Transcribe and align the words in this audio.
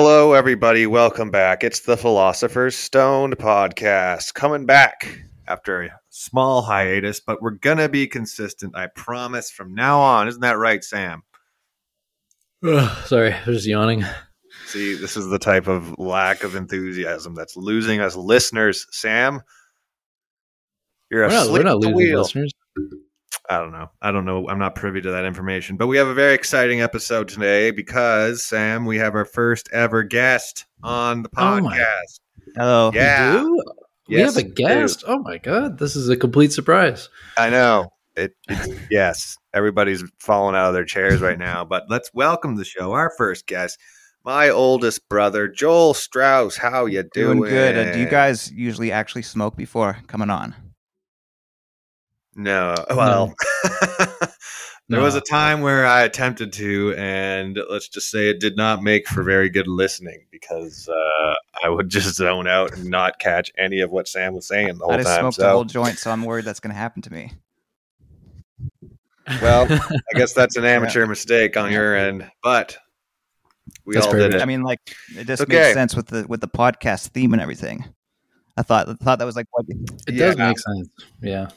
Hello, 0.00 0.32
everybody. 0.32 0.86
Welcome 0.86 1.32
back. 1.32 1.64
It's 1.64 1.80
the 1.80 1.96
Philosopher's 1.96 2.76
Stone 2.76 3.32
podcast 3.32 4.32
coming 4.32 4.64
back 4.64 5.24
after 5.48 5.82
a 5.82 5.90
small 6.08 6.62
hiatus, 6.62 7.18
but 7.18 7.42
we're 7.42 7.50
going 7.50 7.78
to 7.78 7.88
be 7.88 8.06
consistent. 8.06 8.76
I 8.76 8.86
promise 8.94 9.50
from 9.50 9.74
now 9.74 9.98
on. 9.98 10.28
Isn't 10.28 10.42
that 10.42 10.56
right, 10.56 10.84
Sam? 10.84 11.24
Ugh, 12.64 13.06
sorry, 13.08 13.32
I 13.32 13.44
was 13.44 13.56
just 13.56 13.66
yawning. 13.66 14.04
See, 14.66 14.94
this 14.94 15.16
is 15.16 15.30
the 15.30 15.38
type 15.40 15.66
of 15.66 15.98
lack 15.98 16.44
of 16.44 16.54
enthusiasm 16.54 17.34
that's 17.34 17.56
losing 17.56 17.98
us 17.98 18.14
listeners. 18.14 18.86
Sam, 18.92 19.40
you're 21.10 21.22
We're 21.22 21.28
not, 21.28 21.42
asleep 21.42 21.52
we're 21.54 21.68
not 21.70 21.78
losing 21.78 21.96
wheel. 21.96 22.20
listeners. 22.20 22.52
I 23.50 23.58
don't 23.58 23.72
know. 23.72 23.90
I 24.02 24.12
don't 24.12 24.26
know. 24.26 24.48
I'm 24.48 24.58
not 24.58 24.74
privy 24.74 25.00
to 25.00 25.10
that 25.10 25.24
information. 25.24 25.76
But 25.76 25.86
we 25.86 25.96
have 25.96 26.08
a 26.08 26.14
very 26.14 26.34
exciting 26.34 26.82
episode 26.82 27.28
today 27.28 27.70
because, 27.70 28.44
Sam, 28.44 28.84
we 28.84 28.98
have 28.98 29.14
our 29.14 29.24
first 29.24 29.70
ever 29.72 30.02
guest 30.02 30.66
on 30.82 31.22
the 31.22 31.30
podcast. 31.30 31.58
Oh 31.58 31.60
my- 31.62 31.78
podcast. 31.78 32.20
Hello. 32.56 32.90
Yeah. 32.94 33.34
We 33.34 33.40
do? 33.40 33.62
We 34.08 34.20
have 34.20 34.36
a 34.36 34.42
guest. 34.42 35.04
Oh 35.06 35.18
my 35.18 35.36
god, 35.38 35.78
this 35.78 35.94
is 35.94 36.08
a 36.08 36.16
complete 36.16 36.52
surprise. 36.52 37.10
I 37.36 37.50
know. 37.50 37.92
It, 38.16 38.34
it's, 38.48 38.68
yes, 38.90 39.36
everybody's 39.54 40.02
falling 40.18 40.56
out 40.56 40.68
of 40.68 40.74
their 40.74 40.84
chairs 40.84 41.20
right 41.20 41.38
now. 41.38 41.64
But 41.64 41.84
let's 41.88 42.10
welcome 42.14 42.56
the 42.56 42.64
show. 42.64 42.92
Our 42.92 43.12
first 43.16 43.46
guest, 43.46 43.78
my 44.24 44.48
oldest 44.48 45.08
brother, 45.08 45.46
Joel 45.46 45.94
Strauss. 45.94 46.56
How 46.56 46.86
you 46.86 47.02
doing? 47.14 47.38
Doing 47.38 47.50
good. 47.50 47.76
Uh, 47.76 47.92
do 47.92 48.00
you 48.00 48.08
guys 48.08 48.50
usually 48.50 48.90
actually 48.90 49.22
smoke 49.22 49.56
before 49.56 49.98
coming 50.06 50.30
on? 50.30 50.54
No. 52.38 52.84
Well, 52.88 53.34
there 53.88 54.28
No. 54.88 55.02
was 55.02 55.16
a 55.16 55.20
time 55.20 55.60
where 55.60 55.84
I 55.84 56.02
attempted 56.02 56.52
to, 56.54 56.94
and 56.96 57.58
let's 57.68 57.88
just 57.88 58.10
say 58.10 58.30
it 58.30 58.38
did 58.40 58.56
not 58.56 58.80
make 58.82 59.08
for 59.08 59.22
very 59.24 59.50
good 59.50 59.66
listening 59.66 60.24
because 60.30 60.88
uh, 60.88 61.34
I 61.64 61.68
would 61.68 61.88
just 61.88 62.14
zone 62.14 62.46
out 62.46 62.72
and 62.74 62.88
not 62.88 63.18
catch 63.18 63.50
any 63.58 63.80
of 63.80 63.90
what 63.90 64.06
Sam 64.06 64.34
was 64.34 64.46
saying 64.46 64.78
the 64.78 64.84
whole 64.84 64.92
I 64.92 64.98
just 64.98 65.08
time. 65.08 65.20
smoked 65.22 65.34
So, 65.36 65.48
a 65.48 65.50
whole 65.52 65.64
joint, 65.64 65.98
so 65.98 66.12
I'm 66.12 66.22
worried 66.24 66.44
that's 66.44 66.60
going 66.60 66.72
to 66.72 66.78
happen 66.78 67.02
to 67.02 67.12
me. 67.12 67.32
well, 69.42 69.66
I 69.70 69.90
guess 70.18 70.32
that's 70.32 70.56
an 70.56 70.64
amateur 70.64 71.06
mistake 71.06 71.56
on 71.56 71.72
your 71.72 71.96
end, 71.96 72.30
but 72.42 72.78
we 73.84 73.94
That's 73.94 74.06
all 74.06 74.12
fair. 74.12 74.20
did 74.28 74.34
it. 74.36 74.42
I 74.42 74.44
mean, 74.44 74.62
like 74.62 74.78
it 75.16 75.26
just 75.26 75.42
Okay. 75.42 75.54
makes 75.56 75.74
sense 75.74 75.94
with 75.96 76.06
the 76.06 76.24
with 76.28 76.40
the 76.40 76.48
podcast 76.48 77.08
theme 77.08 77.32
and 77.32 77.42
everything. 77.42 77.84
I 78.56 78.62
thought 78.62 78.88
I 78.88 78.94
thought 78.94 79.18
that 79.18 79.24
was 79.26 79.36
like 79.36 79.46
what 79.50 79.66
it 80.06 80.12
does 80.12 80.36
make 80.36 80.58
sense. 80.58 80.88
Yeah. 81.20 81.48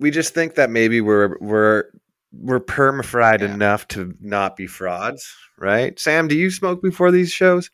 We 0.00 0.10
just 0.10 0.34
think 0.34 0.56
that 0.56 0.70
maybe 0.70 1.00
we're 1.00 1.36
we're 1.40 1.84
we're 2.32 2.60
permafried 2.60 3.40
Yeah. 3.40 3.54
enough 3.54 3.86
to 3.88 4.14
not 4.20 4.56
be 4.56 4.66
frauds, 4.66 5.32
right? 5.58 5.98
Sam, 5.98 6.26
do 6.28 6.36
you 6.36 6.50
smoke 6.50 6.82
before 6.82 7.10
these 7.10 7.30
shows? 7.30 7.70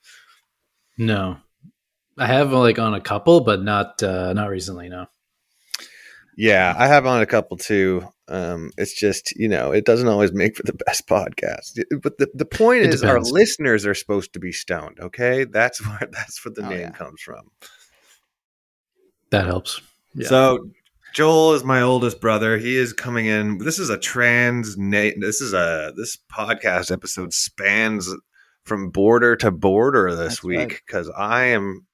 No. 0.98 1.38
I 2.18 2.26
have 2.26 2.52
like 2.52 2.78
on 2.78 2.94
a 2.94 3.00
couple, 3.00 3.40
but 3.40 3.62
not 3.62 4.02
uh 4.02 4.32
not 4.32 4.48
recently, 4.50 4.88
no. 4.88 5.06
Yeah, 6.38 6.74
I 6.76 6.86
have 6.86 7.06
on 7.06 7.22
a 7.22 7.26
couple 7.26 7.56
too. 7.56 8.06
Um, 8.28 8.70
it's 8.76 8.94
just 8.94 9.32
you 9.36 9.48
know 9.48 9.70
it 9.72 9.84
doesn't 9.84 10.08
always 10.08 10.32
make 10.32 10.56
for 10.56 10.62
the 10.64 10.72
best 10.86 11.06
podcast. 11.06 11.78
But 12.02 12.18
the, 12.18 12.28
the 12.34 12.44
point 12.44 12.82
It 12.84 12.92
is, 12.94 13.04
our 13.04 13.20
listeners 13.20 13.86
are 13.86 13.94
supposed 13.94 14.32
to 14.32 14.38
be 14.40 14.52
stoned. 14.52 14.98
Okay, 15.00 15.44
that's 15.44 15.80
where 15.86 16.08
that's 16.10 16.44
where 16.44 16.52
the 16.54 16.64
Oh, 16.66 16.68
name 16.68 16.80
yeah. 16.80 16.90
comes 16.90 17.20
from. 17.20 17.50
That 19.30 19.46
helps. 19.46 19.80
Yeah. 20.14 20.28
So 20.28 20.70
Joel 21.16 21.54
is 21.54 21.64
my 21.64 21.80
oldest 21.80 22.20
brother. 22.20 22.58
He 22.58 22.76
is 22.76 22.92
coming 22.92 23.24
in. 23.24 23.56
This 23.56 23.78
is 23.78 23.88
a 23.88 23.96
trans. 23.96 24.76
This 24.76 25.40
is 25.40 25.54
a 25.54 25.94
this 25.96 26.18
podcast 26.30 26.92
episode 26.92 27.32
spans 27.32 28.14
from 28.64 28.90
border 28.90 29.34
to 29.36 29.50
border 29.50 30.14
this 30.14 30.18
That's 30.18 30.44
week 30.44 30.82
because 30.86 31.08
I 31.16 31.44
am 31.44 31.86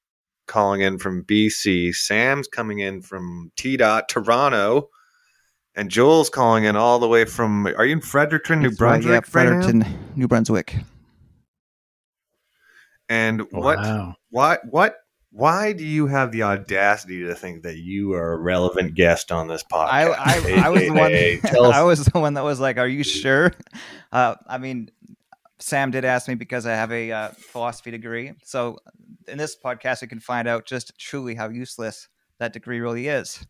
calling 0.48 0.80
in 0.80 0.98
from 0.98 1.22
BC. 1.22 1.94
Sam's 1.94 2.48
coming 2.48 2.80
in 2.80 3.00
from 3.00 3.52
T 3.54 3.76
dot 3.76 4.08
Toronto, 4.08 4.88
and 5.76 5.88
Joel's 5.88 6.28
calling 6.28 6.64
in 6.64 6.74
all 6.74 6.98
the 6.98 7.06
way 7.06 7.24
from. 7.24 7.68
Are 7.68 7.86
you 7.86 7.92
in 7.92 8.00
Fredericton, 8.00 8.58
New 8.58 8.70
That's 8.70 8.80
right, 8.80 8.88
Brunswick? 8.88 9.08
yeah, 9.08 9.14
right 9.14 9.22
now? 9.22 9.30
Fredericton, 9.30 9.98
New 10.16 10.26
Brunswick. 10.26 10.74
And 13.08 13.42
what? 13.52 13.78
Wow. 13.78 14.16
Why? 14.30 14.58
What? 14.68 14.96
Why 15.34 15.72
do 15.72 15.84
you 15.84 16.08
have 16.08 16.30
the 16.30 16.42
audacity 16.42 17.24
to 17.24 17.34
think 17.34 17.62
that 17.62 17.78
you 17.78 18.12
are 18.12 18.34
a 18.34 18.36
relevant 18.36 18.94
guest 18.94 19.32
on 19.32 19.48
this 19.48 19.64
podcast? 19.64 19.88
I, 19.88 20.04
I, 20.08 20.66
I 20.66 20.68
was 20.68 20.82
the 20.82 20.90
one. 20.90 21.10
Hey, 21.10 21.40
I 21.58 21.82
was 21.82 22.04
the 22.04 22.20
one 22.20 22.34
that 22.34 22.44
was 22.44 22.60
like, 22.60 22.76
"Are 22.76 22.88
you 22.88 23.02
sure?" 23.02 23.52
Uh, 24.12 24.34
I 24.46 24.58
mean, 24.58 24.90
Sam 25.58 25.90
did 25.90 26.04
ask 26.04 26.28
me 26.28 26.34
because 26.34 26.66
I 26.66 26.72
have 26.72 26.92
a 26.92 27.10
uh, 27.10 27.28
philosophy 27.30 27.90
degree. 27.90 28.34
So, 28.44 28.76
in 29.26 29.38
this 29.38 29.56
podcast, 29.56 30.02
we 30.02 30.08
can 30.08 30.20
find 30.20 30.46
out 30.46 30.66
just 30.66 30.98
truly 30.98 31.34
how 31.34 31.48
useless 31.48 32.08
that 32.38 32.52
degree 32.52 32.80
really 32.80 33.08
is. 33.08 33.42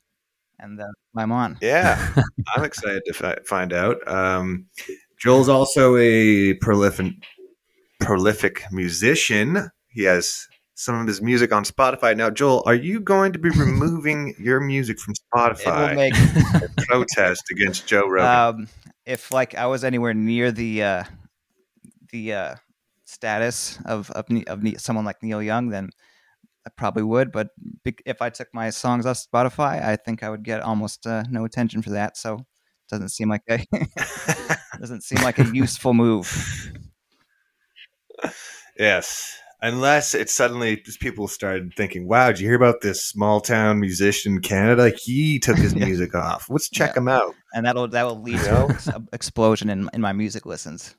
And 0.60 0.80
uh, 0.80 0.86
I'm 1.16 1.32
on. 1.32 1.58
Yeah, 1.60 2.14
I'm 2.54 2.62
excited 2.62 3.02
to 3.06 3.12
fi- 3.12 3.38
find 3.44 3.72
out. 3.72 4.06
Um, 4.06 4.66
Joel's 5.18 5.48
also 5.48 5.96
a 5.96 6.54
prolific, 6.54 7.14
prolific 7.98 8.62
musician. 8.70 9.68
He 9.88 10.04
has 10.04 10.46
some 10.74 11.00
of 11.00 11.06
his 11.06 11.20
music 11.20 11.52
on 11.52 11.64
Spotify. 11.64 12.16
Now, 12.16 12.30
Joel, 12.30 12.62
are 12.66 12.74
you 12.74 13.00
going 13.00 13.32
to 13.32 13.38
be 13.38 13.50
removing 13.56 14.34
your 14.38 14.60
music 14.60 14.98
from 14.98 15.14
It 15.14 15.38
will 15.38 15.40
Spotify 15.40 15.94
make 15.94 16.14
in 16.14 16.68
protest 16.86 17.44
against 17.50 17.86
Joe 17.86 18.08
Rogan? 18.08 18.60
um, 18.60 18.68
if 19.04 19.32
like 19.32 19.54
I 19.54 19.66
was 19.66 19.84
anywhere 19.84 20.14
near 20.14 20.52
the 20.52 20.82
uh, 20.82 21.04
the 22.10 22.32
uh, 22.32 22.54
status 23.04 23.78
of 23.84 24.10
of, 24.12 24.26
of 24.46 24.62
Ne- 24.62 24.76
someone 24.76 25.04
like 25.04 25.22
Neil 25.22 25.42
Young, 25.42 25.68
then 25.68 25.90
I 26.66 26.70
probably 26.76 27.02
would. 27.02 27.32
But 27.32 27.48
if 28.06 28.22
I 28.22 28.30
took 28.30 28.48
my 28.54 28.70
songs 28.70 29.06
off 29.06 29.18
Spotify, 29.18 29.82
I 29.82 29.96
think 29.96 30.22
I 30.22 30.30
would 30.30 30.44
get 30.44 30.62
almost 30.62 31.06
uh, 31.06 31.24
no 31.30 31.44
attention 31.44 31.82
for 31.82 31.90
that. 31.90 32.16
So 32.16 32.34
it 32.34 32.44
doesn't 32.90 33.10
seem 33.10 33.28
like 33.28 33.42
a 33.48 33.64
doesn't 34.80 35.02
seem 35.02 35.22
like 35.22 35.38
a 35.38 35.50
useful 35.52 35.94
move. 35.94 36.72
yes. 38.78 39.41
Unless 39.64 40.14
it 40.14 40.28
suddenly 40.28 40.76
just 40.78 40.98
people 41.00 41.28
started 41.28 41.72
thinking, 41.76 42.08
"Wow, 42.08 42.28
did 42.32 42.40
you 42.40 42.48
hear 42.48 42.56
about 42.56 42.80
this 42.80 43.04
small 43.04 43.40
town 43.40 43.78
musician 43.78 44.34
in 44.34 44.40
Canada? 44.40 44.90
He 44.96 45.38
took 45.38 45.56
his 45.56 45.72
Yeah. 45.74 45.84
music 45.86 46.14
off. 46.16 46.46
Let's 46.50 46.68
check 46.68 46.94
Yeah. 46.94 47.00
him 47.02 47.08
out." 47.08 47.34
and 47.54 47.64
that'll 47.66 47.86
that 47.88 48.02
will 48.04 48.20
lead 48.20 48.40
to 48.40 48.66
an 48.94 49.08
explosion 49.12 49.70
in 49.70 49.88
in 49.92 50.00
my 50.00 50.12
music 50.12 50.46
listens. 50.46 50.96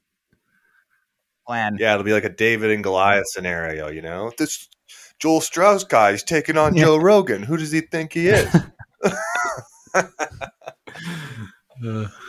Plan. 1.45 1.75
Yeah, 1.77 1.93
it'll 1.93 2.05
be 2.05 2.13
like 2.13 2.23
a 2.23 2.29
David 2.29 2.71
and 2.71 2.81
Goliath 2.83 3.27
scenario, 3.27 3.89
you 3.89 4.01
know? 4.01 4.31
This 4.37 4.69
Joel 5.19 5.41
Strauss 5.41 5.83
guy 5.83 6.11
is 6.11 6.23
taking 6.23 6.57
on 6.57 6.73
Yeah. 6.75 6.85
Joe 6.85 6.97
Rogan. 6.97 7.43
Who 7.43 7.57
does 7.57 7.71
he 7.73 7.81
think 7.81 8.13
he 8.13 8.29
is? 8.29 8.47
Uh, 9.93 10.03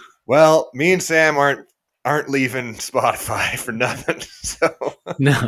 well, 0.26 0.68
me 0.74 0.92
and 0.92 1.02
Sam 1.02 1.36
aren't 1.36 1.66
aren't 2.04 2.28
leaving 2.28 2.74
Spotify 2.74 3.56
for 3.56 3.70
nothing. 3.72 4.20
So 4.20 4.68
no. 5.20 5.38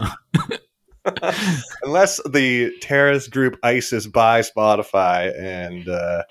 unless 1.82 2.20
the 2.28 2.72
terrorist 2.80 3.30
group 3.30 3.58
ISIS 3.62 4.06
buys 4.06 4.50
Spotify 4.50 5.32
and 5.40 5.88
uh, 5.88 6.22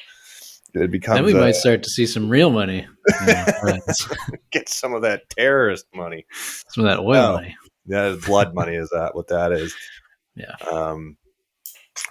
it 0.73 0.91
becomes 0.91 1.17
Then 1.17 1.25
we 1.25 1.33
a- 1.33 1.37
might 1.41 1.55
start 1.55 1.83
to 1.83 1.89
see 1.89 2.05
some 2.05 2.29
real 2.29 2.49
money. 2.49 2.87
Yeah, 3.27 3.77
get 4.51 4.67
some 4.67 4.93
of 4.93 5.03
that 5.03 5.29
terrorist 5.29 5.85
money. 5.93 6.25
some 6.69 6.85
of 6.85 6.89
that 6.91 6.99
oil 6.99 7.13
No. 7.13 7.33
money. 7.33 7.55
Is 7.87 8.25
blood 8.25 8.53
money. 8.55 8.75
Is 8.75 8.89
that 8.89 9.13
what 9.13 9.27
that 9.27 9.51
is? 9.51 9.75
Yeah. 10.35 10.55
Um, 10.71 11.17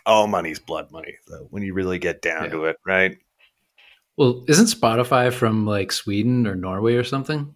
all 0.06 0.28
money's 0.28 0.60
blood 0.60 0.93
money, 0.93 1.17
though. 1.26 1.49
When 1.50 1.62
you 1.64 1.75
really 1.75 1.99
get 1.99 2.22
down 2.22 2.44
Yeah. 2.44 2.50
to 2.50 2.64
it, 2.67 2.76
right? 2.87 3.19
Well, 4.17 4.44
isn't 4.46 4.67
Spotify 4.67 5.32
from 5.32 5.67
like 5.67 5.90
Sweden 5.90 6.46
or 6.46 6.55
Norway 6.55 6.94
or 6.94 7.02
something? 7.05 7.55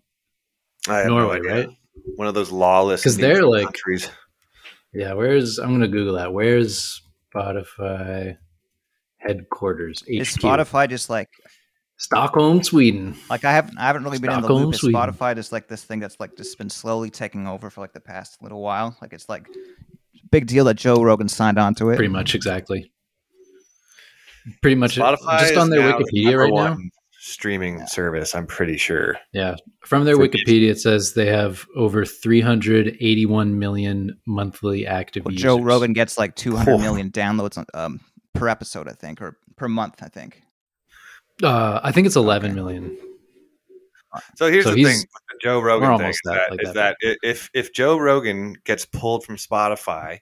I 0.88 0.99
have 0.99 1.06
no 1.06 1.19
Norway, 1.20 1.37
idea. 1.38 1.54
right? 1.54 1.69
One 2.16 2.26
of 2.26 2.34
those 2.34 2.50
lawless 2.50 3.00
because 3.02 3.16
they're 3.16 3.44
like- 3.46 3.64
countries. 3.64 4.11
Yeah, 4.93 5.12
where's 5.12 5.58
I'm 5.58 5.73
gonna 5.73 5.88
Google 5.88 6.14
that. 6.14 6.32
Where's 6.32 7.02
Spotify 7.35 8.37
headquarters? 9.19 10.02
HQ. 10.02 10.08
Is 10.08 10.37
Spotify 10.37 10.88
just 10.88 11.11
like 11.11 11.29
Stockholm, 11.99 12.62
Sweden. 12.62 13.17
like 13.29 13.44
I 13.44 13.52
haven't 13.52 13.76
I 13.79 13.87
haven't 13.87 14.05
really 14.05 14.19
been 14.19 14.31
in 14.31 14.40
the 14.40 14.52
loop. 14.52 14.75
Is 14.75 14.81
Sweden. 14.81 15.00
Spotify 15.00 15.35
just 15.35 15.52
like 15.52 15.69
this 15.69 15.85
thing 15.85 15.99
that's 16.00 16.19
like 16.20 16.37
just 16.37 16.56
been 16.56 16.70
slowly 16.70 17.11
taking 17.11 17.46
over 17.46 17.70
for 17.70 17.81
like 17.81 17.93
the 17.93 18.00
past 18.00 18.43
little 18.43 18.62
while? 18.62 18.96
Like 19.02 19.12
it's 19.12 19.29
like 19.29 19.46
big 20.31 20.46
deal 20.46 20.64
that 20.64 20.75
Joe 20.75 21.02
Rogan 21.02 21.29
signed 21.29 21.58
on 21.58 21.75
to 21.76 21.90
it. 21.90 21.96
Pretty 21.96 22.12
much 22.12 22.35
exactly. 22.35 22.93
Pretty 24.62 24.76
much 24.76 24.96
Spotify 24.96 25.40
just 25.40 25.52
is 25.52 25.58
on 25.58 25.70
their 25.70 25.81
now 25.81 25.99
Wikipedia 25.99 26.25
number 26.25 26.38
right 26.38 26.52
now. 26.55 26.79
One 27.28 27.32
streaming 27.32 27.86
service. 27.86 28.34
I'm 28.34 28.46
pretty 28.46 28.76
sure. 28.76 29.16
Yeah, 29.32 29.56
from 29.84 30.04
their 30.04 30.16
For 30.16 30.28
Wikipedia, 30.28 30.70
it 30.70 30.80
says 30.80 31.12
they 31.14 31.26
have 31.26 31.66
over 31.76 32.04
381 32.04 33.58
million 33.58 34.19
monthly 34.26 34.86
active 34.86 35.25
Well, 35.25 35.32
users. 35.32 35.42
Joe 35.42 35.60
Rogan 35.60 35.92
gets 35.92 36.19
like 36.19 36.34
200 36.36 36.72
Oh. 36.72 36.78
million 36.78 37.10
downloads 37.10 37.62
um, 37.75 38.00
per 38.34 38.48
episode, 38.48 38.88
I 38.88 38.92
think, 38.92 39.20
or 39.20 39.38
per 39.56 39.69
month, 39.69 40.02
I 40.02 40.08
think. 40.08 40.42
Uh, 41.42 41.80
I 41.82 41.92
think 41.92 42.06
it's 42.06 42.16
11 42.16 42.50
Okay. 42.50 42.54
million. 42.54 42.96
So 44.36 44.50
here's 44.50 44.64
So 44.64 44.70
the 44.75 44.82
thing: 44.84 44.96
with 44.96 45.06
the 45.30 45.38
Joe 45.42 45.60
Rogan 45.60 45.98
thing 45.98 46.08
is 46.08 46.20
that- 46.25 46.34
that, 46.34 46.50
like 46.50 46.62
is 46.62 46.72
that. 46.75 46.96
that 47.02 47.16
if 47.22 47.50
if 47.54 47.72
Joe 47.75 47.98
Rogan 47.98 48.56
gets 48.64 48.86
pulled 48.86 49.25
from 49.25 49.36
Spotify, 49.36 50.20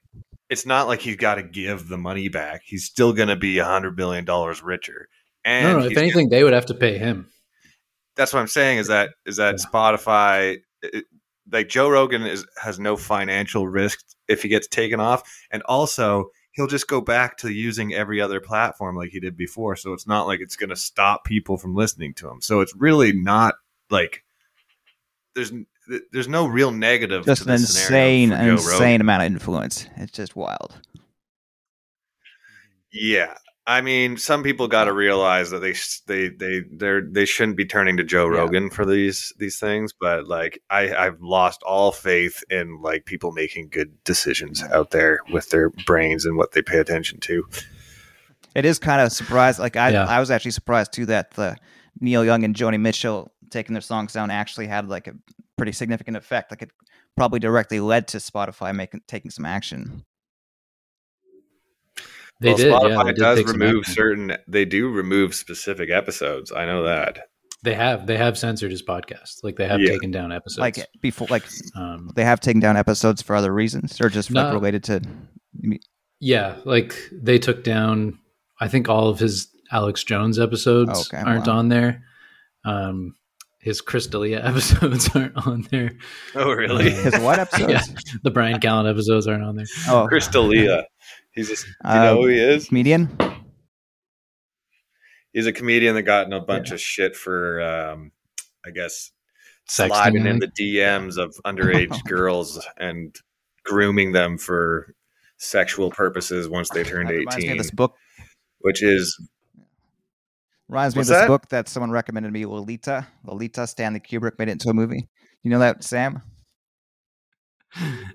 it's 0.50 0.66
not 0.66 0.88
like 0.88 1.00
he's 1.00 1.16
got 1.16 1.36
to 1.36 1.42
give 1.44 1.88
the 1.88 1.96
money 1.96 2.28
back. 2.28 2.62
He's 2.64 2.84
still 2.84 3.12
going 3.12 3.28
to 3.28 3.36
be 3.36 3.58
a 3.58 3.64
hundred 3.64 3.94
billion 3.96 4.24
dollars 4.24 4.60
richer. 4.62 5.08
And 5.46 5.64
no, 5.64 5.78
no. 5.78 5.84
If 5.84 5.90
he's 5.90 5.98
anything, 5.98 6.28
they 6.28 6.44
would 6.44 6.52
have 6.52 6.66
to 6.66 6.74
pay 6.74 6.98
him. 6.98 7.28
that's 8.16 8.32
what 8.34 8.40
I'm 8.40 8.48
saying 8.48 8.78
is 8.78 8.88
that 8.88 9.10
is 9.24 9.36
that 9.36 9.54
Yeah. 9.58 9.64
Spotify 9.70 10.58
it, 10.82 11.04
like 11.50 11.68
Joe 11.68 11.88
Rogan 11.88 12.22
is 12.26 12.44
has 12.62 12.78
no 12.78 12.96
financial 12.96 13.66
risk 13.68 14.00
if 14.28 14.42
he 14.42 14.48
gets 14.48 14.66
taken 14.66 14.98
off 15.00 15.22
and 15.52 15.62
also 15.62 16.30
he'll 16.52 16.66
just 16.66 16.88
go 16.88 17.00
back 17.00 17.36
to 17.38 17.50
using 17.50 17.94
every 17.94 18.20
other 18.20 18.40
platform 18.40 18.96
like 18.96 19.10
he 19.10 19.20
did 19.20 19.36
before 19.36 19.76
so 19.76 19.92
it's 19.92 20.06
not 20.08 20.26
like 20.26 20.40
it's 20.40 20.56
going 20.56 20.70
to 20.70 20.76
stop 20.76 21.24
people 21.24 21.56
from 21.56 21.74
listening 21.76 22.12
to 22.14 22.28
him 22.28 22.40
so 22.40 22.60
it's 22.60 22.74
really 22.74 23.12
not 23.12 23.54
like 23.90 24.24
there's 25.36 25.52
there's 26.10 26.26
no 26.28 26.46
real 26.46 26.72
negative 26.72 27.24
Just 27.24 27.42
to 27.44 27.48
an 27.48 27.52
this 27.52 27.60
insane, 27.70 28.30
for 28.30 28.34
an 28.36 28.46
Joe 28.46 28.52
insane 28.54 28.80
Rogan. 28.80 29.00
amount 29.02 29.22
of 29.22 29.26
influence. 29.26 29.86
It's 29.98 30.10
just 30.10 30.34
wild. 30.34 30.74
Yeah. 32.92 33.34
I 33.68 33.80
mean, 33.80 34.16
some 34.16 34.44
people 34.44 34.68
got 34.68 34.84
to 34.84 34.92
realize 34.92 35.50
that 35.50 35.58
they 35.58 35.72
sh- 35.72 36.00
they 36.06 36.28
they 36.28 36.60
they 36.70 37.00
they 37.10 37.24
shouldn't 37.24 37.56
be 37.56 37.64
turning 37.64 37.96
to 37.96 38.04
Joe 38.04 38.30
Yeah. 38.30 38.38
Rogan 38.38 38.70
for 38.70 38.86
these 38.86 39.32
these 39.38 39.58
things, 39.58 39.92
but 39.92 40.28
like 40.28 40.62
I 40.70 40.94
I've 40.94 41.20
lost 41.20 41.62
all 41.64 41.90
faith 41.90 42.44
in 42.48 42.80
like 42.80 43.06
people 43.06 43.32
making 43.32 43.70
good 43.70 44.02
decisions 44.04 44.62
out 44.62 44.92
there 44.92 45.18
with 45.32 45.50
their 45.50 45.70
brains 45.84 46.24
and 46.24 46.36
what 46.36 46.52
they 46.52 46.62
pay 46.62 46.78
attention 46.78 47.18
to. 47.20 47.44
It 48.54 48.64
is 48.64 48.78
kind 48.78 49.00
of 49.00 49.10
surprised. 49.12 49.58
Like 49.58 49.76
I, 49.76 49.90
Yeah. 49.90 50.04
I 50.06 50.20
was 50.20 50.30
actually 50.30 50.52
surprised 50.52 50.92
too 50.92 51.06
that 51.06 51.32
the 51.32 51.56
Neil 52.00 52.24
Young 52.24 52.44
and 52.44 52.54
Joni 52.54 52.78
Mitchell 52.80 53.32
taking 53.50 53.74
their 53.74 53.80
songs 53.82 54.12
down 54.12 54.30
actually 54.30 54.68
had 54.68 54.88
like 54.88 55.08
a 55.08 55.14
pretty 55.56 55.72
significant 55.72 56.16
effect. 56.16 56.52
Like 56.52 56.62
it 56.62 56.70
probably 57.16 57.40
directly 57.40 57.80
led 57.80 58.06
to 58.08 58.18
Spotify 58.18 58.74
making 58.74 59.00
taking 59.08 59.30
some 59.32 59.44
action. 59.44 60.04
They 62.40 62.50
well, 62.50 62.56
did. 62.56 62.72
Spotify 62.72 62.96
yeah, 62.96 63.02
they 63.04 63.12
did 63.12 63.20
does 63.20 63.44
remove 63.52 63.86
certain. 63.86 64.36
They 64.46 64.64
do 64.64 64.88
remove 64.90 65.34
specific 65.34 65.90
episodes. 65.90 66.52
I 66.52 66.66
know 66.66 66.82
that. 66.84 67.20
They 67.62 67.74
have. 67.74 68.06
They 68.06 68.16
have 68.18 68.36
censored 68.38 68.70
his 68.70 68.82
podcast. 68.82 69.42
Like 69.42 69.56
they 69.56 69.66
have 69.66 69.80
Yeah. 69.80 69.88
taken 69.92 70.10
down 70.10 70.30
episodes. 70.32 70.58
Like 70.58 70.86
before, 71.00 71.26
like 71.30 71.44
um, 71.74 72.10
they 72.14 72.24
have 72.24 72.40
taken 72.40 72.60
down 72.60 72.76
episodes 72.76 73.22
for 73.22 73.34
other 73.34 73.52
reasons, 73.52 73.98
or 74.00 74.08
just 74.10 74.30
like 74.30 74.52
related 74.52 74.84
to. 74.84 75.00
yeah, 76.20 76.56
like 76.64 76.94
they 77.12 77.38
took 77.38 77.64
down. 77.64 78.18
I 78.60 78.68
think 78.68 78.88
all 78.88 79.08
of 79.08 79.18
his 79.18 79.48
Alex 79.72 80.04
Jones 80.04 80.38
episodes 80.38 81.08
Okay, 81.12 81.22
aren't 81.22 81.46
wow. 81.46 81.58
on 81.58 81.68
there. 81.68 82.02
Um, 82.64 83.14
his 83.60 83.80
Chris 83.80 84.06
D'Elia 84.06 84.40
episodes 84.46 85.08
aren't 85.14 85.36
on 85.46 85.66
there. 85.70 85.92
Oh, 86.34 86.52
really? 86.52 86.92
Uh, 86.92 87.02
His 87.10 87.18
what 87.18 87.38
episodes? 87.40 87.72
Yeah, 87.72 87.82
the 88.22 88.30
Bryan 88.30 88.60
Callen 88.60 88.88
episodes 88.88 89.26
aren't 89.26 89.42
on 89.42 89.56
there. 89.56 89.66
Oh, 89.88 90.06
Chris 90.08 90.28
D'Elia. 90.28 90.84
He's 91.36 91.50
a, 91.50 91.66
you 91.66 91.72
Um, 91.84 92.00
know 92.02 92.22
who 92.22 92.28
he 92.28 92.38
is? 92.40 92.66
comedian. 92.68 93.16
He's 95.32 95.46
a 95.46 95.52
comedian 95.52 95.94
that 95.94 96.02
got 96.02 96.26
in 96.26 96.32
a 96.32 96.40
bunch 96.40 96.68
Yeah. 96.70 96.74
of 96.74 96.80
shit 96.80 97.14
for, 97.14 97.60
um, 97.60 98.10
I 98.66 98.70
guess, 98.70 99.12
Sexting, 99.68 99.88
sliding 99.88 100.26
I 100.26 100.30
in 100.30 100.38
the 100.38 100.48
DMs 100.48 101.18
of 101.18 101.34
underage 101.44 102.02
girls 102.08 102.64
and 102.78 103.14
grooming 103.64 104.12
them 104.12 104.38
for 104.38 104.94
sexual 105.38 105.90
purposes 105.90 106.48
once 106.48 106.70
they 106.70 106.82
turned 106.84 107.08
That 107.08 107.14
reminds 107.16 107.36
me 107.36 107.48
of 107.48 107.50
18, 107.50 107.58
this 107.58 107.70
book. 107.70 107.94
which 108.60 108.82
is 108.82 109.18
Reminds 110.68 110.96
me 110.96 111.02
of 111.02 111.06
this 111.08 111.18
that? 111.18 111.26
book 111.28 111.48
that 111.50 111.68
someone 111.68 111.90
recommended 111.90 112.32
me, 112.32 112.46
Lolita. 112.46 113.06
Lolita. 113.24 113.66
Stanley 113.66 114.00
Kubrick 114.00 114.38
made 114.38 114.48
it 114.48 114.52
into 114.52 114.68
a 114.70 114.74
movie. 114.74 115.06
You 115.42 115.50
know 115.50 115.58
that, 115.60 115.84
Sam? 115.84 116.22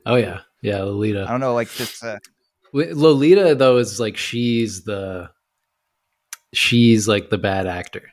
Oh 0.05 0.15
yeah, 0.15 0.39
yeah, 0.63 0.81
Lolita. 0.81 1.25
I 1.27 1.31
don't 1.31 1.39
know, 1.39 1.53
like 1.53 1.69
just 1.69 2.03
uh, 2.03 2.07
Wi- 2.07 2.19
Lolita 2.73 3.55
though 3.55 3.77
is 3.77 3.99
like 3.99 4.17
she's 4.17 4.83
the 4.83 5.29
she's 6.53 7.07
like 7.07 7.29
the 7.29 7.37
bad 7.37 7.67
actor 7.67 8.03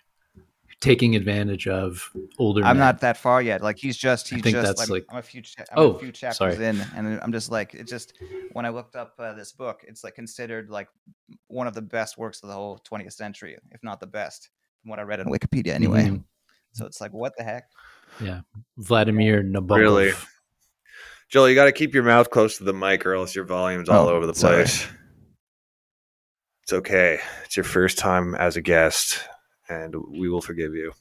taking 0.80 1.16
advantage 1.16 1.66
of 1.66 2.08
older. 2.38 2.60
I'm 2.62 2.76
men. 2.76 2.86
not 2.86 3.00
that 3.00 3.16
far 3.16 3.42
yet. 3.42 3.62
Like 3.62 3.78
he's 3.78 3.96
just 3.96 4.32
I 4.32 4.36
he's 4.36 4.44
think 4.44 4.54
just 4.54 4.66
that's 4.66 4.82
I'm, 4.82 4.88
like- 4.94 5.06
I'm 5.10 5.16
a 5.18 5.22
few 5.22 5.42
cha- 5.42 5.64
I'm 5.72 5.78
Oh, 5.78 5.90
a 5.94 5.98
few 5.98 6.12
chapters 6.12 6.36
sorry. 6.54 6.64
in, 6.64 6.80
and 6.96 7.20
I'm 7.20 7.32
just 7.32 7.50
like 7.50 7.74
it 7.74 7.88
just 7.88 8.12
when 8.52 8.64
I 8.64 8.68
looked 8.68 8.94
up 8.94 9.14
uh, 9.18 9.32
this 9.32 9.50
book, 9.52 9.84
it's 9.88 10.04
like 10.04 10.14
considered 10.14 10.70
like 10.70 10.88
one 11.48 11.66
of 11.66 11.74
the 11.74 11.82
best 11.82 12.16
works 12.16 12.40
of 12.44 12.48
the 12.48 12.54
whole 12.54 12.80
20th 12.88 13.12
century, 13.14 13.56
if 13.72 13.82
not 13.82 13.98
the 13.98 14.06
best, 14.06 14.50
from 14.82 14.90
what 14.90 15.00
I 15.00 15.02
read 15.02 15.18
on 15.18 15.26
Wikipedia. 15.26 15.72
Anyway, 15.72 16.04
Mhm. 16.04 16.22
so 16.72 16.86
it's 16.86 17.00
like 17.00 17.12
what 17.12 17.36
the 17.36 17.42
heck? 17.42 17.64
Yeah, 18.20 18.42
Vladimir 18.76 19.42
Nabokov. 19.42 19.76
Really? 19.78 20.12
Joel. 21.28 21.48
You 21.48 21.54
got 21.54 21.66
to 21.66 21.72
keep 21.72 21.94
your 21.94 22.04
mouth 22.04 22.30
close 22.30 22.58
to 22.58 22.64
the 22.64 22.72
mic, 22.72 23.04
or 23.06 23.14
else 23.14 23.34
your 23.34 23.44
volume's 23.44 23.88
all 23.88 24.08
Oh, 24.08 24.14
over 24.14 24.26
the 24.26 24.34
sorry. 24.34 24.56
place. 24.64 24.86
It's 26.62 26.72
okay. 26.72 27.18
It's 27.44 27.56
your 27.56 27.64
first 27.64 27.98
time 27.98 28.34
as 28.34 28.56
a 28.56 28.60
guest, 28.60 29.20
and 29.68 29.94
we 30.10 30.28
will 30.28 30.42
forgive 30.42 30.74
you. 30.74 30.92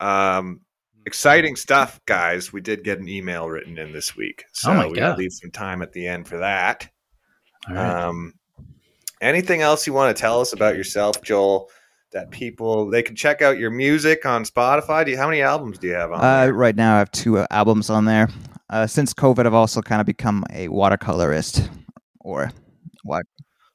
Um, 0.00 0.60
exciting 1.06 1.54
stuff, 1.56 2.00
guys. 2.06 2.52
We 2.52 2.60
did 2.60 2.82
get 2.84 2.98
an 2.98 3.08
email 3.08 3.48
written 3.48 3.78
in 3.78 3.92
this 3.92 4.16
week, 4.16 4.44
so 4.52 4.72
Oh 4.72 4.88
we 4.88 5.00
leave 5.00 5.32
some 5.32 5.50
time 5.52 5.82
at 5.82 5.92
the 5.92 6.06
end 6.06 6.26
for 6.26 6.38
that. 6.38 6.88
Right. 7.68 8.04
Um, 8.06 8.34
anything 9.20 9.62
else 9.62 9.86
you 9.86 9.92
want 9.92 10.16
to 10.16 10.20
tell 10.20 10.40
us 10.40 10.52
about 10.52 10.76
yourself, 10.76 11.22
Joel? 11.22 11.70
That 12.12 12.30
people 12.30 12.88
they 12.88 13.02
can 13.02 13.14
check 13.16 13.42
out 13.42 13.58
your 13.58 13.70
music 13.70 14.24
on 14.26 14.44
Spotify. 14.44 15.04
Do 15.04 15.10
you, 15.10 15.16
how 15.18 15.26
many 15.28 15.42
albums 15.42 15.78
do 15.78 15.86
you 15.88 15.94
have 15.94 16.12
on? 16.12 16.20
Uh, 16.20 16.44
there? 16.44 16.54
right 16.54 16.74
now, 16.76 16.94
I 16.96 16.98
have 17.00 17.10
two 17.10 17.38
uh, 17.38 17.46
albums 17.50 17.90
on 17.90 18.04
there. 18.06 18.28
Uh, 18.68 18.86
since 18.86 19.14
COVID, 19.14 19.46
I've 19.46 19.54
also 19.54 19.80
kind 19.80 20.00
of 20.00 20.06
become 20.06 20.44
a 20.50 20.68
watercolorist 20.68 21.68
or 22.20 22.50
what 23.04 23.24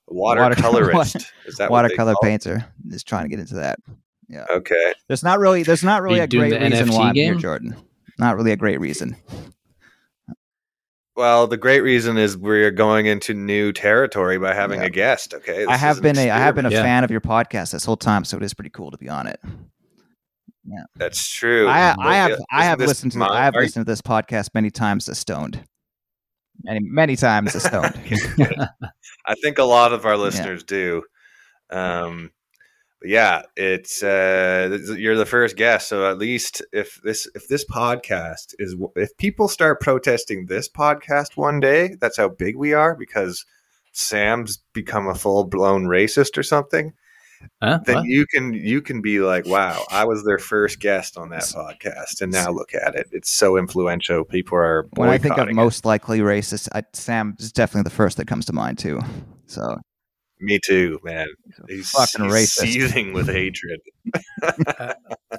Watercolorist. 0.09 1.25
Is 1.45 1.55
that 1.55 1.71
watercolor 1.71 2.13
call 2.13 2.21
painter. 2.23 2.65
Just 2.89 3.07
trying 3.07 3.23
to 3.23 3.29
get 3.29 3.39
into 3.39 3.55
that. 3.55 3.79
Yeah. 4.27 4.45
Okay. 4.49 4.93
There's 5.07 5.23
not 5.23 5.39
really 5.39 5.63
there's 5.63 5.83
not 5.83 6.01
really 6.01 6.19
a 6.19 6.27
great 6.27 6.53
reason 6.53 6.87
NFT 6.89 6.97
why 6.97 7.09
I'm 7.09 7.15
here. 7.15 7.35
Jordan. 7.35 7.75
Not 8.19 8.35
really 8.35 8.51
a 8.51 8.57
great 8.57 8.79
reason. 8.81 9.15
Well, 11.15 11.47
the 11.47 11.57
great 11.57 11.81
reason 11.81 12.17
is 12.17 12.37
we're 12.37 12.71
going 12.71 13.05
into 13.05 13.33
new 13.33 13.71
territory 13.73 14.37
by 14.39 14.53
having 14.53 14.79
Yeah. 14.81 14.87
a 14.87 14.89
guest. 14.89 15.33
Okay. 15.33 15.65
I 15.65 15.75
have 15.77 16.01
been 16.01 16.17
a 16.17 16.29
I 16.29 16.37
have 16.39 16.55
been 16.55 16.65
a 16.65 16.71
Yeah. 16.71 16.81
fan 16.83 17.03
of 17.03 17.11
your 17.11 17.21
podcast 17.21 17.71
this 17.71 17.85
whole 17.85 17.97
time, 17.97 18.23
so 18.25 18.37
it 18.37 18.43
is 18.43 18.53
pretty 18.53 18.69
cool 18.69 18.91
to 18.91 18.97
be 18.97 19.09
on 19.09 19.27
it. 19.27 19.39
That's 20.95 21.29
true. 21.29 21.67
I 21.67 21.95
I 21.97 22.15
have 22.15 22.39
I 22.51 22.65
have 22.65 22.79
listened 22.79 23.13
to 23.13 23.17
my- 23.17 23.27
I 23.27 23.43
have 23.45 23.55
listened 23.55 23.85
to 23.85 23.91
this 23.91 24.01
podcast 24.01 24.49
many 24.53 24.69
times 24.69 25.09
as 25.09 25.19
stoned. 25.19 25.63
Many 26.63 26.79
many 26.81 27.15
times 27.15 27.55
as 27.55 27.63
stoned. 27.63 27.99
I 29.25 29.35
think 29.41 29.57
a 29.57 29.63
lot 29.63 29.93
of 29.93 30.05
our 30.05 30.17
listeners 30.25 30.63
do. 30.63 31.03
Um, 31.71 32.31
but 32.99 33.09
yeah, 33.09 33.41
it's 33.57 34.03
uh, 34.03 34.77
you're 34.95 35.15
the 35.15 35.25
first 35.25 35.57
guest, 35.57 35.87
so 35.87 36.09
at 36.09 36.19
least 36.19 36.61
if 36.71 36.99
this 37.03 37.27
if 37.33 37.47
this 37.47 37.65
podcast 37.65 38.53
is 38.59 38.75
if 38.95 39.17
people 39.17 39.47
start 39.47 39.81
protesting 39.81 40.45
this 40.45 40.69
podcast 40.69 41.35
one 41.35 41.59
day, 41.59 41.95
that's 41.99 42.17
how 42.17 42.29
big 42.29 42.55
we 42.55 42.73
are 42.73 42.95
because 42.95 43.43
Sam's 43.91 44.59
become 44.73 45.07
a 45.07 45.15
full 45.15 45.45
blown 45.45 45.85
racist 45.85 46.37
or 46.37 46.43
something. 46.43 46.93
Huh? 47.61 47.79
Then 47.85 47.95
What? 47.97 48.05
you 48.05 48.25
can 48.25 48.53
you 48.53 48.81
can 48.81 49.01
be 49.01 49.19
like, 49.19 49.45
wow, 49.45 49.83
I 49.91 50.05
was 50.05 50.23
their 50.23 50.39
first 50.39 50.79
guest 50.79 51.17
on 51.17 51.29
that 51.29 51.43
podcast, 51.43 52.21
and 52.21 52.31
now 52.31 52.49
look 52.51 52.73
at 52.73 52.95
it, 52.95 53.07
it's 53.11 53.29
so 53.29 53.57
influential. 53.57 54.23
People 54.23 54.57
are 54.57 54.87
when 54.95 55.09
I 55.09 55.17
think 55.17 55.33
of 55.33 55.37
boycotting 55.37 55.55
it. 55.57 55.61
most 55.61 55.85
likely 55.85 56.19
racist, 56.19 56.67
I, 56.73 56.83
Sam 56.93 57.35
is 57.39 57.51
definitely 57.51 57.83
the 57.89 57.95
first 57.95 58.17
that 58.17 58.27
comes 58.27 58.45
to 58.45 58.53
mind 58.53 58.79
too. 58.79 58.99
So 59.45 59.77
Me 60.39 60.59
too, 60.65 60.99
man. 61.03 61.27
he's 61.67 61.75
He's, 61.77 61.91
fucking 61.91 62.25
he's 62.25 62.33
racist. 62.33 62.71
seething 62.71 63.13
with 63.13 63.27
hatred. 63.29 63.79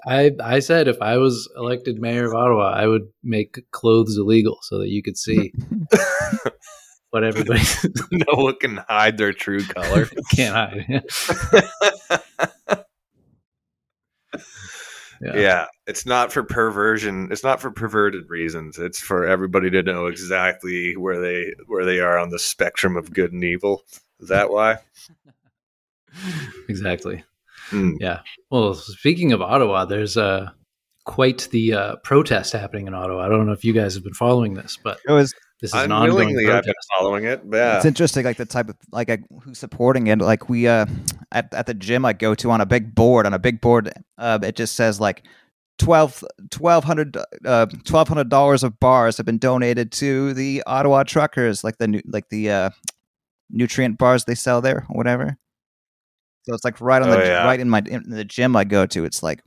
I 0.07 0.31
I 0.41 0.61
said 0.61 0.87
if 0.89 1.01
I 1.03 1.17
was 1.19 1.49
elected 1.57 1.99
mayor 2.01 2.27
of 2.27 2.35
Ottawa, 2.35 2.73
I 2.73 2.87
would 2.87 3.09
make 3.25 3.59
clothes 3.73 4.17
illegal 4.17 4.59
so 4.63 4.79
that 4.79 4.89
you 4.91 5.03
could 5.03 5.17
see 5.19 5.53
what 7.13 7.25
everybody 7.25 7.63
no 8.11 8.43
one 8.43 8.57
can 8.57 8.79
hide 8.89 9.19
their 9.19 9.33
true 9.33 9.63
color. 9.63 10.07
can't 10.35 10.55
hide. 10.55 11.05
yeah. 15.21 15.37
Yeah. 15.37 15.67
it's 15.87 16.07
not 16.07 16.33
for 16.33 16.43
perversion. 16.43 17.29
It's 17.31 17.45
not 17.45 17.61
for 17.61 17.71
perverted 17.71 18.31
reasons. 18.31 18.79
It's 18.79 18.99
for 18.99 19.27
everybody 19.27 19.71
to 19.71 19.83
know 19.83 20.07
exactly 20.07 20.97
where 20.97 21.21
they 21.21 21.53
where 21.67 21.85
they 21.85 22.01
are 22.01 22.19
on 22.19 22.31
the 22.31 22.39
spectrum 22.39 22.97
of 22.97 23.13
good 23.13 23.33
and 23.33 23.45
evil. 23.45 23.83
Is 24.19 24.29
that 24.29 24.51
why? 24.51 24.79
exactly. 26.69 27.25
Hmm. 27.67 27.97
Yeah. 28.01 28.21
Well, 28.51 28.75
speaking 28.75 29.33
of 29.33 29.43
Ottawa, 29.43 29.85
there's 29.85 30.17
uh, 30.17 30.51
quite 31.05 31.49
the 31.51 31.75
uh, 31.75 31.97
protest 31.97 32.55
happening 32.55 32.87
in 32.87 32.95
Ottawa. 32.95 33.25
I 33.25 33.29
don't 33.29 33.47
know 33.47 33.53
if 33.53 33.65
you 33.65 33.75
guys 33.75 33.95
have 33.95 34.05
been 34.05 34.15
following 34.15 34.55
this, 34.55 34.79
but 34.83 34.99
it 35.07 35.13
was 35.13 35.35
this 35.63 35.73
is 35.73 35.81
Unwillingly, 35.81 36.45
I've 36.47 36.65
protest. 36.65 36.67
been 36.67 36.75
following 36.99 37.25
it. 37.25 37.49
but 37.49 37.57
Yeah. 37.57 37.77
it's 37.77 37.87
interesting 37.87 38.25
like 38.27 38.37
the 38.37 38.45
type 38.45 38.69
of 38.69 38.77
like 38.93 39.09
who's 39.43 39.59
supporting 39.59 40.09
it 40.09 40.19
like 40.19 40.49
we 40.51 40.67
uh 40.69 40.85
at, 41.31 41.55
at 41.55 41.67
the 41.67 41.73
gym 41.75 42.05
i 42.05 42.13
go 42.13 42.35
to 42.35 42.51
on 42.51 42.61
a 42.61 42.67
big 42.67 42.95
board 42.95 43.25
on 43.27 43.33
a 43.33 43.39
big 43.39 43.61
board 43.63 43.91
uh 44.19 44.39
it 44.43 44.57
just 44.57 44.75
says 44.77 45.01
like 45.01 45.23
12 45.79 46.23
1200 46.59 47.17
uh, 47.17 47.67
$1200 47.67 48.63
of 48.63 48.79
bars 48.79 49.17
have 49.17 49.25
been 49.27 49.39
donated 49.39 49.91
to 49.93 50.35
the 50.35 50.63
Ottawa 50.67 51.03
truckers 51.03 51.65
like 51.65 51.79
the 51.79 51.89
nu- 51.89 52.03
like 52.07 52.29
the 52.29 52.51
uh, 52.51 52.71
nutrient 53.51 53.99
bars 53.99 54.25
they 54.27 54.35
sell 54.35 54.61
there 54.61 54.87
or 54.91 54.97
whatever. 54.97 55.39
So 56.45 56.55
it's 56.55 56.65
like 56.65 56.81
right 56.81 57.01
on 57.03 57.09
Oh, 57.09 57.13
the 57.17 57.25
yeah. 57.25 57.45
right 57.47 57.59
in 57.59 57.71
my 57.71 57.83
in 57.87 58.11
the 58.11 58.25
gym 58.25 58.55
I 58.55 58.65
go 58.65 58.85
to. 58.87 59.05
It's 59.05 59.23
like 59.23 59.41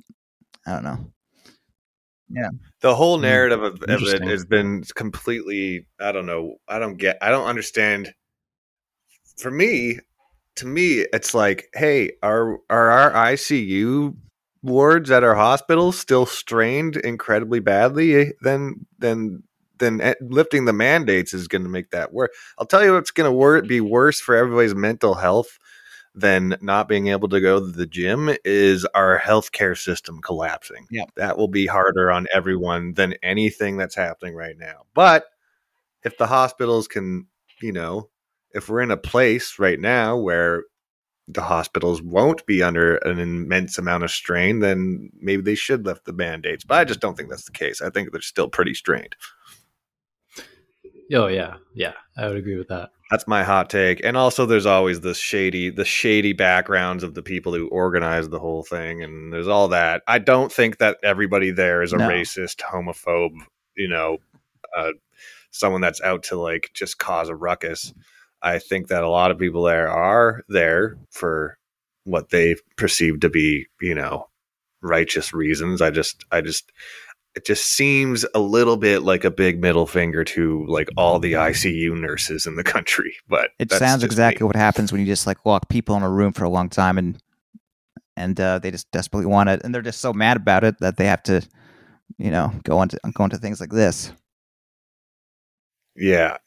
I 0.65 0.73
don't 0.73 0.83
know. 0.83 1.11
The 2.81 2.95
whole 2.95 3.17
narrative 3.17 3.61
of, 3.61 3.81
of 3.83 4.01
it 4.01 4.23
has 4.23 4.45
been 4.45 4.83
completely 4.95 5.87
i 5.99 6.11
don't 6.11 6.25
know 6.25 6.55
i 6.67 6.79
don't 6.79 6.97
get 6.97 7.17
i 7.21 7.29
don't 7.29 7.47
understand. 7.47 8.13
For 9.37 9.51
me 9.51 9.99
to 10.55 10.65
me 10.65 11.05
it's 11.13 11.33
like 11.33 11.69
hey 11.73 12.11
are 12.23 12.57
are 12.69 12.89
our 12.89 13.11
icu 13.31 14.15
wards 14.63 15.11
at 15.11 15.23
our 15.23 15.35
hospitals 15.35 15.99
still 15.99 16.25
strained 16.25 16.95
incredibly 16.97 17.59
badly 17.59 18.33
then 18.41 18.85
then 18.97 19.43
then 19.77 19.99
eh, 19.99 20.13
lifting 20.21 20.65
the 20.65 20.73
mandates 20.73 21.33
is 21.33 21.47
going 21.47 21.63
to 21.63 21.69
make 21.69 21.91
that 21.91 22.13
work 22.13 22.31
i'll 22.57 22.65
tell 22.65 22.83
you 22.83 22.93
what's 22.93 23.11
going 23.11 23.29
to 23.29 23.35
wor- 23.35 23.61
be 23.61 23.81
worse 23.81 24.19
for 24.19 24.35
everybody's 24.35 24.73
mental 24.73 25.15
health 25.15 25.59
than 26.15 26.57
not 26.61 26.87
being 26.87 27.07
able 27.07 27.27
to 27.27 27.41
go 27.41 27.59
to 27.59 27.65
the 27.65 27.85
gym 27.85 28.29
is 28.45 28.85
our 28.95 29.19
healthcare 29.19 29.77
system 29.77 30.21
collapsing. 30.21 30.87
Yep. 30.89 31.09
That 31.17 31.37
will 31.37 31.49
be 31.49 31.67
harder 31.67 32.09
on 32.09 32.25
everyone 32.33 32.93
than 32.93 33.15
anything 33.21 33.75
that's 33.75 33.95
happening 33.95 34.33
right 34.33 34.57
now. 34.57 34.83
But 34.93 35.25
if 36.03 36.17
the 36.17 36.27
hospitals 36.27 36.87
can, 36.87 37.27
you 37.61 37.73
know, 37.73 38.09
if 38.53 38.69
we're 38.69 38.81
in 38.81 38.91
a 38.91 38.97
place 38.97 39.59
right 39.59 39.79
now 39.79 40.15
where 40.17 40.63
the 41.27 41.41
hospitals 41.41 42.01
won't 42.01 42.45
be 42.45 42.63
under 42.63 42.97
an 42.97 43.19
immense 43.19 43.77
amount 43.77 44.03
of 44.03 44.11
strain, 44.11 44.59
then 44.59 45.09
maybe 45.19 45.41
they 45.41 45.55
should 45.55 45.85
lift 45.85 46.05
the 46.05 46.13
band-aids. 46.13 46.63
But 46.63 46.75
I 46.75 46.85
just 46.85 46.99
don't 46.99 47.17
think 47.17 47.29
that's 47.29 47.45
the 47.45 47.51
case. 47.51 47.81
I 47.81 47.89
think 47.89 48.11
they're 48.11 48.21
still 48.21 48.47
pretty 48.47 48.73
strained. 48.73 49.15
Oh 51.13 51.27
yeah, 51.27 51.55
yeah, 51.73 51.93
I 52.17 52.27
would 52.27 52.37
agree 52.37 52.57
with 52.57 52.69
that. 52.69 52.89
That's 53.11 53.27
my 53.27 53.43
hot 53.43 53.69
take. 53.69 54.03
And 54.03 54.17
also 54.17 54.45
there's 54.45 54.65
always 54.65 55.01
the 55.01 55.13
shady 55.13 55.69
the 55.69 55.85
shady 55.85 56.33
backgrounds 56.33 57.03
of 57.03 57.13
the 57.13 57.21
people 57.21 57.53
who 57.53 57.67
organize 57.67 58.29
the 58.29 58.39
whole 58.39 58.63
thing 58.63 59.03
and 59.03 59.31
there's 59.31 59.47
all 59.47 59.67
that. 59.67 60.01
I 60.07 60.17
don't 60.17 60.51
think 60.51 60.79
that 60.79 60.97
everybody 61.03 61.51
there 61.51 61.83
is 61.83 61.93
a 61.93 61.97
No. 61.97 62.07
racist, 62.09 62.57
homophobe, 62.61 63.37
you 63.77 63.87
know, 63.87 64.17
uh, 64.75 64.93
someone 65.51 65.81
that's 65.81 66.01
out 66.01 66.23
to 66.23 66.35
like 66.35 66.71
just 66.73 66.97
cause 66.97 67.29
a 67.29 67.35
ruckus. 67.35 67.93
I 68.41 68.57
think 68.59 68.87
that 68.87 69.03
a 69.03 69.09
lot 69.09 69.31
of 69.31 69.37
people 69.37 69.63
there 69.63 69.89
are 69.89 70.41
there 70.49 70.97
for 71.11 71.57
what 72.05 72.29
they 72.29 72.55
perceive 72.75 73.19
to 73.19 73.29
be, 73.29 73.67
you 73.81 73.93
know, 73.95 74.29
righteous 74.81 75.33
reasons. 75.33 75.81
I 75.81 75.91
just 75.91 76.25
I 76.31 76.41
just 76.41 76.71
it 77.35 77.45
just 77.45 77.65
seems 77.65 78.25
a 78.33 78.39
little 78.39 78.77
bit 78.77 79.01
like 79.03 79.23
a 79.23 79.31
big 79.31 79.59
middle 79.61 79.85
finger 79.85 80.23
to 80.23 80.65
like 80.67 80.87
all 80.97 81.19
the 81.19 81.33
ICU 81.33 81.99
nurses 81.99 82.45
in 82.45 82.55
the 82.55 82.63
country. 82.63 83.15
But 83.27 83.49
It 83.59 83.71
sounds 83.71 84.03
exactly 84.03 84.43
me. 84.43 84.47
what 84.47 84.55
happens 84.55 84.91
when 84.91 85.01
you 85.01 85.07
just 85.07 85.27
like 85.27 85.45
lock 85.45 85.67
people 85.69 85.95
in 85.97 86.03
a 86.03 86.09
room 86.09 86.31
for 86.33 86.45
a 86.45 86.49
long 86.49 86.69
time 86.69 86.97
and 86.97 87.21
and 88.17 88.39
uh, 88.39 88.59
they 88.59 88.71
just 88.71 88.89
desperately 88.91 89.25
want 89.25 89.49
it 89.49 89.61
and 89.63 89.75
they're 89.75 89.81
just 89.81 89.99
so 89.99 90.13
mad 90.13 90.37
about 90.37 90.63
it 90.63 90.79
that 90.79 90.95
they 90.97 91.05
have 91.05 91.21
to 91.23 91.41
you 92.17 92.31
know 92.31 92.53
go 92.63 92.81
into 92.81 92.97
go 93.13 93.23
into 93.25 93.37
things 93.37 93.59
like 93.59 93.71
this. 93.71 94.11
Yeah, 95.95 96.37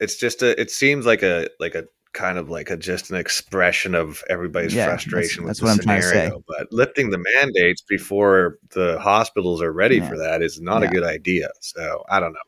it's 0.00 0.16
just 0.16 0.42
a. 0.42 0.58
It 0.60 0.70
seems 0.70 1.06
like 1.06 1.22
a 1.22 1.48
like 1.58 1.74
a 1.74 1.84
kind 2.18 2.36
of 2.38 2.50
like 2.50 2.68
a 2.70 2.76
just 2.76 3.10
an 3.10 3.16
expression 3.16 3.94
of 3.94 4.22
everybody's 4.28 4.74
Yeah, 4.74 4.86
that's- 4.86 5.02
frustration 5.04 5.46
that's 5.46 5.62
with 5.62 5.70
what 5.70 5.76
the 5.76 5.82
I'm 5.82 5.86
trying 5.86 6.00
to 6.00 6.06
say. 6.06 6.12
scenario. 6.26 6.44
But 6.48 6.72
lifting 6.72 7.10
the 7.10 7.24
mandates 7.36 7.82
before 7.82 8.58
the 8.70 8.98
hospitals 9.00 9.62
are 9.62 9.72
ready 9.72 9.96
Yeah. 9.98 10.08
for 10.08 10.18
that 10.18 10.42
is 10.42 10.60
not 10.60 10.82
Yeah. 10.82 10.88
a 10.88 10.90
good 10.92 11.04
idea. 11.04 11.48
So 11.60 12.04
I 12.10 12.18
don't 12.20 12.32
know. 12.32 12.38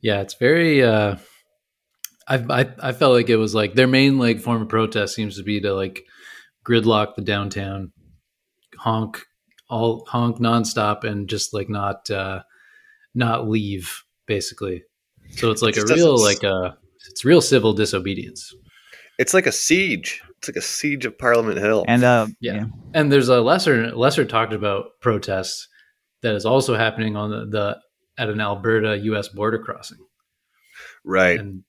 Yeah, 0.00 0.20
it's 0.20 0.34
very. 0.34 0.82
uh 0.84 1.16
I, 2.28 2.36
I 2.60 2.66
I 2.88 2.92
felt 2.92 3.14
like 3.14 3.30
it 3.30 3.36
was 3.36 3.54
like 3.54 3.74
their 3.74 3.86
main 3.86 4.18
like 4.18 4.40
form 4.40 4.62
of 4.62 4.68
protest 4.68 5.14
seems 5.14 5.36
to 5.38 5.42
be 5.42 5.60
to 5.62 5.74
like 5.74 6.04
gridlock 6.64 7.14
the 7.16 7.22
downtown, 7.22 7.92
honk 8.78 9.24
all 9.68 10.04
honk 10.08 10.38
nonstop, 10.38 11.04
and 11.04 11.28
just 11.28 11.52
like 11.54 11.68
not 11.68 12.10
uh 12.10 12.42
not 13.14 13.48
leave 13.48 14.04
basically. 14.26 14.84
So 15.30 15.50
it's 15.50 15.62
like 15.62 15.76
It 15.76 15.82
a 15.90 15.94
real 15.94 16.16
doesn't 16.16 16.24
like 16.26 16.44
uh 16.44 16.72
it's 17.10 17.24
real 17.24 17.40
civil 17.40 17.72
disobedience. 17.72 18.54
It's 19.18 19.34
like 19.34 19.46
a 19.46 19.52
siege. 19.52 20.20
It's 20.38 20.48
like 20.48 20.56
a 20.56 20.62
siege 20.62 21.04
of 21.04 21.18
Parliament 21.18 21.58
Hill. 21.58 21.84
And 21.88 22.04
uh 22.04 22.28
Yeah. 22.40 22.54
yeah. 22.54 22.64
And 22.94 23.10
there's 23.12 23.28
a 23.28 23.40
lesser 23.40 23.90
lesser 23.96 24.24
talked 24.24 24.52
about 24.52 25.00
protest 25.00 25.66
that 26.22 26.34
is 26.34 26.44
also 26.44 26.76
happening 26.76 27.16
on 27.16 27.30
the, 27.30 27.46
the 27.46 27.78
at 28.16 28.28
an 28.28 28.40
Alberta 28.40 28.98
U.S. 28.98 29.28
border 29.28 29.58
crossing. 29.58 29.98
right. 31.04 31.38
And 31.40 31.62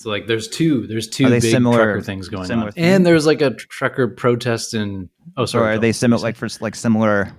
so 0.00 0.10
like 0.10 0.26
there's 0.26 0.48
two 0.48 0.86
there's 0.86 1.08
two 1.08 1.28
big 1.28 1.42
similar- 1.42 1.76
trucker 1.76 2.00
things 2.02 2.28
going 2.28 2.50
on. 2.50 2.72
thing? 2.72 2.82
And 2.84 3.06
there's 3.06 3.26
like 3.26 3.40
a 3.42 3.50
trucker 3.54 4.08
protest 4.08 4.74
in 4.74 5.08
oh 5.36 5.42
Or 5.42 5.46
sorry. 5.46 5.68
are 5.68 5.72
Phil, 5.74 5.80
they 5.82 5.92
similar 5.92 6.22
like 6.22 6.36
for 6.36 6.48
like 6.60 6.74
similar 6.74 7.30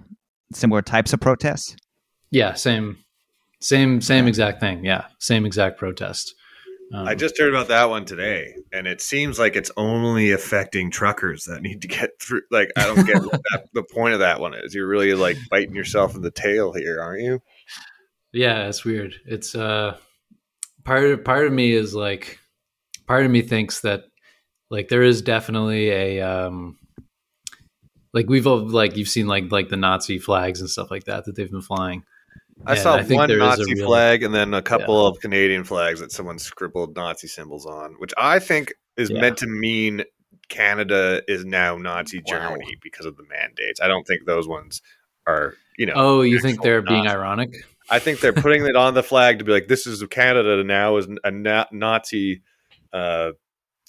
similar 0.53 0.81
types 0.81 1.13
of 1.13 1.19
protests? 1.19 1.75
Yeah, 2.31 2.53
same 2.53 2.97
same 3.59 4.01
same 4.01 4.25
Yeah. 4.25 4.29
exact 4.29 4.59
thing. 4.59 4.85
Yeah, 4.85 5.05
same 5.19 5.45
exact 5.45 5.77
protest. 5.77 6.33
Um, 6.93 7.07
I 7.07 7.15
just 7.15 7.39
heard 7.39 7.49
about 7.49 7.69
that 7.69 7.89
one 7.89 8.05
today, 8.05 8.53
and 8.71 8.85
it 8.85 9.01
seems 9.01 9.39
like 9.39 9.55
it's 9.55 9.71
only 9.75 10.31
affecting 10.31 10.91
truckers 10.91 11.45
that 11.45 11.63
need 11.63 11.81
to 11.81 11.87
get 11.87 12.11
through. 12.21 12.41
Like, 12.51 12.69
I 12.77 12.85
don't 12.85 13.05
get 13.07 13.23
what 13.23 13.41
that, 13.51 13.65
the 13.73 13.83
point 13.83 14.13
of 14.13 14.19
that 14.19 14.39
one 14.39 14.53
is. 14.53 14.75
You're 14.75 14.87
really 14.87 15.15
like 15.15 15.37
biting 15.49 15.75
yourself 15.75 16.15
in 16.15 16.21
the 16.21 16.29
tail 16.29 16.71
here, 16.71 17.01
aren't 17.01 17.23
you? 17.23 17.41
Yeah, 18.31 18.67
it's 18.67 18.85
weird. 18.85 19.15
It's 19.25 19.55
uh 19.55 19.97
part 20.83 21.03
of 21.05 21.23
part 21.23 21.47
of 21.47 21.53
me 21.53 21.71
is 21.71 21.95
like 21.95 22.39
part 23.07 23.25
of 23.25 23.31
me 23.31 23.41
thinks 23.41 23.81
that 23.81 24.03
like 24.69 24.89
there 24.89 25.03
is 25.03 25.21
definitely 25.21 25.89
a 25.89 26.21
um 26.21 26.77
like 28.13 28.27
we've 28.27 28.47
all 28.47 28.67
like 28.67 28.97
you've 28.97 29.09
seen 29.09 29.27
like 29.27 29.51
like 29.51 29.69
the 29.69 29.77
Nazi 29.77 30.19
flags 30.19 30.61
and 30.61 30.69
stuff 30.69 30.91
like 30.91 31.05
that 31.05 31.25
that 31.25 31.35
they've 31.35 31.49
been 31.49 31.61
flying. 31.61 32.03
I 32.65 32.75
saw 32.75 32.95
I 32.97 33.03
one 33.03 33.27
there 33.27 33.37
is 33.37 33.43
a 33.43 33.47
Nazi 33.57 33.73
real- 33.75 33.87
flag 33.87 34.23
and 34.23 34.33
then 34.33 34.53
a 34.53 34.61
couple 34.61 35.05
of 35.05 35.19
Canadian 35.19 35.63
flags 35.63 35.99
that 35.99 36.11
someone 36.11 36.39
scribbled 36.39 36.95
Nazi 36.95 37.27
symbols 37.27 37.65
on, 37.65 37.93
which 37.99 38.13
I 38.17 38.39
think 38.39 38.73
is 38.97 39.09
Yeah. 39.09 39.21
meant 39.21 39.37
to 39.39 39.47
mean 39.47 40.03
Canada 40.49 41.21
is 41.27 41.45
now 41.45 41.77
Nazi 41.77 42.17
Wow. 42.19 42.23
Germany 42.39 42.77
because 42.81 43.05
of 43.05 43.17
the 43.17 43.23
mandates. 43.23 43.81
I 43.81 43.87
don't 43.87 44.05
think 44.05 44.25
those 44.25 44.47
ones 44.47 44.81
are, 45.25 45.55
you 45.77 45.85
know. 45.85 45.93
Oh, 45.95 46.21
you 46.21 46.39
think 46.39 46.61
they're 46.61 46.81
being 46.81 47.07
ironic? 47.07 47.65
I 47.89 47.99
think 47.99 48.19
they're 48.19 48.33
putting 48.33 48.65
it 48.65 48.75
on 48.75 48.93
the 48.93 49.03
flag 49.03 49.39
to 49.39 49.45
be 49.45 49.51
like, 49.51 49.67
this 49.67 49.87
is 49.87 50.03
Canada 50.09 50.63
now 50.63 50.97
is 50.97 51.07
a 51.23 51.31
na- 51.31 51.65
Nazi 51.71 52.41
uh, 52.93 53.31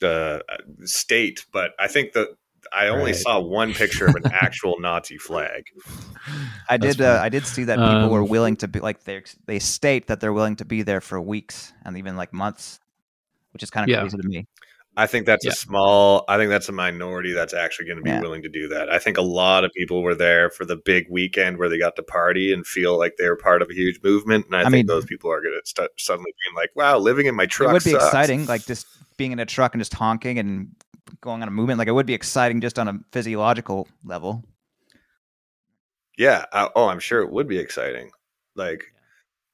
uh, 0.03 0.39
state. 0.85 1.45
But 1.53 1.73
I 1.79 1.87
think 1.89 2.13
that 2.13 2.29
I 2.73 2.89
only 2.89 3.13
Right. 3.13 3.17
saw 3.17 3.41
one 3.41 3.73
picture 3.75 4.07
of 4.07 4.15
an 4.15 4.23
actual 4.33 4.79
Nazi 4.81 5.19
flag. 5.19 5.65
I 6.69 6.77
That's 6.77 6.97
did 6.97 7.05
uh. 7.05 7.19
I 7.23 7.29
did 7.29 7.47
see 7.47 7.65
that 7.65 7.77
people 7.79 8.09
were 8.11 8.23
Um, 8.23 8.29
willing 8.29 8.57
to 8.57 8.69
be 8.69 8.81
like 8.81 9.05
they 9.05 9.23
they 9.47 9.59
state 9.59 10.07
that 10.09 10.21
they're 10.21 10.33
willing 10.33 10.57
to 10.57 10.65
be 10.65 10.83
there 10.83 11.01
for 11.01 11.21
weeks 11.21 11.73
and 11.85 11.97
even 11.99 12.17
like 12.17 12.33
months, 12.33 12.81
which 13.53 13.63
is 13.63 13.71
kind 13.71 13.85
of 13.85 13.89
Yeah. 13.91 14.01
crazy 14.01 14.17
to 14.19 14.29
me. 14.29 14.47
I 14.97 15.09
think 15.09 15.27
that's 15.27 15.45
Yeah. 15.45 15.51
a 15.51 15.55
small. 15.57 16.25
I 16.29 16.37
think 16.37 16.51
that's 16.51 16.69
a 16.69 16.73
minority 16.73 17.33
that's 17.33 17.53
actually 17.53 17.87
going 17.87 17.97
to 17.99 18.05
be 18.05 18.11
Yeah. 18.11 18.21
willing 18.21 18.43
to 18.43 18.49
do 18.49 18.69
that. 18.69 18.89
I 18.91 19.01
think 19.01 19.19
a 19.19 19.23
lot 19.23 19.65
of 19.65 19.73
people 19.77 20.03
were 20.05 20.15
there 20.15 20.51
for 20.51 20.65
the 20.65 20.77
big 20.77 21.07
weekend 21.11 21.59
where 21.59 21.69
they 21.69 21.79
got 21.79 21.97
to 21.97 22.03
party 22.05 22.53
and 22.53 22.65
feel 22.65 22.97
like 22.97 23.17
they 23.19 23.29
were 23.29 23.35
part 23.37 23.61
of 23.61 23.69
a 23.71 23.75
huge 23.75 23.99
movement. 24.05 24.47
And 24.47 24.55
I, 24.55 24.61
I 24.61 24.63
think 24.65 24.73
mean- 24.73 24.87
those 24.87 25.05
people 25.05 25.33
are 25.33 25.41
going 25.41 25.59
to 25.61 25.69
start 25.69 25.91
suddenly 25.99 26.33
being 26.47 26.55
like, 26.55 26.71
"Wow, 26.77 26.99
living 26.99 27.27
in 27.27 27.35
my 27.35 27.47
truck 27.47 27.71
it 27.71 27.73
would 27.73 27.83
be 27.85 27.91
sucks." 27.91 28.05
exciting, 28.05 28.47
like 28.47 28.65
just 28.67 28.87
being 29.17 29.33
in 29.33 29.41
a 29.41 29.47
truck 29.47 29.75
and 29.75 29.81
just 29.81 29.95
honking 29.95 30.39
and 30.39 30.69
going 31.21 31.43
on 31.43 31.49
a 31.49 31.51
movement. 31.51 31.79
Like 31.79 31.89
it 31.89 31.93
would 31.93 32.07
be 32.07 32.15
exciting 32.15 32.61
just 32.61 32.79
on 32.79 32.89
a 32.89 32.99
physiological 33.13 33.89
level. 34.05 34.45
Yeah. 36.17 36.45
I, 36.53 36.69
oh, 36.75 36.89
I'm 36.89 37.01
sure 37.01 37.21
it 37.21 37.33
would 37.33 37.49
be 37.49 37.59
exciting. 37.59 38.11
Like, 38.55 38.85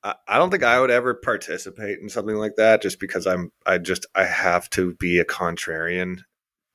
I, 0.02 0.14
I 0.28 0.38
don't 0.38 0.50
think 0.50 0.62
I 0.62 0.80
would 0.80 0.90
ever 0.90 1.14
participate 1.14 1.98
in 2.00 2.08
something 2.08 2.36
like 2.36 2.56
that 2.56 2.82
just 2.82 3.00
because 3.00 3.26
I'm, 3.26 3.50
I 3.66 3.78
just, 3.78 4.06
I 4.14 4.24
have 4.24 4.68
to 4.70 4.94
be 4.94 5.18
a 5.18 5.24
contrarian 5.24 6.22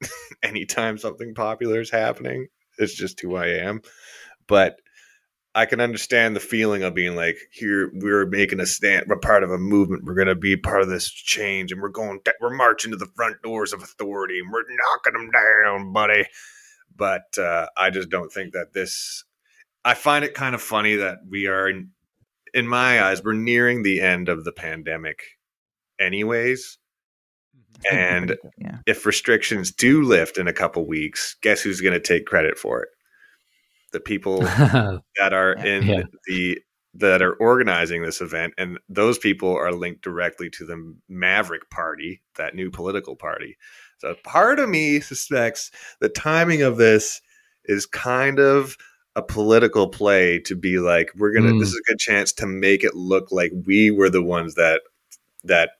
anytime 0.44 0.98
something 0.98 1.34
popular 1.34 1.80
is 1.80 1.90
happening. 1.90 2.48
It's 2.78 2.94
just 2.94 3.20
who 3.20 3.36
I 3.36 3.48
am. 3.48 3.82
But 4.48 4.80
I 5.56 5.66
can 5.66 5.80
understand 5.80 6.36
the 6.36 6.42
feeling 6.42 6.84
of 6.84 6.94
being 6.94 7.16
like, 7.16 7.38
here, 7.50 7.90
we're 7.94 8.26
making 8.26 8.60
a 8.60 8.66
stand. 8.66 9.06
We're 9.08 9.20
part 9.20 9.42
of 9.42 9.52
a 9.52 9.58
movement. 9.58 10.04
We're 10.04 10.14
going 10.14 10.28
to 10.28 10.36
be 10.36 10.58
part 10.58 10.82
of 10.82 10.90
this 10.90 11.10
change 11.10 11.72
and 11.72 11.82
we're 11.82 11.88
going, 11.88 12.20
we're 12.42 12.54
marching 12.54 12.92
to 12.92 12.98
the 12.98 13.10
front 13.16 13.42
doors 13.42 13.72
of 13.72 13.82
authority 13.82 14.40
and 14.40 14.52
we're 14.52 14.64
knocking 14.68 15.14
them 15.14 15.32
down, 15.32 15.94
buddy. 15.94 16.26
But 16.94 17.38
uh, 17.38 17.68
I 17.78 17.90
just 17.90 18.10
don't 18.10 18.32
think 18.32 18.52
that 18.52 18.74
this, 18.74 19.24
I 19.86 19.94
find 19.94 20.26
it 20.26 20.34
kind 20.34 20.56
of 20.56 20.62
funny 20.62 20.98
that 20.98 21.20
we 21.30 21.48
are, 21.48 21.70
in, 21.70 21.92
in 22.54 22.68
my 22.68 23.02
eyes, 23.02 23.24
we're 23.24 23.34
nearing 23.34 23.84
the 23.84 24.02
end 24.02 24.28
of 24.28 24.44
the 24.44 24.52
pandemic, 24.52 25.22
anyways. 26.00 26.78
And 27.90 28.36
yeah, 28.58 28.80
if 28.86 29.06
restrictions 29.06 29.72
do 29.72 30.04
lift 30.04 30.38
in 30.38 30.50
a 30.50 30.54
couple 30.54 30.86
weeks, 30.86 31.38
guess 31.42 31.62
who's 31.62 31.82
going 31.82 31.94
to 31.94 32.00
take 32.00 32.26
credit 32.26 32.58
for 32.58 32.84
it? 32.84 32.90
The 33.92 34.00
people 34.00 34.40
that 35.20 35.34
are 35.34 35.54
in 35.54 35.84
Yeah. 35.84 36.04
the 36.28 36.60
that 36.98 37.22
are 37.22 37.34
organizing 37.34 38.04
this 38.04 38.22
event, 38.22 38.54
and 38.58 38.80
those 38.88 39.18
people 39.18 39.54
are 39.54 39.74
linked 39.74 40.02
directly 40.02 40.50
to 40.50 40.66
the 40.66 40.96
Maverick 41.10 41.70
Party, 41.70 42.22
that 42.38 42.56
new 42.56 42.72
political 42.72 43.18
party. 43.18 43.58
So 43.98 44.16
part 44.24 44.60
of 44.60 44.70
me 44.70 45.02
suspects 45.02 45.72
the 46.00 46.08
timing 46.08 46.62
of 46.62 46.78
this 46.78 47.20
is 47.66 47.86
kind 47.86 48.40
of 48.40 48.78
a 49.16 49.22
political 49.22 49.90
play 49.90 50.40
to 50.40 50.56
be 50.56 50.80
like, 50.80 51.12
we're 51.18 51.34
gonna. 51.34 51.52
Mm. 51.52 51.60
This 51.60 51.70
is 51.70 51.82
a 51.86 51.92
good 51.92 52.00
chance 52.00 52.32
to 52.34 52.46
make 52.46 52.84
it 52.84 52.96
look 52.96 53.32
like 53.32 53.52
we 53.66 53.92
were 53.92 54.10
the 54.10 54.24
ones 54.24 54.56
that 54.56 54.82
that 55.44 55.72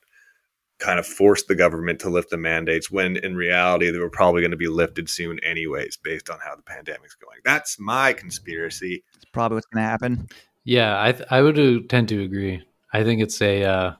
kind 0.78 0.98
of 0.98 1.06
forced 1.06 1.48
the 1.48 1.54
government 1.54 1.98
to 2.00 2.10
lift 2.10 2.30
the 2.30 2.36
mandates 2.36 2.90
when 2.90 3.16
in 3.16 3.34
reality 3.34 3.90
they 3.90 3.98
were 3.98 4.10
probably 4.10 4.42
going 4.42 4.50
to 4.50 4.56
be 4.56 4.68
lifted 4.68 5.08
soon 5.08 5.38
anyways 5.42 5.96
based 5.96 6.28
on 6.28 6.38
how 6.44 6.54
the 6.54 6.62
pandemic's 6.62 7.14
going 7.14 7.38
that's 7.44 7.78
my 7.78 8.12
conspiracy 8.12 9.02
It's 9.14 9.24
probably 9.26 9.56
what's 9.56 9.66
going 9.66 9.82
to 9.82 9.88
happen. 9.88 10.28
Yeah, 10.66 11.00
I 11.00 11.12
th- 11.12 11.28
I 11.30 11.42
would 11.42 11.58
uh, 11.58 11.78
tend 11.88 12.08
to 12.08 12.22
agree. 12.22 12.66
I 12.92 13.04
think 13.04 13.22
it's 13.22 13.40
a. 13.40 13.62
Uh, 13.62 13.92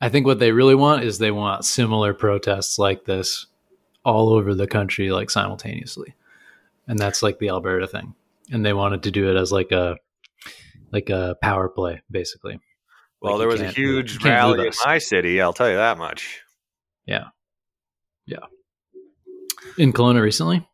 I 0.00 0.08
think 0.08 0.26
what 0.26 0.40
they 0.40 0.50
really 0.50 0.74
want 0.74 1.04
is 1.04 1.18
they 1.18 1.30
want 1.30 1.64
similar 1.64 2.12
protests 2.12 2.76
like 2.76 3.04
this 3.04 3.46
all 4.04 4.30
over 4.30 4.54
the 4.54 4.66
country, 4.66 5.10
like 5.10 5.30
simultaneously, 5.30 6.14
and 6.88 6.98
that's 6.98 7.22
like 7.22 7.38
the 7.38 7.50
Alberta 7.50 7.86
thing. 7.86 8.14
And 8.50 8.66
they 8.66 8.72
wanted 8.72 9.04
to 9.04 9.12
do 9.12 9.30
it 9.30 9.36
as 9.36 9.52
like 9.52 9.70
a 9.70 9.96
like 10.90 11.08
a 11.08 11.36
power 11.40 11.68
play, 11.68 12.02
basically. 12.10 12.58
Well 13.20 13.34
Like, 13.34 13.38
there 13.40 13.48
was 13.48 13.60
a 13.60 13.68
huge 13.70 14.22
rally 14.24 14.66
in 14.66 14.72
my 14.84 14.98
city 14.98 15.40
i'll 15.40 15.52
tell 15.52 15.68
you 15.70 15.76
that 15.76 15.98
much. 15.98 16.40
Yeah, 17.06 17.26
yeah. 18.26 18.46
in 19.78 19.92
Kelowna 19.92 20.20
recently. 20.22 20.66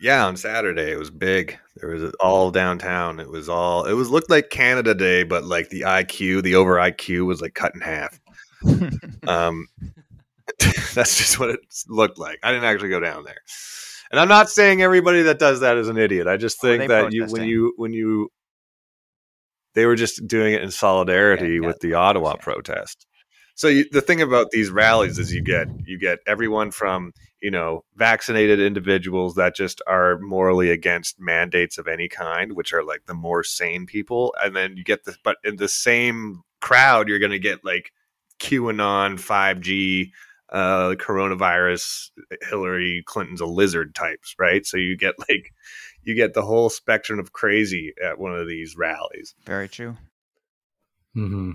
yeah 0.00 0.24
on 0.26 0.36
saturday 0.36 0.90
it 0.92 0.98
was 0.98 1.10
big. 1.10 1.58
There 1.76 1.90
was 1.90 2.12
all 2.18 2.50
downtown. 2.50 3.20
It 3.20 3.28
was 3.30 3.48
all 3.48 3.84
it 3.84 3.92
was 3.92 4.10
looked 4.10 4.30
like 4.30 4.50
canada 4.50 4.94
day 4.94 5.22
but 5.22 5.44
like 5.44 5.68
the 5.68 5.82
iq 5.82 6.42
the 6.42 6.56
over 6.56 6.74
iq 6.74 7.24
was 7.24 7.40
like 7.40 7.54
cut 7.54 7.74
in 7.74 7.80
half. 7.80 8.18
Um 9.28 9.68
that's 10.94 11.16
just 11.18 11.38
what 11.38 11.50
it 11.50 11.60
looked 11.88 12.18
like. 12.18 12.38
I 12.42 12.50
didn't 12.50 12.64
actually 12.64 12.88
go 12.88 12.98
down 13.00 13.22
there. 13.24 13.42
And 14.10 14.18
i'm 14.18 14.28
not 14.28 14.48
saying 14.48 14.82
everybody 14.82 15.22
that 15.22 15.38
does 15.38 15.60
that 15.60 15.76
is 15.76 15.88
an 15.88 15.98
idiot. 15.98 16.26
I 16.26 16.36
just 16.38 16.60
think 16.60 16.80
they 16.80 16.86
that 16.88 17.12
you 17.12 17.26
when 17.26 17.44
you 17.44 17.74
when 17.76 17.92
you 17.92 18.30
they 19.74 19.86
were 19.86 19.96
just 19.96 20.26
doing 20.26 20.54
it 20.54 20.62
in 20.62 20.70
solidarity 20.70 21.54
Yeah, 21.54 21.60
yeah, 21.60 21.66
with 21.66 21.80
the 21.80 21.94
ottawa 21.94 22.34
yeah. 22.34 22.40
protest 22.40 23.06
so 23.54 23.66
you, 23.68 23.84
the 23.90 24.00
thing 24.00 24.20
about 24.22 24.50
these 24.50 24.70
rallies 24.70 25.18
is 25.18 25.32
you 25.32 25.42
get 25.42 25.68
you 25.84 25.98
get 25.98 26.18
everyone 26.26 26.70
from 26.70 27.12
you 27.40 27.50
know 27.50 27.84
vaccinated 27.96 28.60
individuals 28.60 29.34
that 29.34 29.54
just 29.54 29.80
are 29.86 30.18
morally 30.18 30.70
against 30.70 31.20
mandates 31.20 31.78
of 31.78 31.88
any 31.88 32.08
kind 32.08 32.52
which 32.54 32.72
are 32.72 32.84
like 32.84 33.02
the 33.06 33.14
more 33.14 33.42
sane 33.44 33.86
people 33.86 34.34
and 34.42 34.54
then 34.56 34.76
you 34.76 34.84
get 34.84 35.04
the 35.04 35.16
but 35.24 35.36
in 35.44 35.56
the 35.56 35.68
same 35.68 36.42
crowd 36.60 37.08
you're 37.08 37.18
going 37.18 37.30
to 37.30 37.38
get 37.38 37.64
like 37.64 37.92
qanon 38.40 39.14
5g 39.18 40.10
uh 40.50 40.94
coronavirus 40.96 42.10
hillary 42.48 43.02
clinton's 43.06 43.40
a 43.40 43.46
lizard 43.46 43.94
types 43.94 44.34
right 44.38 44.64
so 44.64 44.76
you 44.76 44.96
get 44.96 45.14
like 45.28 45.52
you 46.04 46.14
get 46.14 46.34
the 46.34 46.42
whole 46.42 46.70
spectrum 46.70 47.18
of 47.18 47.32
crazy 47.32 47.92
at 48.02 48.18
one 48.18 48.34
of 48.34 48.46
these 48.48 48.76
rallies 48.76 49.34
Very 49.44 49.68
true. 49.68 49.96
hmm 51.14 51.52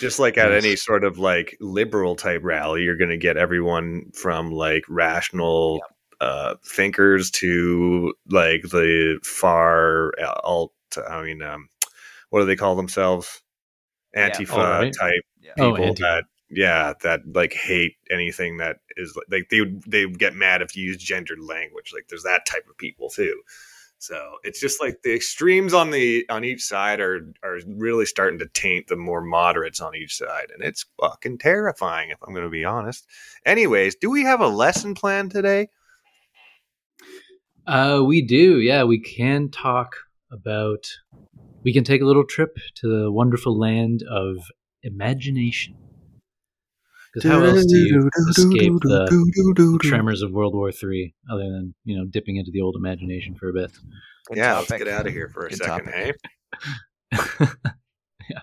just 0.00 0.18
like 0.18 0.38
at 0.38 0.52
Yes. 0.52 0.64
any 0.64 0.76
sort 0.76 1.04
of 1.04 1.18
like 1.18 1.56
liberal 1.60 2.14
type 2.16 2.42
rally 2.44 2.82
you're 2.82 2.96
going 2.96 3.10
to 3.10 3.16
get 3.16 3.36
everyone 3.36 4.10
from 4.14 4.50
like 4.52 4.84
rational 4.88 5.80
uh 6.20 6.54
thinkers 6.64 7.30
to 7.32 8.14
like 8.30 8.62
the 8.62 9.18
far 9.24 10.12
uh, 10.20 10.34
alt 10.44 10.72
i 11.08 11.22
mean 11.22 11.42
um 11.42 11.68
what 12.30 12.40
do 12.40 12.46
they 12.46 12.56
call 12.56 12.76
themselves 12.76 13.42
Yeah. 14.14 14.30
antifa 14.30 14.52
Alt-right? 14.56 14.92
type 14.98 15.22
Yeah. 15.40 15.52
Oh, 15.58 15.72
people 15.72 15.86
anti- 15.86 16.02
that 16.02 16.24
yeah 16.54 16.92
that 17.02 17.20
like 17.34 17.52
hate 17.52 17.96
anything 18.10 18.58
that 18.58 18.76
is 18.96 19.16
like 19.30 19.48
they 19.50 19.60
would 19.60 19.82
they 19.84 20.06
would 20.06 20.18
get 20.18 20.34
mad 20.34 20.62
if 20.62 20.76
you 20.76 20.84
use 20.84 20.96
gendered 20.96 21.40
language 21.40 21.92
like 21.94 22.06
there's 22.08 22.22
that 22.22 22.46
type 22.46 22.66
of 22.68 22.76
people 22.76 23.08
too 23.08 23.42
so 23.98 24.36
it's 24.42 24.60
just 24.60 24.80
like 24.80 25.02
the 25.02 25.14
extremes 25.14 25.72
on 25.72 25.90
the 25.90 26.26
on 26.28 26.44
each 26.44 26.62
side 26.62 27.00
are 27.00 27.32
are 27.42 27.58
really 27.66 28.06
starting 28.06 28.38
to 28.38 28.48
taint 28.48 28.86
the 28.88 28.96
more 28.96 29.22
moderates 29.22 29.80
on 29.80 29.94
each 29.94 30.16
side 30.16 30.48
and 30.54 30.62
it's 30.62 30.84
fucking 31.00 31.38
terrifying 31.38 32.10
if 32.10 32.18
i'm 32.26 32.34
going 32.34 32.44
to 32.44 32.50
be 32.50 32.64
honest 32.64 33.06
anyways 33.46 33.94
do 33.94 34.10
we 34.10 34.22
have 34.22 34.40
a 34.40 34.48
lesson 34.48 34.94
plan 34.94 35.28
today 35.28 35.68
Uh, 37.66 38.02
we 38.04 38.22
do. 38.22 38.58
Yeah, 38.58 38.84
we 38.84 38.98
can 38.98 39.48
talk 39.48 39.94
about. 40.30 40.88
We 41.62 41.72
can 41.72 41.84
take 41.84 42.02
a 42.02 42.04
little 42.04 42.26
trip 42.26 42.58
to 42.76 42.88
the 42.88 43.12
wonderful 43.12 43.56
land 43.56 44.02
of 44.10 44.38
imagination. 44.82 45.76
Because 47.12 47.30
how 47.30 47.42
else 47.42 47.66
do 47.66 47.76
you 47.76 48.10
escape 48.28 48.72
the 48.82 49.78
tremors 49.82 50.22
of 50.22 50.32
World 50.32 50.54
War 50.54 50.72
Three, 50.72 51.14
other 51.30 51.42
than 51.42 51.74
you 51.84 51.96
know 51.96 52.06
dipping 52.06 52.36
into 52.36 52.50
the 52.50 52.60
old 52.62 52.76
imagination 52.76 53.34
for 53.34 53.50
a 53.50 53.52
bit? 53.52 53.70
Good 54.28 54.38
yeah 54.38 54.54
topic. 54.54 54.70
let's 54.70 54.84
get 54.84 54.92
out 54.92 55.06
of 55.06 55.12
here 55.12 55.28
for 55.28 55.46
a 55.46 55.50
Good 55.50 55.58
second 55.58 55.84
topic. 55.86 56.16
hey 57.10 57.46
yeah. 58.30 58.40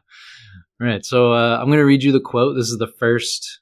All 0.82 0.88
right. 0.88 1.04
So 1.04 1.34
uh, 1.34 1.58
I'm 1.60 1.68
going 1.68 1.80
to 1.80 1.86
read 1.86 2.04
you 2.04 2.12
the 2.12 2.20
quote. 2.20 2.56
This 2.56 2.70
is 2.70 2.78
the 2.78 2.92
first 3.00 3.62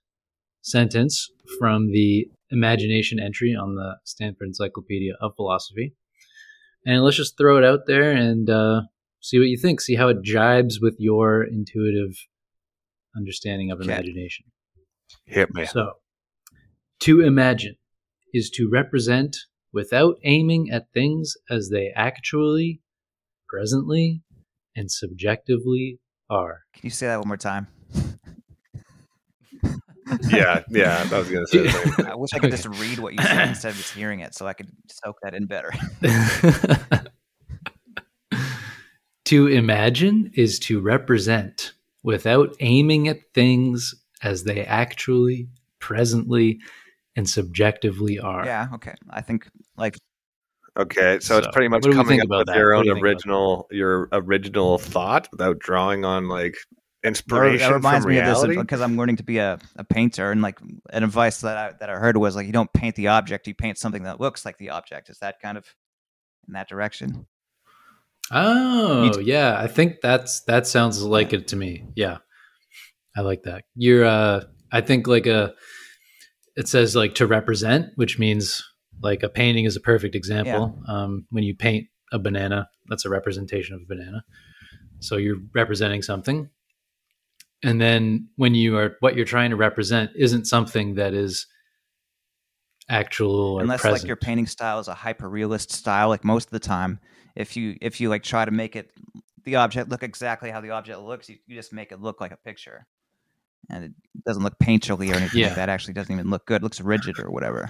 sentence 0.62 1.30
from 1.60 1.91
the 1.91 2.30
imagination 2.52 3.20
entry 3.20 3.56
on 3.56 3.76
the 3.76 3.98
Stanford 4.04 4.48
Encyclopedia 4.48 5.13
of 5.22 5.36
Philosophy. 5.36 5.96
And 6.86 7.04
let's 7.04 7.17
just 7.17 7.38
throw 7.38 7.58
it 7.58 7.65
out 7.65 7.82
there 7.88 8.12
and 8.12 8.50
uh, 8.50 8.82
see 9.22 9.39
what 9.39 9.48
you 9.48 9.58
think. 9.58 9.82
See 9.82 9.96
how 9.96 10.08
it 10.10 10.22
jibes 10.22 10.80
with 10.82 10.96
your 11.00 11.43
intuitive 11.43 12.15
understanding 13.15 13.72
of 13.72 13.82
imagination. 13.82 14.46
Hit 15.26 15.54
me 15.54 15.65
So, 15.65 15.93
to 17.02 17.22
imagine 17.22 17.76
is 18.34 18.50
to 18.52 18.70
represent 18.70 19.38
without 19.74 20.17
aiming 20.24 20.70
at 20.72 20.91
things 20.93 21.36
as 21.50 21.70
they 21.70 21.91
actually, 21.96 22.82
presently, 23.48 24.22
and 24.76 24.91
subjectively 24.91 26.00
are. 26.30 26.62
Can 26.74 26.82
you 26.84 26.89
say 26.89 27.08
that 27.08 27.20
one 27.20 27.28
more 27.28 27.38
time? 27.38 27.67
yeah 30.30 30.62
yeah 30.70 31.06
i 31.12 31.17
was 31.17 31.30
going 31.30 31.46
to 31.46 31.48
say 31.48 31.63
the 31.63 31.70
same 31.70 31.91
thing. 31.93 32.06
I 32.06 32.15
wish 32.15 32.30
I 32.34 32.39
could 32.39 32.46
Okay. 32.54 32.56
just 32.56 32.67
read 32.80 33.00
what 33.00 33.13
you 33.13 33.22
said 33.22 33.50
instead 33.50 33.72
of 33.72 33.78
just 33.78 33.93
hearing 33.93 34.22
it, 34.22 34.34
so 34.34 34.48
I 34.48 34.54
could 34.54 34.70
soak 34.89 35.17
that 35.22 35.34
in 35.34 35.48
better. 35.48 35.72
to 39.26 39.48
imagine 39.48 40.32
is 40.36 40.60
to 40.60 40.80
represent 40.80 41.74
without 42.04 42.56
aiming 42.62 43.08
at 43.10 43.20
things 43.34 43.93
as 44.21 44.43
they 44.43 44.65
actually, 44.65 45.47
presently, 45.80 46.60
and 47.15 47.30
subjectively 47.30 48.19
are. 48.19 48.45
Yeah. 48.45 48.67
Okay. 48.73 48.93
I 49.10 49.21
think 49.21 49.49
like 49.77 49.97
Okay, 50.77 51.17
so, 51.19 51.39
it's 51.39 51.47
pretty 51.51 51.69
much 51.69 51.77
what 51.77 51.91
do 51.91 51.97
we 51.97 52.03
coming 52.03 52.19
up 52.19 52.27
about 52.27 52.38
with 52.39 52.47
that? 52.47 52.58
your 52.58 52.75
What 52.75 52.88
own 52.88 52.97
you 52.97 53.03
original 53.03 53.67
your 53.71 54.10
original 54.12 54.77
thought 54.77 55.27
without 55.32 55.58
drawing 55.58 56.06
on 56.06 56.27
like 56.27 56.56
inspiration 57.03 57.67
that 57.67 57.73
reminds 57.73 58.06
from 58.06 58.13
me 58.13 58.19
of 58.19 58.25
reality. 58.25 58.56
this 58.56 58.62
because 58.63 58.82
I'm 58.82 58.95
learning 58.95 59.15
to 59.17 59.23
be 59.23 59.39
a, 59.39 59.58
a 59.77 59.84
painter, 59.84 60.32
and 60.32 60.43
like 60.43 60.60
an 60.91 61.03
advice 61.03 61.41
that 61.41 61.58
I 61.58 61.73
that 61.80 61.89
I 61.89 61.93
heard 61.93 62.15
was 62.17 62.36
like 62.36 62.45
you 62.45 62.53
don't 62.53 62.71
paint 62.73 62.95
the 62.95 63.08
object, 63.08 63.47
you 63.47 63.56
paint 63.56 63.80
something 63.80 64.03
that 64.03 64.21
looks 64.21 64.45
like 64.45 64.60
the 64.60 64.69
object. 64.69 65.10
Is 65.10 65.17
that 65.17 65.39
kind 65.41 65.58
of 65.58 65.65
in 66.47 66.53
that 66.53 66.69
direction? 66.69 67.25
Oh, 68.30 69.19
yeah. 69.19 69.58
I 69.60 69.67
think 69.67 70.01
that's 70.01 70.41
that 70.41 70.67
sounds 70.67 71.01
like 71.01 71.34
it 71.34 71.47
to 71.49 71.56
me. 71.56 71.86
Yeah. 71.95 72.17
I 73.17 73.21
like 73.21 73.43
that. 73.43 73.63
You're 73.75 74.06
uh 74.06 74.41
I 74.71 74.82
think 74.82 75.08
like 75.08 75.25
a 75.25 75.53
it 76.56 76.67
says 76.67 76.95
like 76.95 77.15
to 77.15 77.27
represent, 77.27 77.88
which 77.95 78.19
means 78.19 78.63
like 79.01 79.23
a 79.23 79.30
painting 79.30 79.65
is 79.65 79.75
a 79.75 79.82
perfect 79.82 80.15
example. 80.15 80.80
Um 80.88 81.25
when 81.32 81.43
you 81.43 81.56
paint 81.56 81.88
a 82.13 82.19
banana, 82.19 82.69
that's 82.88 83.06
a 83.06 83.10
representation 83.10 83.75
of 83.75 83.82
a 83.82 83.86
banana. 83.86 84.23
So 84.99 85.17
you're 85.17 85.38
representing 85.53 86.01
something. 86.01 86.49
And 87.63 87.82
then 87.82 88.30
when 88.36 88.53
you 88.53 88.77
are 88.77 88.95
what 88.99 89.15
you're 89.15 89.25
trying 89.25 89.49
to 89.49 89.56
represent 89.56 90.12
isn't 90.15 90.45
something 90.45 90.95
that 90.95 91.13
is 91.13 91.47
actual 92.89 93.36
or 93.36 93.62
Unless 93.62 93.82
present. 93.82 94.03
like 94.03 94.08
your 94.08 94.15
painting 94.15 94.47
style 94.47 94.80
is 94.80 94.88
a 94.88 94.93
hyper 94.93 95.30
realist 95.30 95.71
style, 95.71 96.10
like 96.10 96.23
most 96.23 96.45
of 96.45 96.51
the 96.51 96.60
time, 96.60 96.99
if 97.36 97.58
you 97.58 97.75
if 97.82 97.99
you 97.99 98.10
like 98.10 98.23
try 98.23 98.45
to 98.45 98.51
make 98.51 98.75
it 98.75 98.91
the 99.43 99.56
object 99.56 99.89
look 99.89 100.03
exactly 100.03 100.51
how 100.51 100.62
the 100.62 100.71
object 100.71 100.99
looks, 100.99 101.30
you, 101.30 101.38
you 101.47 101.56
just 101.56 101.73
make 101.73 101.91
it 101.91 102.01
look 102.01 102.21
like 102.21 102.32
a 102.32 102.38
picture. 102.38 102.86
And 103.69 103.84
it 103.86 103.91
doesn't 104.25 104.43
look 104.43 104.58
painterly 104.60 105.12
or 105.12 105.15
anything 105.15 105.41
Yeah. 105.41 105.47
like 105.47 105.56
that. 105.58 105.69
Actually 105.69 105.93
doesn't 105.95 106.13
even 106.13 106.30
look 106.30 106.45
good. 106.45 106.62
It 106.62 106.63
looks 106.63 106.80
rigid 106.82 107.19
or 107.19 107.30
whatever. 107.30 107.69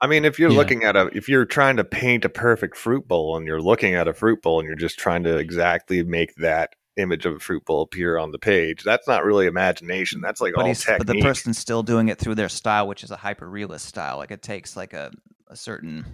I 0.00 0.06
mean, 0.06 0.24
if 0.24 0.38
you're 0.38 0.50
Yeah. 0.50 0.58
looking 0.58 0.84
at 0.84 0.96
a 0.96 1.10
if 1.12 1.28
you're 1.28 1.44
trying 1.44 1.76
to 1.76 1.84
paint 1.84 2.24
a 2.24 2.28
perfect 2.28 2.76
fruit 2.76 3.08
bowl 3.08 3.36
and 3.36 3.46
you're 3.46 3.60
looking 3.60 3.94
at 3.94 4.06
a 4.06 4.14
fruit 4.14 4.42
bowl 4.42 4.60
and 4.60 4.66
you're 4.68 4.76
just 4.76 4.98
trying 4.98 5.24
to 5.24 5.36
exactly 5.36 6.02
make 6.04 6.36
that 6.36 6.70
image 6.96 7.26
of 7.26 7.34
a 7.34 7.38
fruit 7.38 7.64
bowl 7.64 7.82
appear 7.82 8.18
on 8.18 8.30
the 8.32 8.38
page, 8.38 8.82
that's 8.84 9.06
not 9.08 9.24
really 9.24 9.46
imagination. 9.46 10.20
That's 10.20 10.40
like 10.40 10.54
but, 10.54 10.62
all 10.62 10.68
he's, 10.68 10.84
technique. 10.84 10.98
but 11.06 11.12
the 11.12 11.22
person's 11.22 11.58
still 11.58 11.82
doing 11.82 12.08
it 12.08 12.18
through 12.18 12.34
their 12.36 12.48
style, 12.48 12.86
which 12.88 13.02
is 13.04 13.10
a 13.10 13.16
hyper 13.16 13.48
realist 13.48 13.86
style. 13.86 14.18
Like 14.18 14.30
it 14.30 14.42
takes 14.42 14.76
like 14.76 14.92
a, 14.92 15.10
a 15.48 15.56
certain 15.56 16.04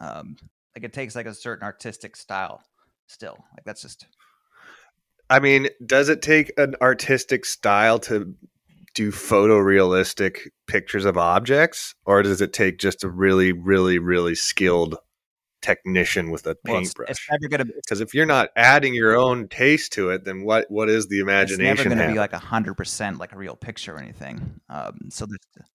um, 0.00 0.36
Like 0.74 0.84
it 0.84 0.92
takes 0.92 1.14
like 1.14 1.26
a 1.26 1.34
certain 1.34 1.64
artistic 1.64 2.16
style. 2.16 2.62
Still, 3.06 3.36
like 3.54 3.64
that's 3.64 3.82
just 3.82 4.06
I 5.30 5.40
mean, 5.40 5.68
does 5.84 6.08
it 6.08 6.22
take 6.22 6.52
an 6.58 6.74
artistic 6.80 7.44
style 7.44 7.98
to 8.00 8.34
do 8.94 9.10
photorealistic 9.10 10.48
pictures 10.66 11.04
of 11.04 11.16
objects, 11.16 11.94
or 12.04 12.22
does 12.22 12.40
it 12.40 12.52
take 12.52 12.78
just 12.78 13.04
a 13.04 13.08
really, 13.08 13.52
really, 13.52 13.98
really 13.98 14.34
skilled 14.34 14.96
technician 15.62 16.30
with 16.30 16.46
a 16.46 16.56
well, 16.64 16.76
paintbrush? 16.76 17.10
it's 17.10 17.26
never 17.30 17.48
gonna. 17.48 17.64
Because 17.64 18.00
if 18.00 18.14
you're 18.14 18.26
not 18.26 18.50
adding 18.54 18.94
your 18.94 19.16
own 19.16 19.48
taste 19.48 19.92
to 19.94 20.10
it, 20.10 20.24
then 20.24 20.44
what 20.44 20.66
what 20.70 20.88
is 20.88 21.08
the 21.08 21.20
imagination? 21.20 21.72
it's 21.72 21.84
never 21.84 21.96
gonna 21.96 22.12
be 22.12 22.18
like 22.18 22.32
a 22.32 22.38
hundred 22.38 22.74
percent 22.74 23.18
like 23.18 23.32
a 23.32 23.36
real 23.36 23.56
picture 23.56 23.94
or 23.94 23.98
anything. 23.98 24.60
Um, 24.68 25.08
so 25.10 25.26
there's 25.26 25.68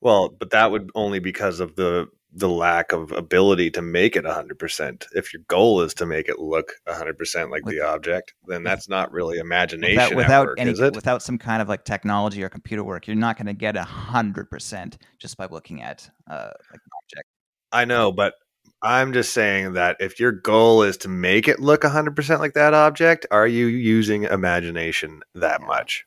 well, 0.00 0.28
but 0.28 0.50
that 0.50 0.70
would 0.70 0.90
only 0.94 1.18
because 1.18 1.60
of 1.60 1.76
the 1.76 2.08
the 2.36 2.48
lack 2.48 2.90
of 2.92 3.12
ability 3.12 3.70
to 3.70 3.80
make 3.80 4.16
it 4.16 4.24
100%. 4.24 5.06
If 5.12 5.32
your 5.32 5.42
goal 5.48 5.80
is 5.82 5.94
to 5.94 6.04
make 6.06 6.28
it 6.28 6.40
look 6.40 6.72
100% 6.88 7.50
like 7.50 7.62
With- 7.64 7.74
the 7.74 7.80
object, 7.86 8.34
then 8.48 8.64
that's 8.64 8.88
not 8.88 9.12
really 9.12 9.38
imagination 9.38 9.94
without 9.94 10.14
without 10.16 10.46
work, 10.48 10.58
any 10.58 10.72
is 10.72 10.80
it? 10.80 10.94
without 10.94 11.22
some 11.22 11.38
kind 11.38 11.62
of 11.62 11.68
like 11.68 11.84
technology 11.84 12.42
or 12.42 12.48
computer 12.48 12.82
work, 12.82 13.06
you're 13.06 13.14
not 13.16 13.36
gonna 13.38 13.54
get 13.54 13.76
a 13.76 13.84
hundred 13.84 14.50
percent 14.50 14.98
just 15.18 15.36
by 15.36 15.46
looking 15.46 15.80
at 15.82 16.10
uh 16.28 16.50
like 16.70 16.80
an 16.84 16.90
object. 17.02 17.28
I 17.72 17.84
know, 17.84 18.10
but 18.10 18.34
I'm 18.82 19.12
just 19.12 19.32
saying 19.32 19.74
that 19.74 19.96
if 20.00 20.18
your 20.18 20.32
goal 20.32 20.82
is 20.82 20.96
to 20.98 21.08
make 21.08 21.46
it 21.48 21.60
look 21.60 21.82
100% 21.84 22.40
like 22.40 22.54
that 22.54 22.74
object, 22.74 23.26
are 23.30 23.46
you 23.46 23.66
using 23.66 24.24
imagination 24.24 25.22
that 25.36 25.60
Yeah. 25.60 25.66
much? 25.66 26.04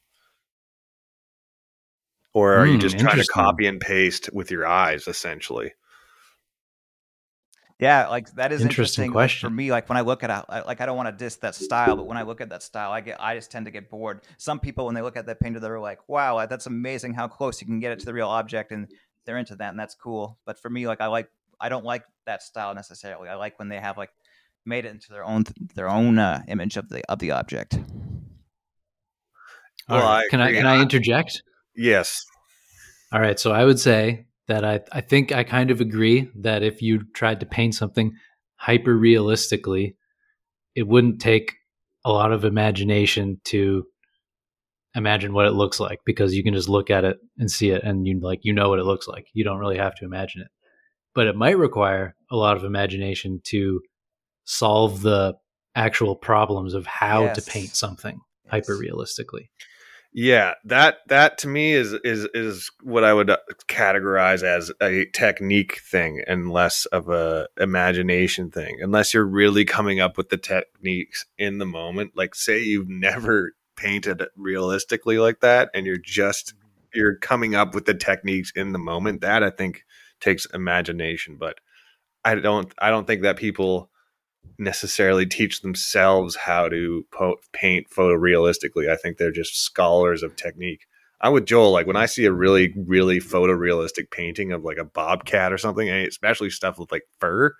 Or 2.34 2.54
are 2.58 2.68
you 2.68 2.76
Hmm, 2.76 2.80
just 2.80 3.00
trying 3.00 3.18
to 3.18 3.26
copy 3.26 3.66
and 3.68 3.80
paste 3.80 4.30
with 4.34 4.52
your 4.52 4.68
eyes, 4.68 5.08
essentially? 5.08 5.74
Yeah, 7.80 8.08
like 8.08 8.32
that 8.36 8.52
is 8.52 8.62
Interesting 8.62 9.06
interesting, 9.06 9.06
like, 9.12 9.14
question. 9.14 9.50
for 9.50 9.54
me. 9.54 9.70
Like 9.72 9.88
when 9.88 9.98
I 9.98 10.02
look 10.02 10.24
at 10.24 10.32
a, 10.32 10.44
I- 10.50 10.62
like 10.62 10.82
I 10.82 10.88
don't 10.88 10.98
want 10.98 11.10
to 11.10 11.24
diss 11.24 11.36
that 11.38 11.54
style, 11.54 11.96
but 11.96 12.08
when 12.08 12.18
I 12.18 12.24
look 12.24 12.42
at 12.42 12.50
that 12.50 12.64
style, 12.64 12.92
I 12.92 13.02
get 13.02 13.22
I 13.22 13.36
just 13.36 13.52
tend 13.52 13.66
to 13.66 13.72
get 13.72 13.90
bored. 13.92 14.22
Some 14.38 14.60
people 14.60 14.86
when 14.88 14.96
they 14.96 15.02
look 15.04 15.16
at 15.16 15.28
that 15.28 15.40
painter, 15.40 15.60
they're 15.60 15.80
like, 15.80 16.00
"Wow, 16.10 16.44
that's 16.48 16.66
amazing! 16.66 17.14
How 17.14 17.28
close 17.28 17.62
you 17.62 17.68
can 17.68 17.80
get 17.80 17.92
it 17.92 18.00
to 18.00 18.06
the 18.06 18.14
real 18.16 18.30
object," 18.30 18.72
and 18.72 18.88
they're 19.26 19.38
into 19.38 19.56
that, 19.58 19.70
and 19.70 19.80
that's 19.80 19.94
cool. 19.94 20.40
But 20.46 20.60
for 20.60 20.70
me, 20.72 20.88
like 20.88 21.02
I 21.02 21.08
like 21.08 21.30
I 21.60 21.70
don't 21.70 21.86
like 21.86 22.04
that 22.26 22.42
style 22.42 22.74
necessarily. 22.74 23.30
I 23.30 23.36
like 23.36 23.60
when 23.60 23.70
they 23.70 23.80
have 23.80 23.96
like 23.96 24.10
made 24.66 24.86
it 24.86 24.90
into 24.90 25.12
their 25.12 25.24
own 25.24 25.44
their 25.76 25.88
own 25.90 26.18
uh, 26.18 26.42
image 26.48 26.78
of 26.78 26.90
the 26.90 27.04
of 27.12 27.20
the 27.20 27.32
object. 27.32 27.78
All 29.90 29.98
Well, 29.98 30.08
right. 30.08 30.24
I 30.26 30.28
can 30.30 30.42
I 30.42 30.46
agree. 30.48 30.58
can 30.58 30.66
I 30.68 30.82
interject? 30.82 31.44
Yes. 31.76 32.26
All 33.12 33.22
right, 33.22 33.40
so 33.40 33.52
I 33.52 33.64
would 33.64 33.80
say 33.80 34.26
that 34.48 34.64
I 34.66 34.80
I 34.92 35.02
think 35.02 35.32
I 35.32 35.44
kind 35.44 35.72
of 35.72 35.82
agree 35.82 36.30
that 36.36 36.64
if 36.64 36.82
you 36.82 37.04
tried 37.14 37.40
to 37.42 37.46
paint 37.46 37.76
something 37.76 38.14
hyper 38.56 38.96
realistically, 38.98 39.96
it 40.76 40.88
wouldn't 40.88 41.22
take 41.22 41.54
a 42.06 42.12
lot 42.12 42.32
of 42.32 42.46
imagination 42.46 43.40
to 43.46 43.86
imagine 44.96 45.34
what 45.34 45.46
it 45.46 45.52
looks 45.52 45.80
like 45.80 46.00
because 46.06 46.34
you 46.34 46.44
can 46.44 46.54
just 46.54 46.70
look 46.70 46.90
at 46.90 47.04
it 47.06 47.18
and 47.38 47.52
see 47.52 47.70
it 47.70 47.84
and 47.84 48.08
you 48.08 48.20
like 48.20 48.40
you 48.44 48.54
know 48.54 48.70
what 48.70 48.80
it 48.80 48.86
looks 48.86 49.08
like. 49.08 49.28
You 49.34 49.44
don't 49.44 49.60
really 49.60 49.78
have 49.78 49.96
to 49.96 50.06
imagine 50.06 50.42
it. 50.42 50.48
But 51.14 51.28
it 51.28 51.36
might 51.36 51.58
require 51.58 52.16
a 52.32 52.36
lot 52.36 52.58
of 52.58 52.64
imagination 52.64 53.42
to 53.46 53.82
solve 54.46 55.02
the 55.02 55.36
actual 55.76 56.16
problems 56.16 56.74
of 56.74 56.86
how 56.88 57.24
Yes. 57.26 57.36
to 57.46 57.52
paint 57.52 57.76
something 57.76 58.20
Yes. 58.46 58.52
hyper 58.52 58.78
realistically. 58.78 59.52
Yeah, 60.14 60.54
that 60.66 61.00
that 61.08 61.38
to 61.40 61.48
me 61.48 61.74
is 61.74 61.94
is 62.04 62.28
is 62.34 62.72
what 62.82 63.04
I 63.04 63.14
would 63.14 63.30
uh, 63.30 63.38
categorize 63.68 64.42
as 64.42 64.72
a 64.82 65.06
technique 65.14 65.80
thing, 65.82 66.24
and 66.26 66.52
less 66.52 66.86
of 66.88 67.10
a 67.10 67.48
imagination 67.60 68.50
thing. 68.50 68.80
Unless 68.82 69.14
you're 69.14 69.28
really 69.28 69.66
coming 69.66 70.00
up 70.00 70.18
with 70.18 70.30
the 70.30 70.38
techniques 70.38 71.26
in 71.38 71.60
the 71.60 71.66
moment. 71.66 72.14
Like, 72.16 72.34
say 72.36 72.60
you've 72.64 72.90
never 72.90 73.54
painted 73.76 74.24
realistically 74.36 75.20
like 75.20 75.42
that, 75.42 75.70
and 75.74 75.86
you're 75.86 75.98
just 75.98 76.54
you're 76.94 77.18
coming 77.18 77.54
up 77.54 77.76
with 77.76 77.86
the 77.86 77.94
techniques 77.94 78.52
in 78.56 78.72
the 78.72 78.80
moment. 78.80 79.22
That 79.22 79.44
I 79.44 79.52
think 79.52 79.86
takes 80.20 80.46
imagination, 80.48 81.38
but 81.38 81.60
I 82.26 82.36
don't 82.36 82.74
I 82.80 82.90
don't 82.90 83.06
think 83.06 83.22
that 83.22 83.38
people 83.38 83.92
necessarily 84.58 85.26
teach 85.26 85.62
themselves 85.62 86.36
how 86.36 86.68
to 86.70 87.06
po- 87.12 87.38
paint 87.54 87.90
photorealistically. 87.90 88.90
I 88.90 88.96
think 88.96 89.18
they're 89.18 89.32
just 89.32 89.62
scholars 89.62 90.24
of 90.24 90.36
technique. 90.36 90.88
I'm 91.20 91.34
with 91.34 91.46
Joel. 91.46 91.72
Like 91.72 91.88
when 91.88 91.96
I 91.96 92.06
see 92.06 92.26
a 92.26 92.32
really, 92.32 92.74
really 92.76 93.20
photorealistic 93.20 94.12
painting 94.12 94.52
of 94.52 94.64
like 94.64 94.78
a 94.78 94.86
bobcat 94.86 95.52
or 95.52 95.58
something, 95.58 95.90
especially 95.90 96.50
stuff 96.50 96.78
with 96.78 96.92
like 96.92 97.04
fur, 97.20 97.56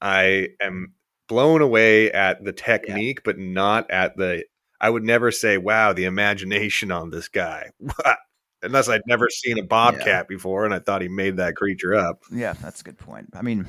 I 0.00 0.48
am 0.62 0.94
blown 1.28 1.60
away 1.60 2.10
at 2.10 2.42
the 2.42 2.52
technique, 2.52 3.22
but 3.24 3.38
not 3.38 3.90
at 3.90 4.16
the. 4.16 4.44
I 4.80 4.88
would 4.88 5.04
never 5.04 5.30
say, 5.30 5.58
"Wow, 5.58 5.92
the 5.92 6.06
imagination 6.06 6.90
on 6.90 7.10
this 7.10 7.28
guy," 7.28 7.70
unless 8.62 8.88
I'd 8.88 9.02
never 9.06 9.28
seen 9.28 9.58
a 9.58 9.62
bobcat 9.62 10.28
before 10.28 10.64
and 10.64 10.74
I 10.74 10.78
thought 10.78 11.02
he 11.02 11.08
made 11.08 11.36
that 11.36 11.56
creature 11.56 11.94
up. 11.94 12.22
Yeah, 12.32 12.54
that's 12.54 12.80
a 12.80 12.84
good 12.84 12.98
point. 12.98 13.28
I 13.34 13.42
mean, 13.42 13.66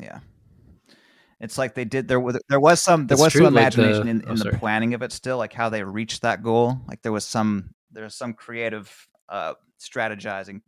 yeah. 0.00 0.20
It's 1.40 1.56
like 1.56 1.74
they 1.74 1.84
did 1.86 2.06
there 2.06 2.20
was 2.20 2.38
there 2.48 2.60
was 2.60 2.82
some 2.82 3.06
there 3.06 3.14
It's 3.14 3.22
was 3.22 3.32
true, 3.32 3.44
some 3.46 3.54
like 3.54 3.72
the- 3.72 3.82
imagination 3.82 4.08
in, 4.08 4.24
oh, 4.28 4.34
the 4.36 4.58
planning 4.58 4.92
of 4.94 5.02
it 5.02 5.10
still, 5.12 5.38
like 5.38 5.52
how 5.54 5.68
they 5.70 5.82
reached 5.82 6.22
that 6.22 6.42
goal. 6.42 6.78
Like 6.86 7.02
there 7.02 7.12
was 7.12 7.26
some 7.26 7.70
there's 7.90 8.14
some 8.14 8.34
creative 8.34 9.08
uh 9.28 9.54
strategizing 9.80 10.60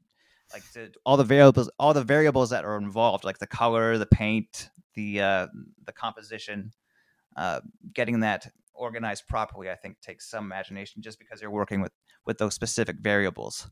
like 0.53 0.63
the, 0.73 0.93
all 1.05 1.17
the 1.17 1.25
variables 1.25 1.71
all 1.79 1.93
the 1.95 2.03
variables 2.05 2.51
that 2.51 2.65
are 2.65 2.77
involved, 2.79 3.25
like 3.25 3.39
the 3.39 3.47
color, 3.47 3.99
the 3.99 4.07
paint, 4.07 4.71
the 4.95 5.21
uh 5.21 5.47
the 5.85 5.93
composition, 5.93 6.73
uh 7.37 7.61
getting 7.95 8.21
that 8.21 8.51
organized 8.75 9.29
properly, 9.29 9.71
I 9.71 9.75
think 9.77 10.01
takes 10.01 10.29
some 10.31 10.45
imagination 10.45 11.03
just 11.03 11.19
because 11.19 11.43
you're 11.43 11.51
working 11.51 11.81
with 11.83 11.93
with 12.25 12.39
those 12.39 12.55
specific 12.55 12.97
variables. 13.01 13.69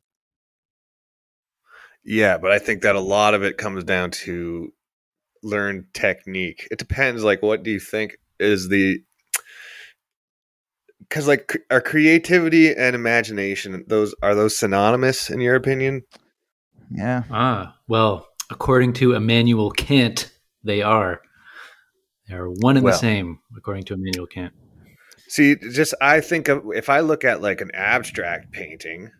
Yeah, 2.04 2.38
but 2.38 2.50
I 2.50 2.58
think 2.58 2.82
that 2.82 2.96
a 2.96 3.00
lot 3.00 3.34
of 3.34 3.42
it 3.42 3.58
comes 3.58 3.84
down 3.84 4.10
to 4.12 4.72
learn 5.42 5.86
technique. 5.94 6.66
It 6.70 6.78
depends. 6.78 7.24
Like, 7.24 7.42
what 7.42 7.62
do 7.62 7.70
you 7.70 7.80
think 7.80 8.16
is 8.38 8.68
the 8.68 9.02
because 11.00 11.26
like 11.26 11.50
c- 11.52 11.58
are 11.70 11.80
creativity 11.80 12.74
and 12.74 12.94
imagination 12.94 13.84
those 13.88 14.14
are 14.22 14.34
those 14.34 14.56
synonymous 14.56 15.30
in 15.30 15.40
your 15.40 15.54
opinion? 15.56 16.02
Yeah. 16.90 17.24
Ah, 17.30 17.76
well, 17.88 18.28
according 18.50 18.92
to 18.94 19.14
Immanuel 19.14 19.70
Kant, 19.70 20.30
they 20.64 20.82
are. 20.82 21.20
They 22.28 22.34
are 22.34 22.48
one 22.48 22.76
and 22.76 22.84
Well. 22.84 22.92
the 22.92 22.98
same, 22.98 23.40
according 23.56 23.84
to 23.84 23.94
Immanuel 23.94 24.26
Kant. 24.26 24.52
See, 25.28 25.56
just 25.56 25.94
I 26.00 26.20
think 26.20 26.48
of 26.48 26.64
if 26.74 26.88
I 26.88 27.00
look 27.00 27.24
at 27.24 27.40
like 27.40 27.60
an 27.60 27.70
abstract 27.74 28.52
painting. 28.52 29.10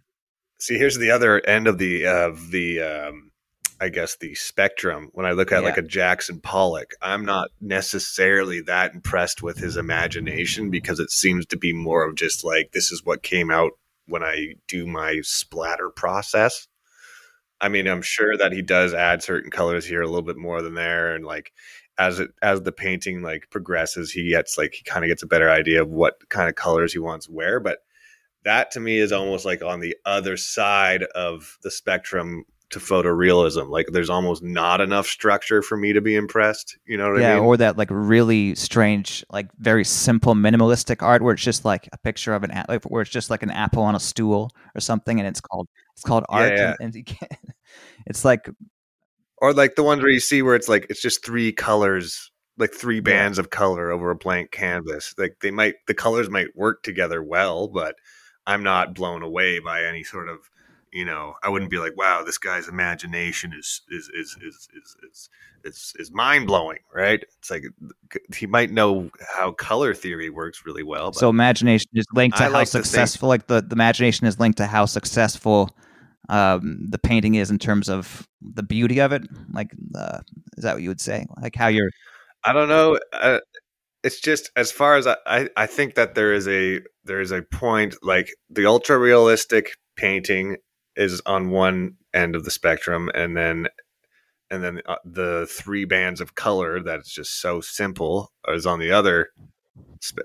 See, 0.58 0.76
here's 0.76 0.98
the 0.98 1.10
other 1.10 1.40
end 1.46 1.66
of 1.68 1.78
the 1.78 2.06
of 2.06 2.50
the 2.50 2.80
um, 2.82 3.29
I 3.80 3.88
guess 3.88 4.16
the 4.16 4.34
spectrum. 4.34 5.08
When 5.12 5.24
I 5.24 5.32
look 5.32 5.52
at 5.52 5.64
like 5.64 5.78
a 5.78 5.82
Jackson 5.82 6.38
Pollock, 6.40 6.92
I'm 7.00 7.24
not 7.24 7.48
necessarily 7.62 8.60
that 8.62 8.94
impressed 8.94 9.42
with 9.42 9.56
his 9.56 9.78
imagination 9.78 10.70
because 10.70 11.00
it 11.00 11.10
seems 11.10 11.46
to 11.46 11.56
be 11.56 11.72
more 11.72 12.04
of 12.04 12.14
just 12.14 12.44
like 12.44 12.72
this 12.72 12.92
is 12.92 13.04
what 13.04 13.22
came 13.22 13.50
out 13.50 13.72
when 14.06 14.22
I 14.22 14.56
do 14.68 14.86
my 14.86 15.20
splatter 15.22 15.88
process. 15.88 16.68
I 17.58 17.68
mean, 17.68 17.86
I'm 17.86 18.02
sure 18.02 18.36
that 18.36 18.52
he 18.52 18.60
does 18.60 18.92
add 18.92 19.22
certain 19.22 19.50
colors 19.50 19.86
here 19.86 20.02
a 20.02 20.06
little 20.06 20.22
bit 20.22 20.36
more 20.36 20.60
than 20.60 20.74
there, 20.74 21.14
and 21.14 21.24
like 21.24 21.52
as 21.96 22.20
it 22.20 22.30
as 22.42 22.62
the 22.62 22.72
painting 22.72 23.22
like 23.22 23.48
progresses, 23.50 24.10
he 24.10 24.28
gets 24.30 24.58
like 24.58 24.74
he 24.74 24.82
kind 24.82 25.04
of 25.04 25.08
gets 25.08 25.22
a 25.22 25.26
better 25.26 25.50
idea 25.50 25.80
of 25.80 25.88
what 25.88 26.28
kind 26.28 26.50
of 26.50 26.54
colors 26.54 26.92
he 26.92 26.98
wants 26.98 27.30
where. 27.30 27.60
But 27.60 27.78
that 28.44 28.70
to 28.72 28.80
me 28.80 28.98
is 28.98 29.12
almost 29.12 29.46
like 29.46 29.62
on 29.62 29.80
the 29.80 29.96
other 30.04 30.36
side 30.36 31.02
of 31.02 31.58
the 31.62 31.70
spectrum 31.70 32.44
to 32.70 32.78
photorealism. 32.78 33.68
Like 33.68 33.88
there's 33.92 34.10
almost 34.10 34.42
not 34.42 34.80
enough 34.80 35.06
structure 35.06 35.62
for 35.62 35.76
me 35.76 35.92
to 35.92 36.00
be 36.00 36.14
impressed. 36.14 36.78
You 36.86 36.96
know 36.96 37.12
what 37.12 37.20
yeah, 37.20 37.32
I 37.32 37.34
mean? 37.34 37.42
Yeah. 37.42 37.48
Or 37.48 37.56
that 37.56 37.76
like 37.76 37.88
really 37.90 38.54
strange, 38.54 39.24
like 39.30 39.48
very 39.58 39.84
simple 39.84 40.34
minimalistic 40.34 41.02
art 41.02 41.22
where 41.22 41.34
it's 41.34 41.42
just 41.42 41.64
like 41.64 41.88
a 41.92 41.98
picture 41.98 42.34
of 42.34 42.44
an 42.44 42.64
like 42.68 42.84
where 42.84 43.02
it's 43.02 43.10
just 43.10 43.30
like 43.30 43.42
an 43.42 43.50
apple 43.50 43.82
on 43.82 43.94
a 43.94 44.00
stool 44.00 44.50
or 44.74 44.80
something, 44.80 45.18
and 45.18 45.28
it's 45.28 45.40
called 45.40 45.68
it's 45.94 46.02
called 46.02 46.24
art, 46.28 46.52
yeah. 46.56 46.70
and, 46.70 46.76
and 46.80 46.94
you 46.94 47.04
can't, 47.04 47.32
it's 48.06 48.24
like 48.24 48.48
or 49.38 49.52
like 49.52 49.74
the 49.74 49.82
ones 49.82 50.02
where 50.02 50.10
you 50.10 50.20
see 50.20 50.42
where 50.42 50.54
it's 50.54 50.68
like 50.68 50.86
it's 50.90 51.02
just 51.02 51.24
three 51.24 51.52
colors 51.52 52.30
like 52.58 52.74
three 52.74 53.00
bands 53.00 53.38
of 53.38 53.50
color 53.50 53.90
over 53.90 54.10
a 54.10 54.16
blank 54.16 54.50
canvas 54.50 55.14
like 55.16 55.36
they 55.40 55.50
might 55.50 55.76
the 55.86 55.94
colors 55.94 56.28
might 56.28 56.54
work 56.54 56.82
together 56.82 57.22
well 57.22 57.68
but 57.68 57.94
i'm 58.46 58.62
not 58.62 58.94
blown 58.94 59.22
away 59.22 59.58
by 59.58 59.82
any 59.82 60.04
sort 60.04 60.28
of 60.28 60.50
you 60.92 61.04
know 61.04 61.34
i 61.42 61.48
wouldn't 61.48 61.70
be 61.70 61.78
like 61.78 61.96
wow 61.96 62.22
this 62.24 62.38
guy's 62.38 62.68
imagination 62.68 63.52
is 63.52 63.82
is 63.90 64.10
is 64.14 64.36
is 64.42 64.68
is 64.76 64.96
is, 65.10 65.28
is, 65.64 65.92
is 65.98 66.12
mind-blowing 66.12 66.78
right 66.94 67.24
it's 67.38 67.50
like 67.50 67.64
he 68.34 68.46
might 68.46 68.70
know 68.70 69.10
how 69.36 69.52
color 69.52 69.94
theory 69.94 70.30
works 70.30 70.62
really 70.64 70.82
well 70.82 71.10
but 71.10 71.18
so 71.18 71.28
imagination 71.28 71.90
is 71.94 72.06
linked 72.12 72.36
to 72.36 72.44
I 72.44 72.46
how 72.46 72.52
like 72.52 72.68
successful 72.68 73.28
like 73.28 73.46
the, 73.46 73.60
the 73.60 73.74
imagination 73.74 74.26
is 74.26 74.38
linked 74.40 74.58
to 74.58 74.66
how 74.66 74.86
successful 74.86 75.70
um, 76.30 76.86
the 76.88 76.98
painting 76.98 77.34
is 77.34 77.50
in 77.50 77.58
terms 77.58 77.88
of 77.88 78.26
the 78.40 78.62
beauty 78.62 79.00
of 79.00 79.12
it. 79.12 79.22
Like, 79.52 79.72
uh, 79.94 80.20
is 80.56 80.62
that 80.62 80.74
what 80.74 80.82
you 80.82 80.88
would 80.88 81.00
say? 81.00 81.26
Like 81.42 81.56
how 81.56 81.66
you're 81.66 81.90
I 82.44 82.52
don't 82.52 82.68
know. 82.68 82.98
Uh, 83.12 83.40
it's 84.02 84.20
just 84.20 84.50
as 84.56 84.72
far 84.72 84.96
as 84.96 85.06
I, 85.06 85.16
I, 85.26 85.48
I 85.56 85.66
think 85.66 85.94
that 85.96 86.14
there 86.14 86.32
is 86.32 86.48
a 86.48 86.80
there 87.04 87.20
is 87.20 87.32
a 87.32 87.42
point 87.42 87.96
like 88.02 88.32
the 88.48 88.64
ultra 88.66 88.98
realistic 88.98 89.72
painting 89.96 90.56
is 91.00 91.22
on 91.24 91.50
one 91.50 91.96
end 92.12 92.36
of 92.36 92.44
the 92.44 92.50
spectrum, 92.50 93.10
and 93.14 93.36
then 93.36 93.68
and 94.50 94.62
then 94.62 94.80
uh, 94.86 94.96
the 95.04 95.46
three 95.50 95.84
bands 95.84 96.20
of 96.20 96.34
color 96.34 96.82
that's 96.82 97.12
just 97.12 97.40
so 97.40 97.60
simple 97.60 98.32
is 98.48 98.66
on 98.66 98.80
the 98.80 98.90
other 98.90 99.30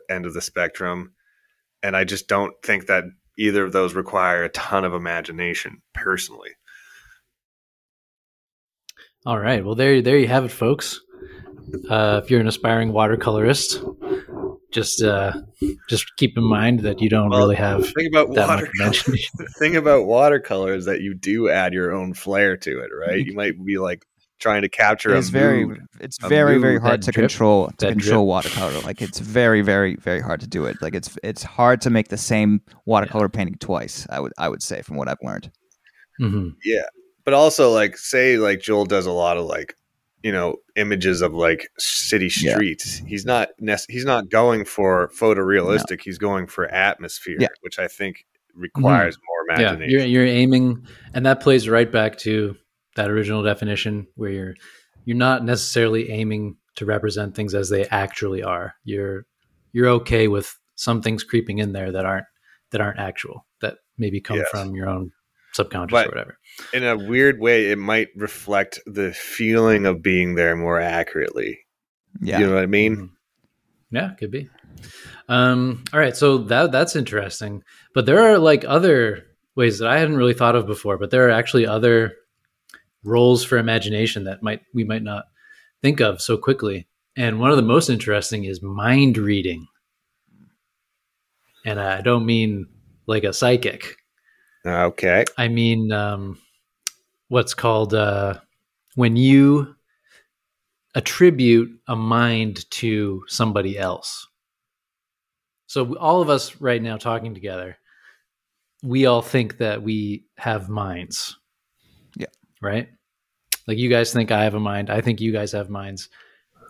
end 0.09 0.25
of 0.25 0.33
the 0.33 0.41
spectrum. 0.41 1.13
And 1.83 1.95
I 1.95 2.03
just 2.03 2.27
don't 2.27 2.53
think 2.63 2.87
that 2.87 3.03
either 3.37 3.63
of 3.63 3.71
those 3.71 3.93
require 3.93 4.43
a 4.43 4.49
ton 4.49 4.83
of 4.83 4.93
imagination, 4.93 5.81
personally. 5.93 6.49
All 9.25 9.39
right. 9.39 9.63
Well, 9.63 9.75
there, 9.75 10.01
there 10.01 10.17
you 10.17 10.27
have 10.27 10.45
it, 10.45 10.51
folks. 10.51 10.99
Uh, 11.89 12.21
if 12.23 12.31
you're 12.31 12.39
an 12.39 12.47
aspiring 12.47 12.91
watercolorist, 12.91 13.83
just 14.75 15.01
uh, 15.01 15.33
just 15.89 16.15
keep 16.17 16.37
in 16.37 16.43
mind 16.43 16.81
that 16.81 17.01
you 17.01 17.09
don't 17.09 17.29
Well, 17.29 17.39
really 17.39 17.55
have 17.55 17.81
The 17.81 17.91
thing 17.91 18.07
about 18.13 18.33
that 18.35 18.47
much 18.47 19.07
watercolor, 19.07 19.17
the 19.39 19.47
thing 19.59 19.75
about 19.75 20.05
watercolor 20.05 20.73
is 20.75 20.85
that 20.85 21.01
you 21.01 21.15
do 21.15 21.49
add 21.49 21.73
your 21.73 21.91
own 21.93 22.13
flair 22.13 22.57
to 22.57 22.79
it, 22.79 22.91
right? 22.93 23.25
You 23.25 23.33
might 23.33 23.53
be 23.65 23.77
like 23.77 24.05
trying 24.39 24.61
to 24.63 24.69
capture 24.69 25.15
It's 25.15 25.29
a 25.29 25.31
very, 25.31 25.65
mood. 25.65 25.79
it's 26.01 26.17
a 26.21 26.27
very, 26.29 26.57
very 26.59 26.77
hard 26.77 27.01
to 27.03 27.11
drip. 27.11 27.29
control 27.29 27.71
to 27.77 27.87
control 27.87 28.25
drip. 28.25 28.27
watercolor. 28.27 28.79
Like 28.81 29.01
it's 29.01 29.19
very, 29.19 29.61
very, 29.61 29.95
very 29.95 30.21
hard 30.21 30.41
to 30.41 30.47
do 30.47 30.65
it. 30.65 30.81
Like 30.81 30.93
it's 30.93 31.17
it's 31.23 31.43
hard 31.43 31.81
to 31.81 31.89
make 31.89 32.09
the 32.09 32.17
same 32.17 32.61
watercolor 32.85 33.29
painting 33.29 33.55
twice. 33.59 34.05
I 34.09 34.19
would 34.19 34.33
I 34.37 34.49
would 34.49 34.61
say 34.61 34.81
from 34.81 34.97
what 34.97 35.07
I've 35.07 35.17
learned. 35.23 35.51
hmm 36.19 36.49
Yeah, 36.63 36.85
but 37.23 37.33
also 37.33 37.71
like 37.71 37.97
say 37.97 38.37
like 38.37 38.59
Joel 38.61 38.85
does 38.85 39.05
a 39.05 39.11
lot 39.11 39.37
of 39.37 39.45
like 39.45 39.75
you 40.25 40.31
know 40.31 40.55
images 40.75 41.21
of 41.21 41.35
like 41.35 41.69
city 41.77 42.29
Yeah. 42.41 42.55
streets. 42.55 42.97
He's 43.05 43.25
not 43.25 43.49
nec- 43.59 43.87
he's 43.87 44.05
not 44.05 44.27
going 44.29 44.65
for 44.65 45.09
photorealistic. 45.21 46.01
He's 46.01 46.17
going 46.17 46.47
for 46.47 46.65
atmosphere, 46.65 47.37
Yeah. 47.39 47.49
which 47.61 47.77
I 47.77 47.87
think 47.87 48.15
mm-hmm. 48.17 48.61
requires 48.61 49.17
more 49.27 49.57
Yeah, 49.59 49.73
imagination. 49.73 49.91
you're 49.99 50.07
you're 50.07 50.25
aiming, 50.41 50.87
and 51.13 51.25
that 51.27 51.41
plays 51.41 51.69
right 51.69 51.91
back 51.91 52.17
to 52.19 52.55
that 52.95 53.11
original 53.11 53.43
definition 53.43 54.07
where 54.15 54.31
you're 54.31 54.55
you're 55.05 55.15
not 55.29 55.45
necessarily 55.45 56.09
aiming 56.09 56.57
to 56.77 56.85
represent 56.87 57.35
things 57.35 57.53
as 57.53 57.69
they 57.69 57.85
actually 57.85 58.41
are. 58.41 58.73
You're 58.83 59.27
you're 59.73 59.89
okay 60.01 60.27
with 60.27 60.57
some 60.73 61.03
things 61.03 61.23
creeping 61.23 61.59
in 61.59 61.71
there 61.73 61.91
that 61.91 62.05
aren't 62.05 62.25
that 62.71 62.81
aren't 62.81 62.97
actual 62.99 63.45
that 63.61 63.75
maybe 63.99 64.19
come 64.21 64.37
Yes. 64.37 64.49
from 64.49 64.73
your 64.73 64.89
own 64.89 65.11
subconscious 65.55 65.91
But- 65.93 66.07
or 66.07 66.09
whatever. 66.09 66.37
In 66.73 66.83
a 66.83 66.95
weird 66.97 67.39
way, 67.39 67.69
it 67.71 67.77
might 67.77 68.09
reflect 68.15 68.79
the 68.85 69.11
feeling 69.11 69.85
of 69.85 70.01
being 70.01 70.35
there 70.35 70.55
more 70.55 70.79
accurately. 70.79 71.59
Yeah. 72.21 72.39
You 72.39 72.47
know 72.47 72.53
what 72.53 72.63
I 72.63 72.67
mean? 72.67 72.95
Mhm. 72.95 73.09
Yeah, 73.91 74.09
could 74.17 74.31
be. 74.31 74.49
Um, 75.27 75.83
all 75.91 75.99
right, 75.99 76.15
so 76.15 76.37
that 76.37 76.71
that's 76.71 76.95
interesting. 76.95 77.61
But 77.93 78.05
there 78.05 78.19
are 78.19 78.37
like 78.37 78.63
other 78.65 79.25
ways 79.55 79.79
that 79.79 79.89
I 79.89 79.97
hadn't 79.97 80.17
really 80.17 80.33
thought 80.33 80.55
of 80.55 80.65
before. 80.65 80.97
But 80.97 81.11
there 81.11 81.27
are 81.27 81.31
actually 81.31 81.65
other 81.67 82.13
roles 83.03 83.43
for 83.43 83.57
imagination 83.57 84.23
that 84.25 84.41
might 84.43 84.61
we 84.73 84.83
might 84.83 85.03
not 85.03 85.25
think 85.81 85.99
of 86.01 86.21
so 86.21 86.37
quickly. 86.37 86.87
And 87.17 87.39
one 87.39 87.51
of 87.51 87.57
the 87.57 87.63
most 87.63 87.89
interesting 87.89 88.45
is 88.45 88.61
mind 88.61 89.17
reading. 89.17 89.67
And 91.65 91.79
I 91.79 92.01
don't 92.01 92.25
mean 92.25 92.67
like 93.07 93.23
a 93.23 93.33
psychic. 93.33 93.97
Okay. 94.65 95.25
I 95.37 95.47
mean, 95.47 95.91
um, 95.91 96.39
what's 97.27 97.53
called 97.53 97.93
uh, 97.93 98.35
when 98.95 99.15
you 99.15 99.75
attribute 100.95 101.69
a 101.87 101.95
mind 101.95 102.69
to 102.71 103.23
somebody 103.27 103.77
else. 103.77 104.27
So 105.67 105.97
all 105.97 106.21
of 106.21 106.29
us 106.29 106.61
right 106.61 106.81
now 106.81 106.97
talking 106.97 107.33
together, 107.33 107.77
we 108.81 109.05
all 109.05 109.21
think 109.21 109.57
that 109.57 109.83
we 109.83 110.25
have 110.37 110.69
minds. 110.69 111.37
Yeah. 112.15 112.27
Right? 112.61 112.87
Like 113.67 113.77
you 113.77 113.89
guys 113.89 114.13
think 114.13 114.31
I 114.31 114.45
have 114.45 114.53
a 114.55 114.59
mind. 114.59 114.89
I 114.89 115.01
think 115.01 115.19
you 115.19 115.33
guys 115.33 115.51
have 115.51 115.69
minds. 115.69 116.09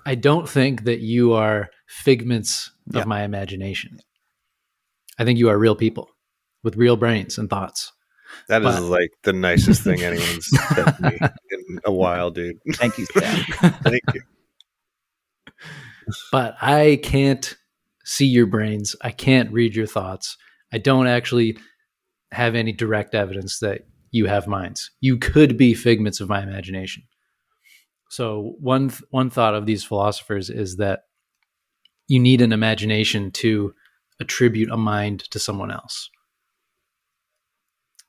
I 0.07 0.15
don't 0.15 0.49
think 0.49 0.85
that 0.85 1.01
you 1.01 1.33
are 1.33 1.69
figments 1.87 2.71
of 2.93 3.05
my 3.05 3.23
imagination. 3.23 3.99
I 5.19 5.25
think 5.25 5.39
you 5.39 5.49
are 5.49 5.57
real 5.57 5.75
people 5.75 6.09
with 6.65 6.75
real 6.75 6.97
brains 6.97 7.37
and 7.37 7.49
thoughts. 7.49 7.93
That 8.49 8.63
is 8.63 8.75
But- 8.75 8.81
like 8.83 9.11
the 9.23 9.31
nicest 9.31 9.83
thing 9.83 10.01
anyone's 10.09 10.47
said 10.49 10.83
to 10.97 11.01
me 11.03 11.17
in 11.51 11.79
a 11.85 11.93
while, 11.93 12.31
dude. 12.31 12.57
Thank 12.73 12.97
you, 12.97 13.05
Stan. 13.05 13.43
Thank 13.83 14.01
you. 14.13 14.21
but 16.31 16.55
I 16.61 16.99
can't 17.01 17.55
see 18.03 18.25
your 18.25 18.45
brains. 18.45 18.95
I 19.01 19.11
can't 19.11 19.51
read 19.51 19.75
your 19.75 19.87
thoughts. 19.87 20.37
I 20.73 20.77
don't 20.77 21.07
actually 21.07 21.57
have 22.31 22.55
any 22.55 22.71
direct 22.71 23.15
evidence 23.15 23.59
that 23.59 23.81
you 24.11 24.25
have 24.27 24.47
minds. 24.47 24.91
You 25.01 25.17
could 25.17 25.57
be 25.57 25.73
figments 25.73 26.19
of 26.19 26.29
my 26.29 26.41
imagination. 26.43 27.03
So 28.09 28.55
one 28.59 28.89
th- 28.89 29.01
one 29.09 29.29
thought 29.29 29.55
of 29.55 29.65
these 29.65 29.83
philosophers 29.83 30.49
is 30.49 30.77
that 30.77 31.01
you 32.07 32.19
need 32.19 32.41
an 32.41 32.53
imagination 32.53 33.31
to 33.31 33.73
attribute 34.19 34.69
a 34.71 34.77
mind 34.77 35.21
to 35.31 35.39
someone 35.39 35.71
else 35.71 36.09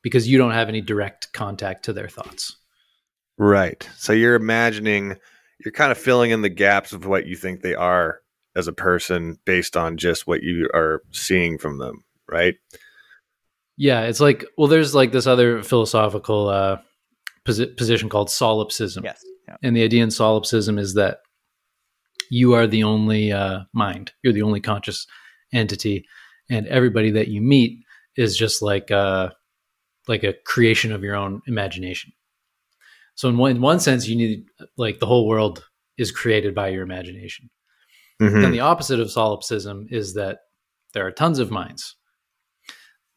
because 0.07 0.29
you 0.29 0.39
don't 0.39 0.53
have 0.53 0.69
any 0.69 0.81
direct 0.81 1.33
contact 1.33 1.85
to 1.85 1.93
their 1.93 2.07
thoughts. 2.07 2.59
Right. 3.39 3.89
So 3.97 4.13
you're 4.13 4.37
imagining, 4.37 5.17
you're 5.65 5.73
kind 5.73 5.91
of 5.91 5.99
filling 5.99 6.31
in 6.31 6.43
the 6.43 6.49
gaps 6.49 6.93
of 6.93 7.07
what 7.07 7.27
you 7.27 7.35
think 7.35 7.61
they 7.61 7.75
are 7.75 8.21
as 8.55 8.69
a 8.69 8.73
person 8.73 9.37
based 9.45 9.77
on 9.77 9.97
just 9.97 10.25
what 10.25 10.45
you 10.45 10.71
are 10.73 11.03
seeing 11.11 11.59
from 11.59 11.79
them, 11.79 12.05
right? 12.31 12.55
Yeah, 13.77 14.03
it's 14.03 14.21
like 14.21 14.45
well, 14.57 14.69
there's 14.69 14.95
like 14.95 15.11
this 15.11 15.27
other 15.27 15.65
philosophical 15.65 16.51
uh, 16.51 16.77
posi- 17.45 17.77
position 17.77 18.09
called 18.09 18.31
solipsism, 18.31 19.03
yes. 19.03 19.21
Yeah. 19.49 19.57
and 19.65 19.77
the 19.77 19.83
idea 19.83 20.05
in 20.05 20.13
solipsism 20.13 20.79
is 20.79 20.95
that 20.95 21.19
you 22.31 22.53
are 22.53 22.69
the 22.69 22.85
only 22.85 23.33
uh, 23.33 23.63
mind, 23.73 24.13
you're 24.23 24.33
the 24.33 24.43
only 24.43 24.61
conscious 24.61 25.05
entity, 25.53 26.07
and 26.49 26.69
everybody 26.69 27.11
that 27.11 27.27
you 27.27 27.43
meet 27.43 27.81
is 28.17 28.37
just 28.37 28.63
like 28.63 28.93
uh, 28.93 29.31
like 30.09 30.23
a 30.23 30.35
creation 30.45 30.93
of 30.93 31.03
your 31.03 31.17
own 31.17 31.43
imagination. 31.47 32.13
So 33.15 33.29
in 33.29 33.39
one, 33.39 33.51
in 33.53 33.61
one 33.61 33.81
sense, 33.81 34.07
you 34.07 34.17
need 34.17 34.45
like 34.77 35.01
the 35.01 35.07
whole 35.07 35.27
world 35.27 35.65
is 35.99 36.11
created 36.13 36.55
by 36.55 36.69
your 36.69 36.83
imagination. 36.83 37.51
Mhm. 38.21 38.43
Then 38.43 38.53
the 38.53 38.61
opposite 38.61 39.01
of 39.01 39.11
solipsism 39.11 39.89
is 39.91 40.15
that 40.15 40.41
there 40.93 41.07
are 41.07 41.13
tons 41.13 41.39
of 41.39 41.51
minds. 41.51 41.97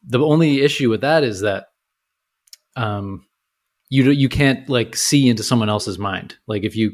The 0.02 0.18
only 0.18 0.62
issue 0.62 0.90
with 0.90 1.02
that 1.02 1.22
is 1.24 1.40
that 1.40 1.66
um, 2.76 3.26
you 3.90 4.10
you 4.10 4.28
can't 4.28 4.68
like 4.68 4.96
see 4.96 5.28
into 5.28 5.42
someone 5.42 5.68
else's 5.68 5.98
mind. 5.98 6.36
Like 6.46 6.64
if 6.64 6.76
you 6.76 6.92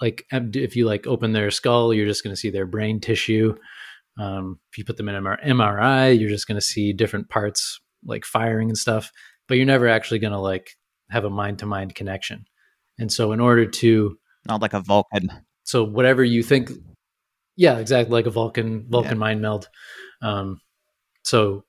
like 0.00 0.24
if 0.30 0.76
you 0.76 0.86
like 0.86 1.06
open 1.06 1.32
their 1.32 1.50
skull, 1.50 1.92
you're 1.92 2.06
just 2.06 2.22
going 2.22 2.32
to 2.32 2.40
see 2.40 2.50
their 2.50 2.66
brain 2.66 3.00
tissue. 3.00 3.56
Um, 4.18 4.58
if 4.72 4.78
you 4.78 4.84
put 4.84 4.96
them 4.96 5.08
in 5.10 5.22
MR- 5.22 5.44
MRI, 5.44 6.18
you're 6.18 6.30
just 6.30 6.46
going 6.48 6.56
to 6.56 6.64
see 6.64 6.92
different 6.94 7.28
parts 7.28 7.80
like 8.06 8.24
firing 8.24 8.68
and 8.68 8.78
stuff. 8.78 9.12
But 9.48 9.56
you're 9.56 9.66
never 9.66 9.88
actually 9.88 10.18
going 10.20 10.32
to 10.32 10.38
like 10.38 10.70
have 11.10 11.24
a 11.24 11.30
mind 11.30 11.60
to 11.60 11.66
mind 11.66 11.94
connection. 11.94 12.46
And 12.98 13.12
so, 13.12 13.32
in 13.32 13.40
order 13.40 13.66
to 13.66 14.18
Not 14.46 14.62
like 14.62 14.72
a 14.74 14.80
Vulcan. 14.80 15.30
so 15.64 15.84
whatever 15.84 16.24
you 16.24 16.42
think 16.42 16.70
yeah 17.56 17.78
exactly 17.78 18.12
like 18.12 18.26
a 18.26 18.30
vulcan 18.30 18.86
vulcan 18.88 19.18
mind 19.18 19.40
meld 19.40 19.68
um, 20.22 20.60
so 21.22 21.64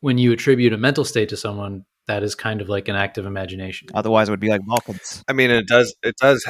when 0.00 0.18
you 0.18 0.32
attribute 0.32 0.72
a 0.72 0.76
mental 0.78 1.04
state 1.04 1.28
to 1.30 1.36
someone 1.36 1.84
that 2.06 2.22
is 2.22 2.34
kind 2.34 2.60
of 2.60 2.68
like 2.68 2.88
an 2.88 2.96
active 2.96 3.26
imagination 3.26 3.88
Otherwise, 3.94 4.28
it 4.28 4.32
would 4.32 4.40
be 4.40 4.48
like 4.48 4.60
Vulcans. 4.66 5.24
I 5.28 5.32
mean, 5.32 5.50
it 5.50 5.66
does, 5.66 5.94
it 6.02 6.16
does, 6.20 6.48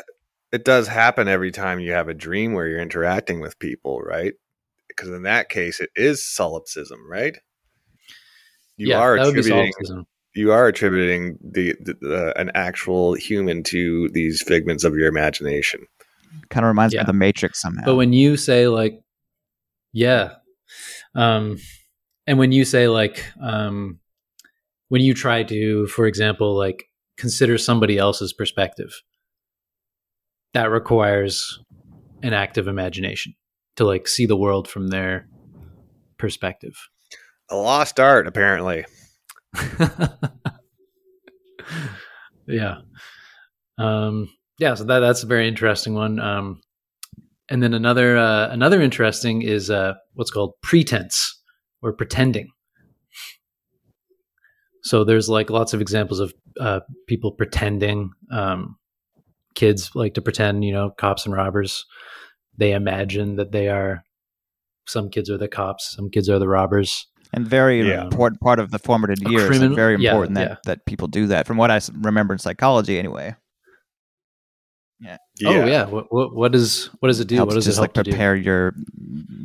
it 0.52 0.64
does 0.64 0.86
happen 0.88 1.28
every 1.28 1.50
time 1.50 1.80
you 1.80 1.92
have 1.92 2.08
a 2.08 2.14
dream 2.14 2.52
where 2.52 2.66
you're 2.68 2.80
interacting 2.80 3.40
with 3.40 3.58
people, 3.58 4.00
right? 4.00 4.34
Because 4.88 5.08
in 5.10 5.22
that 5.22 5.48
case, 5.48 5.80
it 5.80 5.90
is 5.96 6.26
solipsism, 6.26 6.98
right? 7.10 7.38
You 8.76 8.88
yeah 8.88 8.98
are 9.00 9.16
that 9.16 9.26
would 9.26 9.34
be 9.34 9.40
attributing, 9.40 10.06
you 10.34 10.52
are 10.52 10.66
attributing 10.66 11.38
the, 11.42 11.74
the 11.80 11.96
uh, 12.36 12.40
an 12.40 12.50
actual 12.54 13.14
human 13.14 13.62
to 13.64 14.08
these 14.10 14.42
figments 14.42 14.84
of 14.84 14.94
your 14.94 15.08
imagination. 15.08 15.86
Kind 16.50 16.64
of 16.64 16.68
reminds 16.68 16.94
me 16.94 17.00
of 17.00 17.06
the 17.06 17.12
Matrix 17.12 17.60
somehow. 17.60 17.84
but 17.86 17.94
when 17.94 18.12
you 18.12 18.36
say 18.36 18.68
like 18.68 19.00
yeah 19.92 20.34
um 21.14 21.56
and 22.26 22.38
when 22.38 22.52
you 22.52 22.64
say 22.64 22.88
like 22.88 23.24
um 23.40 23.98
when 24.88 25.00
you 25.00 25.14
try 25.14 25.42
to 25.42 25.86
for 25.86 26.06
example 26.06 26.54
like 26.56 26.84
consider 27.16 27.56
somebody 27.56 27.96
else's 27.96 28.32
perspective 28.32 29.00
that 30.52 30.70
requires 30.70 31.58
an 32.22 32.34
active 32.34 32.68
imagination 32.68 33.34
to 33.76 33.84
like 33.84 34.06
see 34.06 34.26
the 34.26 34.36
world 34.36 34.68
from 34.68 34.88
their 34.88 35.28
perspective 36.18 36.74
A 37.50 37.56
lost 37.56 38.00
art, 38.00 38.26
apparently. 38.26 38.84
yeah 42.46 42.76
um 43.78 44.28
yeah 44.58 44.74
so 44.74 44.84
that 44.84 45.00
that's 45.00 45.22
a 45.22 45.26
very 45.26 45.48
interesting 45.48 45.94
one 45.94 46.20
um 46.20 46.60
and 47.48 47.62
then 47.62 47.74
another 47.74 48.16
uh, 48.16 48.48
another 48.50 48.82
interesting 48.82 49.42
is 49.42 49.70
uh, 49.70 49.94
what's 50.14 50.30
called 50.30 50.54
pretense 50.62 51.40
or 51.82 51.92
pretending. 51.92 52.48
So 54.82 55.04
there's 55.04 55.28
like 55.28 55.50
lots 55.50 55.72
of 55.72 55.80
examples 55.80 56.20
of 56.20 56.32
uh, 56.60 56.80
people 57.08 57.32
pretending. 57.32 58.10
Um, 58.32 58.76
kids 59.54 59.90
like 59.94 60.14
to 60.14 60.22
pretend, 60.22 60.64
you 60.64 60.72
know, 60.72 60.90
cops 60.90 61.24
and 61.26 61.34
robbers. 61.34 61.84
They 62.56 62.72
imagine 62.72 63.36
that 63.36 63.52
they 63.52 63.68
are. 63.68 64.02
Some 64.86 65.10
kids 65.10 65.28
are 65.30 65.38
the 65.38 65.48
cops. 65.48 65.94
Some 65.96 66.10
kids 66.10 66.28
are 66.28 66.38
the 66.38 66.48
robbers. 66.48 67.06
And 67.32 67.46
very 67.46 67.86
Yeah. 67.88 68.04
important 68.04 68.40
part 68.40 68.58
of 68.58 68.70
the 68.70 68.78
formative 68.78 69.18
A 69.26 69.30
years. 69.30 69.42
and 69.44 69.50
criminal- 69.50 69.76
very 69.76 69.96
yeah, 70.00 70.10
important 70.10 70.34
that, 70.36 70.48
yeah. 70.50 70.56
that 70.64 70.86
people 70.86 71.08
do 71.08 71.26
that. 71.26 71.46
From 71.46 71.56
what 71.56 71.70
I 71.70 71.80
remember 72.00 72.32
in 72.34 72.38
psychology, 72.38 72.98
anyway, 72.98 73.34
Yeah. 75.00 75.18
Oh 75.44 75.66
yeah. 75.66 75.84
What, 75.86 76.06
what 76.10 76.34
what 76.34 76.52
does 76.52 76.86
what 77.00 77.08
does 77.08 77.20
it 77.20 77.28
do? 77.28 77.36
helps 77.36 77.50
what 77.50 77.54
does 77.56 77.66
just 77.66 77.76
it 77.78 77.80
help 77.82 77.96
like 77.96 78.04
to 78.04 78.10
do? 78.10 78.10
prepare 78.12 78.34
your 78.36 78.74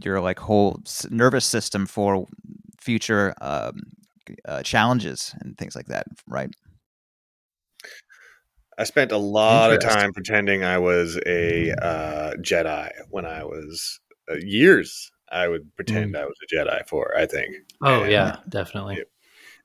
your 0.04 0.22
like 0.22 0.40
whole 0.40 0.82
nervous 1.10 1.46
system 1.46 1.86
for 1.86 2.26
future 2.80 3.34
um, 3.42 3.82
uh, 4.46 4.64
challenges 4.64 5.36
and 5.42 5.58
things 5.58 5.76
like 5.76 5.88
that. 5.88 6.06
Right. 6.28 6.50
I 8.78 8.84
spent 8.86 9.12
a 9.12 9.18
lot 9.18 9.72
of 9.74 9.80
time 9.82 10.14
pretending 10.14 10.64
I 10.64 10.78
was 10.78 11.20
a 11.26 11.72
uh, 11.74 12.34
Jedi 12.38 12.90
when 13.10 13.26
I 13.26 13.44
was 13.44 14.00
uh, 14.32 14.36
years. 14.40 15.12
I 15.32 15.48
would 15.48 15.76
pretend 15.76 16.14
mm. 16.14 16.20
I 16.20 16.26
was 16.26 16.36
a 16.44 16.56
Jedi 16.56 16.88
for. 16.88 17.16
I 17.18 17.26
think. 17.26 17.56
Oh 17.82 18.04
And 18.04 18.12
yeah, 18.12 18.38
definitely. 18.50 18.98
Yeah. 18.98 19.04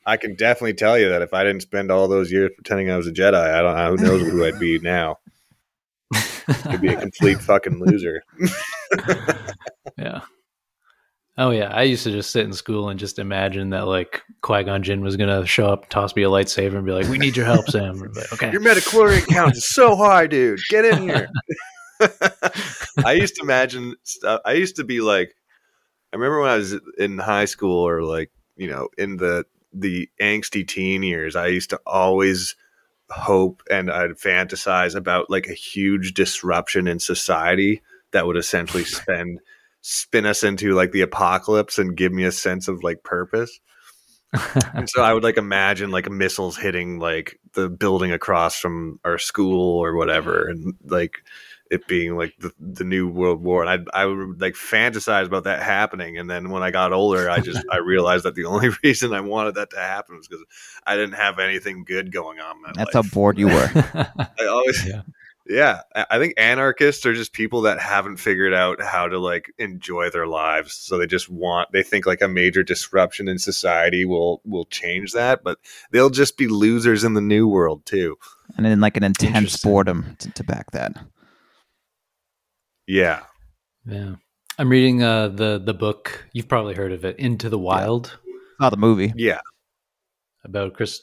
I 0.07 0.17
can 0.17 0.37
definitely 0.37 0.75
tell 0.75 0.97
you 0.97 1.09
that 1.09 1.23
if 1.23 1.35
I 1.35 1.43
didn't 1.43 1.63
spend 1.63 1.91
all 1.91 2.07
those 2.07 2.31
years 2.31 2.53
pretending 2.55 2.91
I 2.91 2.97
was 2.97 3.09
a 3.09 3.13
Jedi, 3.13 3.35
I 3.35 3.61
don't. 3.61 3.75
know 3.75 3.97
Who 3.97 4.19
knows 4.19 4.31
who 4.31 4.45
I'd 4.45 4.61
be 4.61 4.79
now? 4.79 5.17
I'd 6.65 6.81
be 6.81 6.95
a 6.95 7.01
complete 7.01 7.41
fucking 7.41 7.81
loser. 7.81 8.23
yeah. 9.99 10.21
Oh 11.39 11.51
yeah, 11.51 11.69
I 11.69 11.83
used 11.83 12.05
to 12.05 12.11
just 12.11 12.31
sit 12.31 12.47
in 12.47 12.53
school 12.53 12.89
and 12.89 12.99
just 12.99 13.19
imagine 13.19 13.71
that 13.71 13.87
like 13.87 14.23
Qui 14.41 14.63
Gon 14.65 14.83
Jinn 14.83 15.03
was 15.03 15.17
gonna 15.17 15.45
show 15.45 15.67
up, 15.67 15.89
toss 15.91 16.17
me 16.17 16.23
a 16.23 16.29
lightsaber, 16.29 16.77
and 16.77 16.87
be 16.87 16.93
like, 16.93 17.09
"We 17.09 17.19
need 17.19 17.37
your 17.37 17.45
help, 17.45 17.69
Sam." 17.69 17.99
Like, 17.99 18.33
okay. 18.33 18.51
Your 18.53 18.63
midi-chlorian 18.63 19.27
count 19.27 19.55
is 19.55 19.69
so 19.69 19.97
high, 19.97 20.27
dude. 20.29 20.61
Get 20.71 20.87
in 20.87 21.03
here. 21.03 21.29
I 23.05 23.13
used 23.13 23.37
to 23.37 23.43
imagine 23.43 23.97
stuff. 24.05 24.41
I 24.47 24.53
used 24.53 24.77
to 24.77 24.85
be 24.85 25.03
like, 25.03 25.35
I 26.17 26.19
remember 26.19 26.41
when 26.41 26.51
I 26.51 26.57
was 26.57 26.75
in 26.97 27.19
high 27.19 27.45
school 27.45 27.87
or 27.87 28.03
like, 28.03 28.31
you 28.57 28.69
know, 28.69 28.89
in 28.97 29.19
the 29.19 29.45
the 29.75 30.09
angsty 30.19 30.67
teen 30.67 31.03
years, 31.03 31.37
I 31.37 31.49
used 31.49 31.69
to 31.71 31.81
always 31.85 32.57
hope 33.11 33.63
and 33.71 33.91
I'd 33.91 34.13
fantasize 34.13 34.95
about 34.95 35.29
like 35.29 35.47
a 35.47 35.53
huge 35.53 36.15
disruption 36.15 36.89
in 36.89 37.01
society 37.01 37.83
that 38.13 38.27
would 38.27 38.39
essentially 38.39 38.85
spend 38.87 39.41
spin 39.83 40.25
us 40.25 40.43
into 40.43 40.73
like 40.73 40.93
the 40.93 41.03
apocalypse 41.03 41.79
and 41.79 41.95
give 41.95 42.13
me 42.13 42.25
a 42.25 42.33
sense 42.33 42.67
of 42.67 42.83
like 42.83 43.03
purpose. 43.03 43.61
And 44.73 44.89
so 44.89 45.03
I 45.03 45.13
would 45.13 45.23
like 45.23 45.37
imagine 45.37 45.91
like 45.91 46.11
missiles 46.11 46.57
hitting 46.57 46.99
like 46.99 47.39
the 47.53 47.69
building 47.69 48.11
across 48.11 48.59
from 48.59 49.01
our 49.05 49.19
school 49.19 49.79
or 49.79 49.95
whatever, 49.95 50.49
and 50.49 50.77
like 50.83 51.19
it 51.71 51.87
being 51.89 52.17
like 52.17 52.35
the, 52.39 52.53
the 52.61 52.85
new 52.85 53.09
world 53.09 53.43
war. 53.43 53.65
And 53.65 53.89
I 53.93 54.03
I 54.03 54.07
would 54.07 54.41
like 54.41 54.55
fantasize 54.55 55.27
about 55.27 55.45
that 55.45 55.63
happening. 55.63 56.19
And 56.19 56.29
then 56.31 56.51
when 56.51 56.63
I 56.63 56.71
got 56.71 56.93
older, 56.93 57.29
I 57.31 57.41
just 57.41 57.65
I 57.71 57.77
realized 57.85 58.25
that 58.25 58.35
the 58.35 58.45
only 58.45 58.71
reason 58.85 59.13
I 59.13 59.21
wanted 59.21 59.55
that 59.57 59.71
to 59.71 59.79
happen 59.79 60.17
was 60.17 60.29
because 60.29 60.45
I 60.87 60.97
didn't 60.97 61.15
have 61.17 61.39
anything 61.39 61.85
good 61.85 62.13
going 62.13 62.41
on. 62.41 62.57
That's 62.75 62.95
life. 62.95 63.05
how 63.07 63.11
bored 63.11 63.39
you 63.39 63.47
were. 63.49 63.71
I 64.39 64.47
always 64.47 64.87
Yeah. 64.87 65.03
yeah. 65.49 65.81
I 65.95 66.07
I 66.11 66.19
think 66.19 66.35
anarchists 66.37 67.05
are 67.07 67.15
just 67.15 67.33
people 67.33 67.63
that 67.63 67.81
haven't 67.81 68.19
figured 68.19 68.55
out 68.55 68.81
how 68.81 69.09
to 69.09 69.19
like 69.19 69.53
enjoy 69.59 70.11
their 70.11 70.27
lives. 70.27 70.73
So 70.75 70.99
they 70.99 71.07
just 71.07 71.29
want 71.29 71.73
they 71.73 71.83
think 71.83 72.07
like 72.07 72.23
a 72.23 72.29
major 72.29 72.63
disruption 72.63 73.29
in 73.29 73.39
society 73.39 74.05
will 74.05 74.41
will 74.45 74.67
change 74.67 75.13
that, 75.13 75.43
but 75.43 75.59
they'll 75.91 76.11
just 76.11 76.37
be 76.39 76.47
losers 76.49 77.05
in 77.05 77.15
the 77.15 77.21
new 77.21 77.49
world 77.49 77.85
too. 77.87 78.17
and 78.57 78.65
then 78.65 78.81
like 78.81 78.97
an 78.97 79.03
intense 79.05 79.57
boredom 79.63 80.17
to, 80.21 80.31
to 80.31 80.45
back 80.45 80.71
that. 80.71 80.93
Yeah. 82.87 83.23
yeah. 83.87 84.15
I'm 84.59 84.69
reading 84.69 85.03
uh, 85.03 85.29
the 85.29 85.59
the 85.59 85.75
book. 85.75 86.25
You've 86.33 86.49
probably 86.49 86.75
heard 86.75 86.93
of 86.93 87.05
it, 87.05 87.19
Into 87.19 87.49
the 87.49 87.59
Wild, 87.59 88.19
Oh, 88.61 88.71
the 88.71 88.77
movie. 88.77 89.13
Yeah. 89.17 89.41
about 90.45 90.75
Chris. 90.75 91.03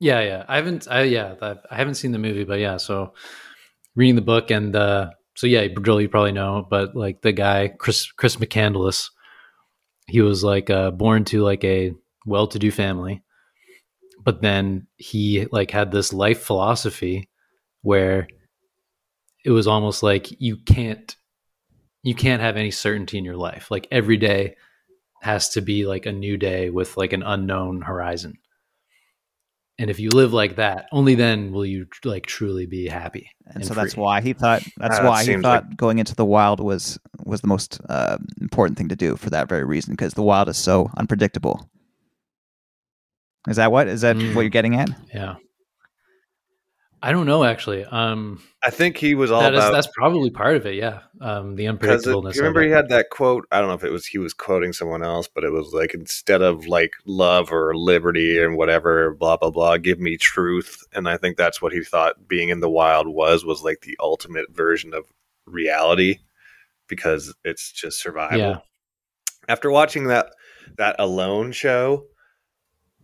Yeah, 0.00 0.20
yeah. 0.20 0.44
I 0.48 0.56
haven't. 0.56 0.88
I 0.90 1.02
yeah. 1.02 1.34
I, 1.40 1.56
I 1.70 1.76
haven't 1.76 1.96
seen 1.96 2.12
the 2.12 2.18
movie, 2.18 2.44
but 2.44 2.60
yeah. 2.60 2.78
So 2.78 3.12
reading 3.94 4.14
the 4.16 4.22
book 4.22 4.50
and 4.50 4.74
uh, 4.74 5.10
so 5.36 5.46
yeah, 5.46 5.66
Joel, 5.66 6.00
you 6.00 6.08
probably 6.08 6.32
know, 6.32 6.66
but 6.68 6.96
like 6.96 7.20
the 7.22 7.32
guy 7.32 7.68
Chris 7.68 8.10
Chris 8.12 8.36
McCandless, 8.36 9.10
he 10.06 10.20
was 10.20 10.42
like 10.44 10.70
uh, 10.70 10.90
born 10.90 11.24
to 11.26 11.42
like 11.42 11.64
a 11.64 11.92
well-to-do 12.26 12.70
family, 12.70 13.22
but 14.24 14.40
then 14.40 14.86
he 14.96 15.46
like 15.52 15.70
had 15.70 15.90
this 15.90 16.12
life 16.12 16.42
philosophy 16.42 17.28
where 17.82 18.28
it 19.44 19.50
was 19.50 19.66
almost 19.66 20.02
like 20.02 20.40
you 20.40 20.56
can't 20.56 21.16
you 22.04 22.14
can't 22.14 22.42
have 22.42 22.56
any 22.56 22.70
certainty 22.70 23.18
in 23.18 23.24
your 23.24 23.36
life. 23.36 23.70
Like 23.70 23.88
every 23.90 24.18
day 24.18 24.54
has 25.22 25.48
to 25.50 25.62
be 25.62 25.86
like 25.86 26.04
a 26.06 26.12
new 26.12 26.36
day 26.36 26.68
with 26.70 26.96
like 26.96 27.12
an 27.14 27.22
unknown 27.22 27.80
horizon. 27.80 28.34
And 29.78 29.90
if 29.90 29.98
you 29.98 30.10
live 30.10 30.32
like 30.32 30.56
that, 30.56 30.86
only 30.92 31.16
then 31.16 31.50
will 31.50 31.66
you 31.66 31.86
like 32.04 32.26
truly 32.26 32.66
be 32.66 32.86
happy. 32.86 33.30
And, 33.46 33.66
so 33.66 33.74
that's 33.74 33.96
why 33.96 34.20
he 34.20 34.32
thought 34.34 34.62
that's 34.76 34.98
that 34.98 35.04
why 35.04 35.20
he 35.20 35.26
seems 35.26 35.42
thought 35.42 35.76
going 35.76 35.98
into 35.98 36.14
the 36.14 36.24
wild 36.24 36.60
was 36.60 36.98
was 37.24 37.40
the 37.40 37.48
most 37.48 37.80
uh, 37.88 38.18
important 38.40 38.78
thing 38.78 38.90
to 38.90 38.96
do 38.96 39.16
for 39.16 39.30
that 39.30 39.48
very 39.48 39.64
reason 39.64 39.94
because 39.94 40.14
the 40.14 40.22
wild 40.22 40.48
is 40.48 40.58
so 40.58 40.90
unpredictable. 40.96 41.68
Is 43.48 43.56
that 43.56 43.72
what 43.72 43.88
is 43.88 44.02
that 44.02 44.16
Mm. 44.16 44.34
what 44.34 44.42
you're 44.42 44.50
getting 44.50 44.76
at? 44.76 44.90
Yeah. 45.12 45.36
I 47.04 47.12
don't 47.12 47.26
know 47.26 47.44
actually. 47.44 47.84
Um 47.84 48.42
I 48.64 48.70
think 48.70 48.96
he 48.96 49.14
was 49.14 49.30
all 49.30 49.42
that 49.42 49.52
is 49.52 49.58
about 49.58 49.72
that's 49.72 49.88
probably 49.94 50.30
part 50.30 50.56
of 50.56 50.64
it, 50.64 50.74
yeah. 50.74 51.00
Um 51.20 51.54
the 51.54 51.66
unpredictableness. 51.66 52.34
you 52.34 52.40
remember 52.40 52.62
he 52.62 52.70
had 52.70 52.88
that 52.88 53.10
quote. 53.10 53.46
I 53.52 53.58
don't 53.60 53.68
know 53.68 53.74
if 53.74 53.84
it 53.84 53.92
was 53.92 54.06
he 54.06 54.16
was 54.16 54.32
quoting 54.32 54.72
someone 54.72 55.02
else, 55.02 55.28
but 55.28 55.44
it 55.44 55.50
was 55.50 55.74
like 55.74 55.92
instead 55.92 56.40
of 56.40 56.66
like 56.66 56.92
love 57.04 57.52
or 57.52 57.76
liberty 57.76 58.42
and 58.42 58.56
whatever, 58.56 59.14
blah 59.14 59.36
blah 59.36 59.50
blah, 59.50 59.76
give 59.76 60.00
me 60.00 60.16
truth. 60.16 60.82
And 60.94 61.06
I 61.06 61.18
think 61.18 61.36
that's 61.36 61.60
what 61.60 61.74
he 61.74 61.84
thought 61.84 62.26
being 62.26 62.48
in 62.48 62.60
the 62.60 62.70
wild 62.70 63.06
was 63.06 63.44
was 63.44 63.62
like 63.62 63.82
the 63.82 63.98
ultimate 64.00 64.46
version 64.50 64.94
of 64.94 65.04
reality 65.44 66.20
because 66.88 67.34
it's 67.44 67.70
just 67.70 68.00
survival. 68.00 68.38
Yeah. 68.38 68.58
After 69.46 69.70
watching 69.70 70.04
that 70.06 70.30
that 70.78 70.96
Alone 70.98 71.52
show, 71.52 72.06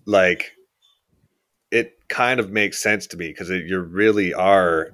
like 0.07 0.53
it 1.71 1.93
kind 2.09 2.41
of 2.41 2.51
makes 2.51 2.83
sense 2.83 3.07
to 3.09 3.17
me 3.17 3.29
because 3.29 3.49
you 3.51 3.79
really 3.81 4.35
are 4.35 4.91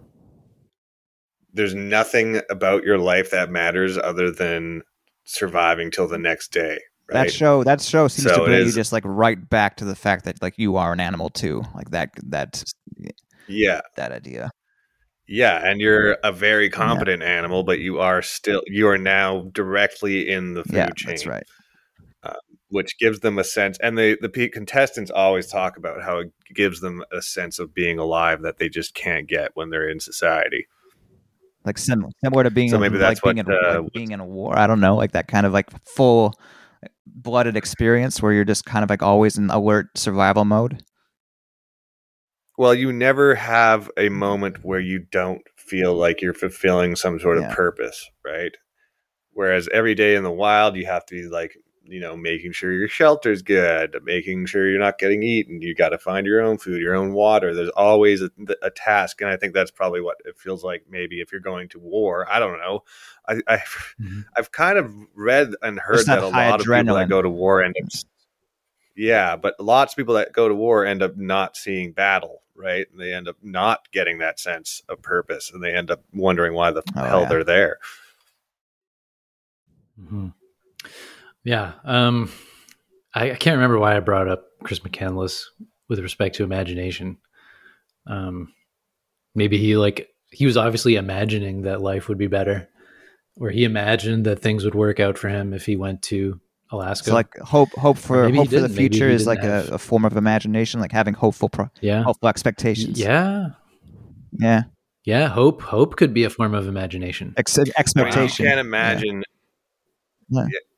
there's 1.52 1.74
nothing 1.74 2.40
about 2.50 2.84
your 2.84 2.98
life 2.98 3.30
that 3.30 3.50
matters 3.50 3.96
other 3.96 4.30
than 4.30 4.82
surviving 5.24 5.90
till 5.90 6.06
the 6.06 6.18
next 6.18 6.52
day 6.52 6.78
right 7.08 7.28
That 7.28 7.30
show 7.32 7.64
that 7.64 7.80
show 7.80 8.08
seems 8.08 8.26
So 8.28 8.40
to 8.40 8.50
bring 8.50 8.66
you 8.66 8.72
just 8.72 8.92
like 8.92 9.04
right 9.06 9.48
back 9.48 9.76
to 9.78 9.84
the 9.84 9.96
fact 9.96 10.24
that 10.24 10.42
like 10.42 10.58
you 10.58 10.76
are 10.76 10.92
an 10.92 11.00
animal 11.00 11.30
too. 11.30 11.62
Like 11.74 11.90
that 11.90 12.10
that 12.30 12.62
yeah 13.48 13.80
that 13.96 14.12
idea. 14.12 14.50
yeah 15.28 15.68
and 15.68 15.80
you're 15.80 16.12
a 16.22 16.32
very 16.32 16.70
competent 16.70 17.22
animal 17.22 17.62
but 17.64 17.78
you 17.80 17.98
are 17.98 18.22
still 18.22 18.62
you 18.66 18.88
are 18.88 18.98
now 18.98 19.42
directly 19.52 20.28
in 20.28 20.54
the 20.54 20.62
food 20.64 20.74
Yeah, 20.74 20.90
chain 20.96 21.08
that's 21.08 21.26
right. 21.26 21.44
Which 22.68 22.98
gives 22.98 23.20
them 23.20 23.38
a 23.38 23.44
sense 23.44 23.78
and 23.82 23.96
the 23.96 24.18
the 24.20 24.48
contestants 24.48 25.10
always 25.10 25.46
talk 25.46 25.76
about 25.76 26.02
how 26.02 26.18
it 26.18 26.32
gives 26.54 26.80
them 26.80 27.04
a 27.12 27.22
sense 27.22 27.58
of 27.58 27.74
being 27.74 27.98
alive 27.98 28.42
that 28.42 28.58
they 28.58 28.68
just 28.68 28.94
can't 28.94 29.28
get 29.28 29.50
when 29.54 29.70
they're 29.70 29.88
in 29.88 30.00
society 30.00 30.66
Like 31.64 31.78
sim- 31.78 32.06
similar 32.22 32.44
to 32.44 32.50
being 32.50 32.70
So 32.70 32.76
in- 32.76 32.82
maybe 32.82 32.98
that's 32.98 33.22
like 33.24 33.34
being 33.34 33.46
what, 33.46 33.56
in, 33.56 33.66
uh, 33.76 33.82
like 33.82 33.92
being 33.92 34.12
in 34.12 34.20
a 34.20 34.26
war. 34.26 34.56
I 34.58 34.66
don't 34.66 34.80
know, 34.80 34.96
like 34.96 35.12
that 35.12 35.28
kind 35.28 35.46
of 35.46 35.52
like 35.52 35.68
full 35.86 36.32
blooded 37.06 37.56
experience 37.56 38.22
where 38.22 38.32
you're 38.32 38.44
just 38.44 38.64
kind 38.64 38.84
of 38.84 38.90
like 38.90 39.02
always 39.02 39.38
in 39.38 39.50
alert 39.50 39.96
survival 39.96 40.44
mode. 40.44 40.82
Well, 42.58 42.74
you 42.74 42.92
never 42.92 43.34
have 43.34 43.90
a 43.98 44.08
moment 44.08 44.64
where 44.64 44.80
you 44.80 45.00
don't 45.10 45.42
feel 45.56 45.94
like 45.94 46.22
you're 46.22 46.32
fulfilling 46.34 46.96
some 46.96 47.18
sort 47.20 47.38
of 47.38 47.48
purpose, 47.50 48.08
right? 48.24 48.52
Whereas 49.32 49.68
every 49.72 49.94
day 49.94 50.14
in 50.16 50.22
the 50.22 50.30
wild, 50.32 50.76
you 50.76 50.86
have 50.86 51.04
to 51.06 51.14
be 51.14 51.28
like, 51.28 51.56
you 51.88 52.00
know, 52.00 52.16
making 52.16 52.52
sure 52.52 52.72
your 52.72 52.88
shelter's 52.88 53.42
good, 53.42 53.96
making 54.04 54.46
sure 54.46 54.68
you're 54.68 54.80
not 54.80 54.98
getting 54.98 55.22
eaten. 55.22 55.62
You 55.62 55.74
got 55.74 55.90
to 55.90 55.98
find 55.98 56.26
your 56.26 56.42
own 56.42 56.58
food, 56.58 56.80
your 56.82 56.94
own 56.94 57.12
water. 57.12 57.54
There's 57.54 57.70
always 57.70 58.22
a, 58.22 58.30
a 58.62 58.70
task, 58.70 59.20
and 59.20 59.30
I 59.30 59.36
think 59.36 59.54
that's 59.54 59.70
probably 59.70 60.00
what 60.00 60.16
it 60.24 60.38
feels 60.38 60.64
like. 60.64 60.84
Maybe 60.88 61.20
if 61.20 61.32
you're 61.32 61.40
going 61.40 61.68
to 61.70 61.78
war, 61.78 62.26
I 62.30 62.38
don't 62.38 62.58
know. 62.58 62.84
I, 63.28 63.40
I 63.48 63.58
Mhm. 64.00 64.24
I've 64.36 64.52
kind 64.52 64.78
of 64.78 64.92
read 65.14 65.54
and 65.62 65.78
heard 65.80 66.06
that 66.06 66.22
a 66.22 66.28
lot 66.28 66.60
of 66.60 66.66
people 66.66 66.94
that 66.94 67.08
go 67.08 67.22
to 67.22 67.30
war 67.30 67.62
end 67.62 67.74
up 67.82 67.88
yeah, 68.94 69.36
but 69.36 69.60
lots 69.60 69.92
of 69.92 69.96
people 69.96 70.14
that 70.14 70.32
go 70.32 70.48
to 70.48 70.54
war 70.54 70.84
end 70.86 71.02
up 71.02 71.16
not 71.16 71.56
seeing 71.56 71.92
battle, 71.92 72.42
right? 72.54 72.86
And 72.90 72.98
they 73.00 73.12
end 73.12 73.28
up 73.28 73.36
not 73.42 73.90
getting 73.92 74.18
that 74.18 74.40
sense 74.40 74.82
of 74.88 75.02
purpose 75.02 75.50
and 75.52 75.62
they 75.62 75.74
end 75.74 75.90
up 75.90 76.02
wondering 76.14 76.54
why 76.54 76.70
the 76.70 76.82
Oh, 76.96 77.04
hell 77.04 77.22
yeah. 77.22 77.28
they're 77.28 77.44
there. 77.44 77.78
hmm 80.08 80.28
Yeah. 81.46 81.74
Um, 81.84 82.30
I, 83.14 83.30
I 83.30 83.34
can't 83.36 83.54
remember 83.56 83.78
why 83.78 83.96
I 83.96 84.00
brought 84.00 84.28
up 84.28 84.44
Chris 84.64 84.80
McCandless 84.80 85.44
with 85.88 86.00
respect 86.00 86.34
to 86.36 86.44
imagination. 86.44 87.18
Um, 88.06 88.52
maybe 89.34 89.56
he 89.56 89.76
like 89.76 90.08
he 90.32 90.44
was 90.44 90.56
obviously 90.56 90.96
imagining 90.96 91.62
that 91.62 91.80
life 91.80 92.08
would 92.08 92.18
be 92.18 92.26
better, 92.26 92.68
or 93.36 93.50
he 93.50 93.62
imagined 93.64 94.26
that 94.26 94.40
things 94.40 94.64
would 94.64 94.74
work 94.74 94.98
out 94.98 95.16
for 95.18 95.28
him 95.28 95.54
if 95.54 95.64
he 95.64 95.76
went 95.76 96.02
to 96.02 96.40
Alaska. 96.72 97.10
So 97.10 97.14
like 97.14 97.36
hope 97.38 97.70
hope 97.74 97.96
for 97.96 98.28
hope 98.28 98.48
for 98.50 98.60
the 98.60 98.68
future 98.68 99.08
is 99.08 99.24
like 99.26 99.44
a, 99.44 99.68
a 99.72 99.78
form 99.78 100.04
of 100.04 100.16
imagination, 100.16 100.80
like 100.80 100.90
having 100.92 101.14
hopeful 101.14 101.48
pro- 101.48 101.70
yeah, 101.80 102.02
hopeful 102.02 102.28
expectations. 102.28 102.98
yeah, 102.98 103.50
Yeah. 104.32 104.64
yeah. 105.04 105.28
Hope 105.28 105.62
hope 105.62 105.94
could 105.96 106.12
be 106.12 106.24
a 106.24 106.30
form 106.30 106.54
of 106.54 106.66
imagination. 106.66 107.34
Ex- 107.36 107.56
I 107.56 107.62
you 107.62 107.72
expectation. 107.78 108.46
can't 108.46 108.58
imagine 108.60 109.18
Yeah. 109.18 109.22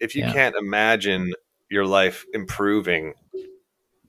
If 0.01 0.15
you 0.15 0.23
Yeah. 0.23 0.33
can't 0.33 0.55
imagine 0.57 1.33
your 1.71 1.87
life 1.87 2.25
improving 2.33 3.15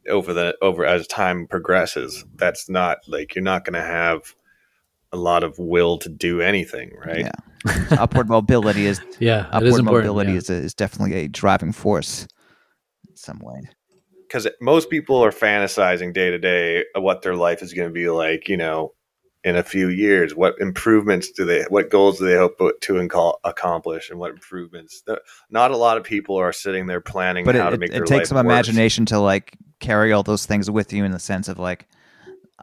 over 0.08 0.34
the 0.34 0.56
over 0.62 0.86
as 0.86 1.06
time 1.08 1.48
progresses. 1.48 2.26
That's 2.36 2.70
not 2.70 3.00
like 3.08 3.36
you're 3.36 3.44
not 3.44 3.66
going 3.66 3.74
to 3.74 3.82
have 3.82 4.36
a 5.12 5.18
lot 5.18 5.44
of 5.44 5.58
will 5.60 5.98
to 6.00 6.10
do 6.10 6.42
anything, 6.42 6.92
right? 7.06 7.26
Yeah. 7.66 7.86
upward 8.00 8.30
mobility 8.30 8.86
is 8.86 9.02
Yeah, 9.20 9.48
upward 9.52 9.80
important. 9.80 9.86
mobility 9.86 10.32
yeah. 10.32 10.38
is, 10.38 10.50
is 10.50 10.74
definitely 10.74 11.16
a 11.18 11.28
driving 11.28 11.72
force 11.74 12.28
in 13.10 13.16
some 13.16 13.40
way. 13.40 13.62
because 14.28 14.48
most 14.62 14.90
people 14.90 15.24
are 15.24 15.32
fantasizing 15.32 16.14
day 16.14 16.30
to 16.32 16.38
day 16.40 16.86
what 16.96 17.22
their 17.24 17.36
life 17.36 17.62
is 17.62 17.74
going 17.74 17.90
to 17.90 17.94
be 17.94 18.10
like, 18.10 18.48
you 18.48 18.58
know, 18.58 18.94
in 19.44 19.56
a 19.56 19.64
few 19.64 19.88
years. 19.90 20.36
What 20.36 20.56
improvements 20.60 21.32
do 21.32 21.46
they, 21.46 21.64
what 21.70 21.90
goals 21.90 22.20
do 22.20 22.26
they 22.26 22.36
hope 22.36 22.58
to 22.58 22.94
inco- 22.94 23.38
accomplish, 23.44 24.10
and 24.10 24.20
what 24.20 24.32
improvements? 24.32 25.04
Not 25.50 25.72
a 25.72 25.78
lot 25.78 25.98
of 25.98 26.04
people 26.04 26.36
are 26.38 26.52
sitting 26.54 26.88
there 26.88 27.02
planning 27.02 27.46
But 27.46 27.56
how 27.56 27.70
it, 27.70 27.72
to 27.72 27.78
make 27.78 27.90
it 27.90 27.94
their 27.94 28.04
takes 28.06 28.30
some 28.30 28.36
worse. 28.38 28.46
imagination 28.46 29.06
to 29.08 29.20
like 29.20 29.56
carry 29.80 30.12
all 30.12 30.24
those 30.24 30.46
things 30.46 30.70
with 30.70 30.92
you 30.92 31.06
in 31.06 31.12
the 31.12 31.20
sense 31.20 31.48
of 31.48 31.58
like 31.58 31.88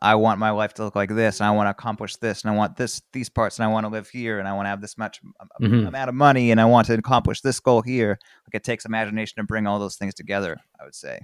I 0.03 0.17
want 0.17 0.39
my 0.39 0.51
life 0.51 0.75
to 0.75 0.85
look 0.85 0.95
like 0.95 1.09
this, 1.09 1.41
and 1.41 1.47
I 1.47 1.53
want 1.53 1.69
to 1.69 1.71
accomplish 1.71 2.17
this, 2.17 2.43
and 2.43 2.51
I 2.51 2.55
want 2.55 2.77
this 2.77 3.01
these 3.15 3.31
parts, 3.31 3.59
and 3.59 3.65
I 3.65 3.69
want 3.69 3.87
to 3.87 3.89
live 3.89 4.11
here, 4.11 4.39
and 4.39 4.47
I 4.47 4.53
want 4.53 4.67
to 4.67 4.71
have 4.71 4.83
this 4.83 4.99
much 4.99 5.23
um, 5.41 5.49
Mhm. 5.63 5.89
amount 5.89 6.11
of 6.11 6.15
money, 6.15 6.51
and 6.51 6.61
I 6.61 6.67
want 6.67 6.87
to 6.89 6.95
accomplish 6.95 7.41
this 7.41 7.59
goal 7.61 7.81
here. 7.81 8.19
Like 8.47 8.55
it 8.55 8.63
takes 8.63 8.85
imagination 8.85 9.37
to 9.39 9.45
bring 9.45 9.67
all 9.67 9.79
those 9.79 9.97
things 9.97 10.13
together. 10.13 10.59
I 10.79 10.85
would 10.85 10.95
say. 10.95 11.21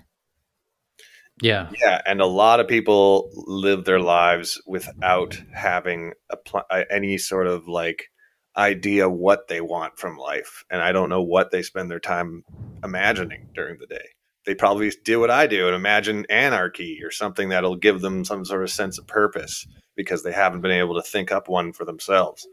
Yeah, 1.40 1.70
Yeah, 1.80 2.00
and 2.06 2.20
a 2.20 2.26
lot 2.26 2.60
of 2.60 2.68
people 2.68 3.30
live 3.34 3.84
their 3.84 4.00
lives 4.00 4.60
without 4.66 5.40
having 5.52 6.12
a 6.30 6.36
pl- 6.36 6.66
any 6.90 7.18
sort 7.18 7.46
of 7.46 7.66
like 7.66 8.10
idea 8.56 9.08
what 9.08 9.48
they 9.48 9.60
want 9.60 9.98
from 9.98 10.16
life, 10.16 10.64
and 10.70 10.82
I 10.82 10.92
don't 10.92 11.08
know 11.08 11.22
what 11.22 11.50
they 11.50 11.62
spend 11.62 11.90
their 11.90 12.00
time 12.00 12.44
imagining 12.84 13.48
during 13.54 13.78
the 13.78 13.86
day. 13.86 14.10
They 14.44 14.54
probably 14.54 14.92
do 15.04 15.20
what 15.20 15.30
I 15.30 15.46
do 15.46 15.66
and 15.66 15.76
imagine 15.76 16.26
anarchy 16.28 16.98
or 17.04 17.10
something 17.10 17.48
that'll 17.48 17.76
give 17.76 18.00
them 18.00 18.24
some 18.24 18.44
sort 18.44 18.62
of 18.62 18.70
sense 18.70 18.98
of 18.98 19.06
purpose 19.06 19.66
because 19.96 20.22
they 20.22 20.32
haven't 20.32 20.62
been 20.62 20.72
able 20.72 20.96
to 20.96 21.08
think 21.08 21.30
up 21.30 21.48
one 21.48 21.72
for 21.72 21.84
themselves. 21.84 22.46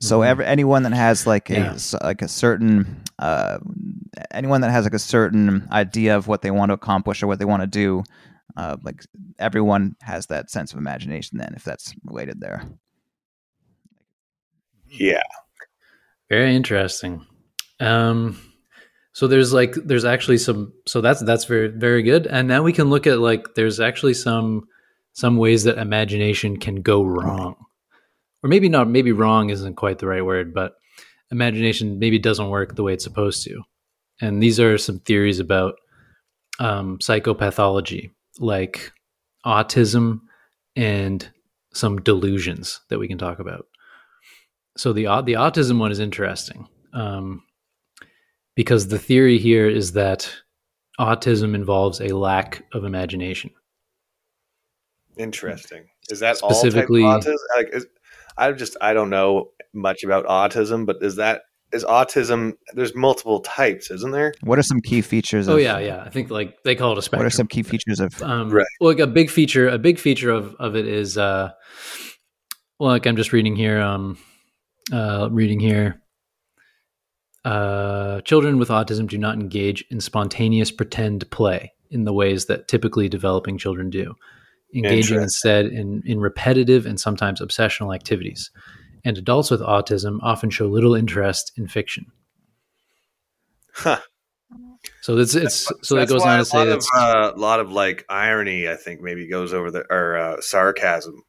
So 0.00 0.20
Mhm. 0.20 0.26
every 0.26 0.46
anyone 0.46 0.82
that 0.82 0.92
has 0.92 1.26
like 1.26 1.48
a 1.50 1.54
Yeah. 1.54 1.72
s- 1.74 1.94
like 2.02 2.20
a 2.22 2.28
certain 2.28 3.02
uh, 3.18 3.58
anyone 4.30 4.60
that 4.60 4.70
has 4.70 4.84
like 4.84 4.92
a 4.94 4.98
certain 4.98 5.66
idea 5.72 6.16
of 6.16 6.28
what 6.28 6.42
they 6.42 6.50
want 6.50 6.68
to 6.70 6.74
accomplish 6.74 7.22
or 7.22 7.26
what 7.26 7.38
they 7.38 7.46
want 7.46 7.62
to 7.62 7.66
do, 7.66 8.04
uh, 8.58 8.76
like 8.82 9.02
everyone 9.38 9.96
has 10.02 10.26
that 10.26 10.50
sense 10.50 10.72
of 10.72 10.78
imagination. 10.78 11.38
Then, 11.38 11.54
if 11.56 11.64
that's 11.64 11.94
related 12.04 12.40
there, 12.40 12.62
Yeah, 14.88 15.22
very 16.28 16.54
interesting. 16.54 17.24
Um, 17.80 18.38
so 19.12 19.26
there's 19.26 19.52
like 19.52 19.74
there's 19.74 20.04
actually 20.04 20.38
some 20.38 20.72
so 20.86 21.00
that's 21.00 21.22
that's 21.22 21.44
very 21.46 21.68
very 21.68 22.02
good. 22.02 22.26
And 22.26 22.48
now 22.48 22.62
we 22.62 22.72
can 22.72 22.90
look 22.90 23.06
at 23.06 23.18
like 23.18 23.54
there's 23.54 23.80
actually 23.80 24.14
some 24.14 24.68
some 25.12 25.36
ways 25.38 25.64
that 25.64 25.78
imagination 25.78 26.58
can 26.58 26.82
go 26.82 27.02
wrong, 27.02 27.56
or 28.42 28.48
maybe 28.48 28.68
not. 28.68 28.88
Maybe 28.88 29.12
wrong 29.12 29.50
isn't 29.50 29.74
quite 29.74 29.98
the 29.98 30.06
right 30.06 30.24
word, 30.24 30.54
but 30.54 30.74
imagination 31.30 31.98
maybe 31.98 32.18
doesn't 32.18 32.48
work 32.50 32.76
the 32.76 32.82
way 32.82 32.94
it's 32.94 33.04
supposed 33.04 33.42
to. 33.44 33.62
And 34.20 34.42
these 34.42 34.58
are 34.60 34.78
some 34.78 35.00
theories 35.00 35.40
about 35.40 35.74
um, 36.58 36.98
psychopathology, 36.98 38.10
like 38.38 38.92
autism 39.44 40.20
and 40.74 41.28
some 41.72 41.98
delusions 42.00 42.80
that 42.88 42.98
we 42.98 43.08
can 43.08 43.18
talk 43.18 43.38
about. 43.38 43.66
So 44.76 44.92
the 44.92 45.04
the 45.24 45.34
autism 45.34 45.78
one 45.78 45.90
is 45.90 46.00
interesting 46.00 46.68
um, 46.92 47.42
because 48.54 48.88
the 48.88 48.98
theory 48.98 49.38
here 49.38 49.68
is 49.68 49.92
that 49.92 50.30
autism 51.00 51.54
involves 51.54 52.00
a 52.00 52.08
lack 52.08 52.62
of 52.72 52.84
imagination. 52.84 53.50
interesting. 55.18 55.86
Is 56.10 56.20
that 56.20 56.36
Specifically- 56.36 57.02
all 57.02 57.20
type 57.20 57.32
of 57.32 57.34
autism? 57.34 57.56
Like, 57.56 57.68
is, 57.74 57.86
I 58.38 58.52
just 58.52 58.76
I 58.80 58.92
don't 58.92 59.10
know 59.10 59.50
much 59.72 60.04
about 60.04 60.26
autism, 60.26 60.86
but 60.86 60.96
is 61.02 61.16
that 61.16 61.42
is 61.72 61.84
autism? 61.84 62.52
There's 62.74 62.94
multiple 62.94 63.40
types, 63.40 63.90
isn't 63.90 64.12
there? 64.12 64.34
what 64.42 64.58
are 64.58 64.62
some 64.62 64.80
key 64.80 65.02
features? 65.02 65.48
Oh 65.48 65.54
of, 65.54 65.60
yeah, 65.60 65.78
yeah. 65.78 66.02
I 66.02 66.10
think 66.10 66.30
like 66.30 66.62
they 66.62 66.74
call 66.74 66.92
it 66.92 66.98
a 66.98 67.02
spectrum. 67.02 67.20
What 67.20 67.26
are 67.26 67.36
some 67.36 67.46
key 67.46 67.62
features 67.62 68.00
of? 68.00 68.20
Um, 68.22 68.50
Right. 68.50 68.66
Well, 68.80 68.90
like 68.90 69.00
a 69.00 69.06
big 69.06 69.30
feature, 69.30 69.68
a 69.68 69.78
big 69.78 69.98
feature 69.98 70.30
of 70.30 70.54
of 70.56 70.76
it 70.76 70.86
is, 70.86 71.18
uh, 71.18 71.50
well, 72.78 72.90
like 72.90 73.06
I'm 73.06 73.16
just 73.16 73.32
reading 73.32 73.56
here, 73.56 73.80
um, 73.80 74.18
uh, 74.92 75.28
reading 75.30 75.60
here. 75.60 76.02
Uh, 77.44 78.20
children 78.22 78.58
with 78.58 78.70
autism 78.70 79.08
do 79.08 79.16
not 79.18 79.36
engage 79.36 79.84
in 79.90 80.00
spontaneous 80.00 80.72
pretend 80.72 81.30
play 81.30 81.72
in 81.90 82.04
the 82.04 82.12
ways 82.12 82.46
that 82.46 82.66
typically 82.66 83.08
developing 83.08 83.56
children 83.56 83.88
do, 83.88 84.14
engaging 84.74 85.20
instead 85.20 85.66
in 85.66 86.02
in 86.06 86.20
repetitive 86.20 86.86
and 86.86 87.00
sometimes 87.00 87.40
obsessional 87.40 87.94
activities. 87.94 88.50
And 89.04 89.16
adults 89.16 89.50
with 89.50 89.60
autism 89.60 90.18
often 90.22 90.50
show 90.50 90.66
little 90.66 90.94
interest 90.94 91.52
in 91.56 91.68
fiction. 91.68 92.06
Huh. 93.72 94.00
So 95.00 95.18
it's 95.18 95.34
it's 95.34 95.70
so 95.82 95.94
that 95.94 96.00
That's 96.00 96.12
goes 96.12 96.22
on 96.22 96.38
to 96.38 96.44
say 96.44 96.58
lot 96.58 96.68
of 96.68 96.84
uh, 96.96 97.32
a 97.34 97.38
lot 97.38 97.60
of 97.60 97.70
like 97.70 98.04
irony. 98.08 98.68
I 98.68 98.76
think 98.76 99.00
maybe 99.00 99.28
goes 99.28 99.52
over 99.52 99.70
the 99.70 99.84
or 99.90 100.16
uh, 100.16 100.40
sarcasm 100.40 101.22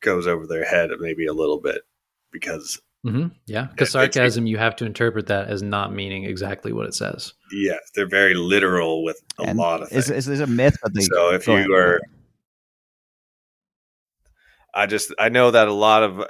goes 0.00 0.26
over 0.26 0.46
their 0.46 0.64
head 0.64 0.90
maybe 1.00 1.26
a 1.26 1.32
little 1.32 1.60
bit 1.60 1.82
because 2.30 2.80
hmm 3.02 3.28
Yeah, 3.46 3.66
because 3.66 3.90
sarcasm, 3.90 4.46
you 4.46 4.58
have 4.58 4.76
to 4.76 4.84
interpret 4.84 5.26
that 5.26 5.48
as 5.48 5.62
not 5.62 5.92
meaning 5.92 6.24
exactly 6.24 6.72
what 6.72 6.86
it 6.86 6.94
says. 6.94 7.32
yeah, 7.52 7.78
they're 7.94 8.08
very 8.08 8.34
literal 8.34 9.02
with 9.02 9.20
a 9.38 9.44
and 9.44 9.58
lot 9.58 9.82
of 9.82 9.88
things. 9.88 10.10
is, 10.10 10.26
is, 10.26 10.28
is 10.28 10.40
a 10.40 10.46
myth, 10.46 10.76
but 10.82 10.94
they 10.94 11.02
so 11.02 11.32
if 11.32 11.46
you 11.46 11.74
are, 11.74 12.00
I 14.74 14.86
just 14.86 15.12
I 15.18 15.28
know 15.28 15.50
that 15.50 15.68
a 15.68 15.72
lot 15.72 16.02
of 16.02 16.24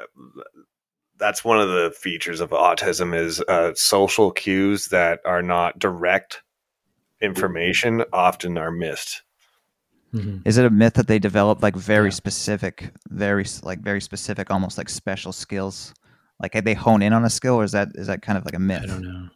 that's 1.19 1.45
one 1.45 1.61
of 1.61 1.69
the 1.69 1.93
features 1.99 2.41
of 2.41 2.51
autism 2.51 3.15
is 3.15 3.41
uh, 3.49 3.73
social 3.75 4.31
cues 4.31 4.89
that 4.89 5.21
are 5.25 5.43
not 5.43 5.79
direct 5.79 6.43
information 7.21 8.05
often 8.13 8.57
are 8.57 8.71
missed. 8.71 9.23
Mhm. 10.15 10.43
Is 10.47 10.57
it 10.57 10.65
a 10.65 10.71
myth 10.71 10.95
that 10.95 11.07
they 11.09 11.19
develop 11.19 11.63
like 11.63 11.77
very 11.77 12.09
Yeah. 12.09 12.15
specific, 12.15 12.93
very 13.11 13.45
like 13.63 13.81
very 13.81 14.01
specific, 14.01 14.51
almost 14.51 14.79
like 14.79 14.89
special 14.89 15.33
skills? 15.33 15.93
Like 16.41 16.53
they 16.65 16.75
hone 16.75 17.03
in 17.03 17.13
on 17.13 17.25
a 17.25 17.31
skill, 17.31 17.57
or 17.57 17.65
is 17.65 17.73
that 17.73 17.89
is 17.97 18.07
that 18.07 18.23
kind 18.23 18.39
of 18.39 18.45
like 18.45 18.55
a 18.55 18.61
myth? 18.61 18.83
I 18.85 18.87
don't 18.87 19.03
know. 19.03 19.29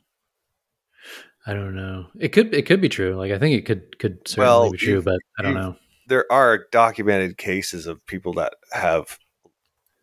I 1.47 1.55
don't 1.55 1.75
know. 1.75 2.07
It 2.19 2.29
could 2.29 2.55
it 2.55 2.67
could 2.67 2.81
be 2.81 2.89
true. 2.89 3.17
Like 3.17 3.33
I 3.33 3.39
think 3.39 3.59
it 3.59 3.67
could 3.67 3.99
could 3.99 4.27
certainly 4.27 4.49
Well, 4.51 4.71
be 4.71 4.79
true, 4.79 5.03
but 5.03 5.21
I 5.39 5.43
don't 5.43 5.55
know. 5.55 5.77
There 6.13 6.31
are 6.31 6.67
documented 6.71 7.39
cases 7.39 7.87
of 7.87 8.05
people 8.05 8.35
that 8.35 8.53
have 8.71 9.19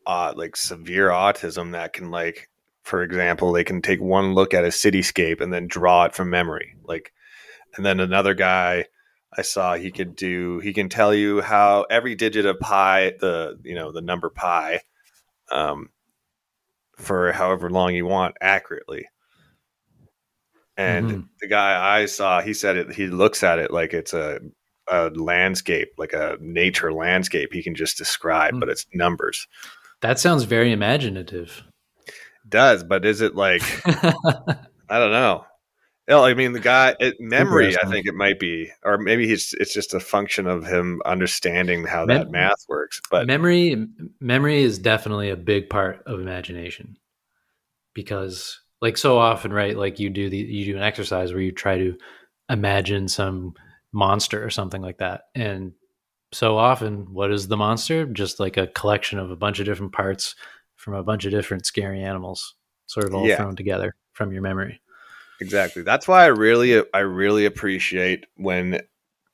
uh, 0.08 0.34
like 0.36 0.56
severe 0.56 1.10
autism 1.10 1.74
that 1.74 1.94
can 1.94 2.10
like 2.10 2.50
for 2.82 3.04
example 3.04 3.52
they 3.52 3.64
can 3.64 3.80
take 3.80 4.02
one 4.02 4.34
look 4.34 4.56
at 4.56 4.64
a 4.66 4.70
cityscape 4.70 5.40
and 5.40 5.54
then 5.54 5.68
draw 5.68 6.06
it 6.06 6.16
from 6.16 6.32
memory 6.32 6.76
like 6.84 7.14
and 7.78 7.86
then 7.86 8.00
another 8.00 8.34
guy 8.34 8.86
i 9.38 9.44
saw 9.44 9.76
he 9.76 9.92
could 9.92 10.16
do 10.16 10.58
he 10.62 10.74
can 10.74 10.90
tell 10.90 11.14
you 11.14 11.42
how 11.42 11.86
every 11.92 12.16
digit 12.16 12.48
of 12.48 12.60
pi 12.60 13.14
the 13.20 13.60
you 13.64 13.76
know 13.76 13.92
the 13.92 14.02
number 14.02 14.32
pi 14.32 14.82
um, 15.52 15.90
for 16.98 17.32
however 17.34 17.70
long 17.70 17.94
you 17.94 18.08
want 18.08 18.36
accurately 18.42 19.06
and 20.76 21.08
Mhm. 21.08 21.30
the 21.40 21.48
guy 21.48 22.00
i 22.02 22.08
saw 22.08 22.42
he 22.42 22.56
said 22.56 22.78
it 22.78 22.94
he 22.94 23.06
looks 23.06 23.44
at 23.44 23.60
it 23.60 23.70
like 23.70 23.94
it's 23.94 24.16
a 24.16 24.40
a 24.90 25.10
landscape, 25.10 25.90
like 25.98 26.14
a 26.14 26.38
nature 26.40 26.92
landscape, 26.94 27.54
he 27.54 27.64
can 27.64 27.76
just 27.76 27.98
describe, 27.98 28.54
Hmm. 28.54 28.60
but 28.60 28.70
it's 28.70 28.86
numbers. 28.94 29.48
That 30.02 30.20
sounds 30.20 30.44
very 30.44 30.72
imaginative. 30.72 31.64
Does, 32.48 32.84
but 32.84 33.06
is 33.06 33.22
it 33.22 33.36
like 33.36 33.62
I 33.86 34.98
don't 35.00 35.12
know. 35.12 35.46
No, 36.08 36.26
I 36.26 36.34
mean 36.34 36.54
the 36.54 36.60
guy. 36.60 36.96
It, 37.00 37.18
memory, 37.20 37.76
I 37.78 37.88
think 37.88 38.08
it 38.08 38.16
might 38.16 38.40
be, 38.40 38.72
or 38.84 38.98
maybe 38.98 39.28
he's. 39.28 39.54
It's 39.60 39.74
just 39.74 39.94
a 39.94 40.00
function 40.00 40.48
of 40.48 40.66
him 40.66 41.02
understanding 41.06 41.86
how 41.86 42.08
that 42.08 42.32
math 42.32 42.66
works. 42.68 43.00
But 43.12 43.28
memory 43.28 43.86
memory 44.20 44.64
is 44.64 44.80
definitely 44.80 45.30
a 45.30 45.36
big 45.36 45.70
part 45.70 46.02
of 46.08 46.20
imagination 46.20 46.98
because 47.94 48.60
like 48.82 48.98
so 48.98 49.20
often, 49.20 49.54
right? 49.54 49.78
Like 49.78 50.00
you 50.00 50.10
do 50.10 50.30
the 50.30 50.38
you 50.38 50.66
do 50.66 50.78
an 50.78 50.84
exercise 50.84 51.32
where 51.32 51.42
you 51.44 51.52
try 51.52 51.78
to 51.78 51.96
imagine 52.50 53.08
some 53.08 53.54
monster 53.92 54.44
or 54.44 54.50
something 54.50 54.82
like 54.82 54.98
that, 55.00 55.24
and 55.36 55.74
so 56.32 56.58
often, 56.58 57.12
what 57.14 57.32
is 57.32 57.48
the 57.48 57.58
monster? 57.58 58.06
Just 58.06 58.40
like 58.40 58.56
a 58.58 58.68
collection 58.68 59.18
of 59.18 59.32
a 59.32 59.36
bunch 59.36 59.60
of 59.60 59.66
different 59.66 59.94
parts 59.94 60.36
from 60.76 60.94
a 60.94 61.04
bunch 61.04 61.26
of 61.26 61.32
different 61.32 61.66
scary 61.66 62.04
animals, 62.04 62.56
sort 62.86 63.08
of 63.08 63.16
all 63.16 63.28
Yeah. 63.28 63.38
thrown 63.38 63.56
together 63.56 63.96
from 64.14 64.32
your 64.32 64.42
memory. 64.44 64.80
Exactly. 65.42 65.82
That's 65.84 66.08
why 66.08 66.24
I 66.24 66.28
really 66.28 66.84
I 66.94 67.00
really 67.00 67.46
appreciate 67.46 68.26
when 68.36 68.82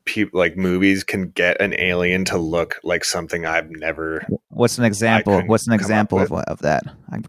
people 0.06 0.40
like 0.40 0.56
movies 0.56 1.04
can 1.04 1.30
get 1.32 1.60
an 1.60 1.74
alien 1.80 2.24
to 2.26 2.38
look 2.38 2.80
like 2.84 3.04
something 3.04 3.46
I've 3.46 3.72
never 3.72 4.26
What's 4.50 4.78
an 4.78 4.86
example? 4.86 5.42
What's 5.48 5.68
an 5.68 5.74
example 5.74 6.20
of, 6.20 6.32
of 6.32 6.60
that? 6.60 6.84
I, 7.12 7.22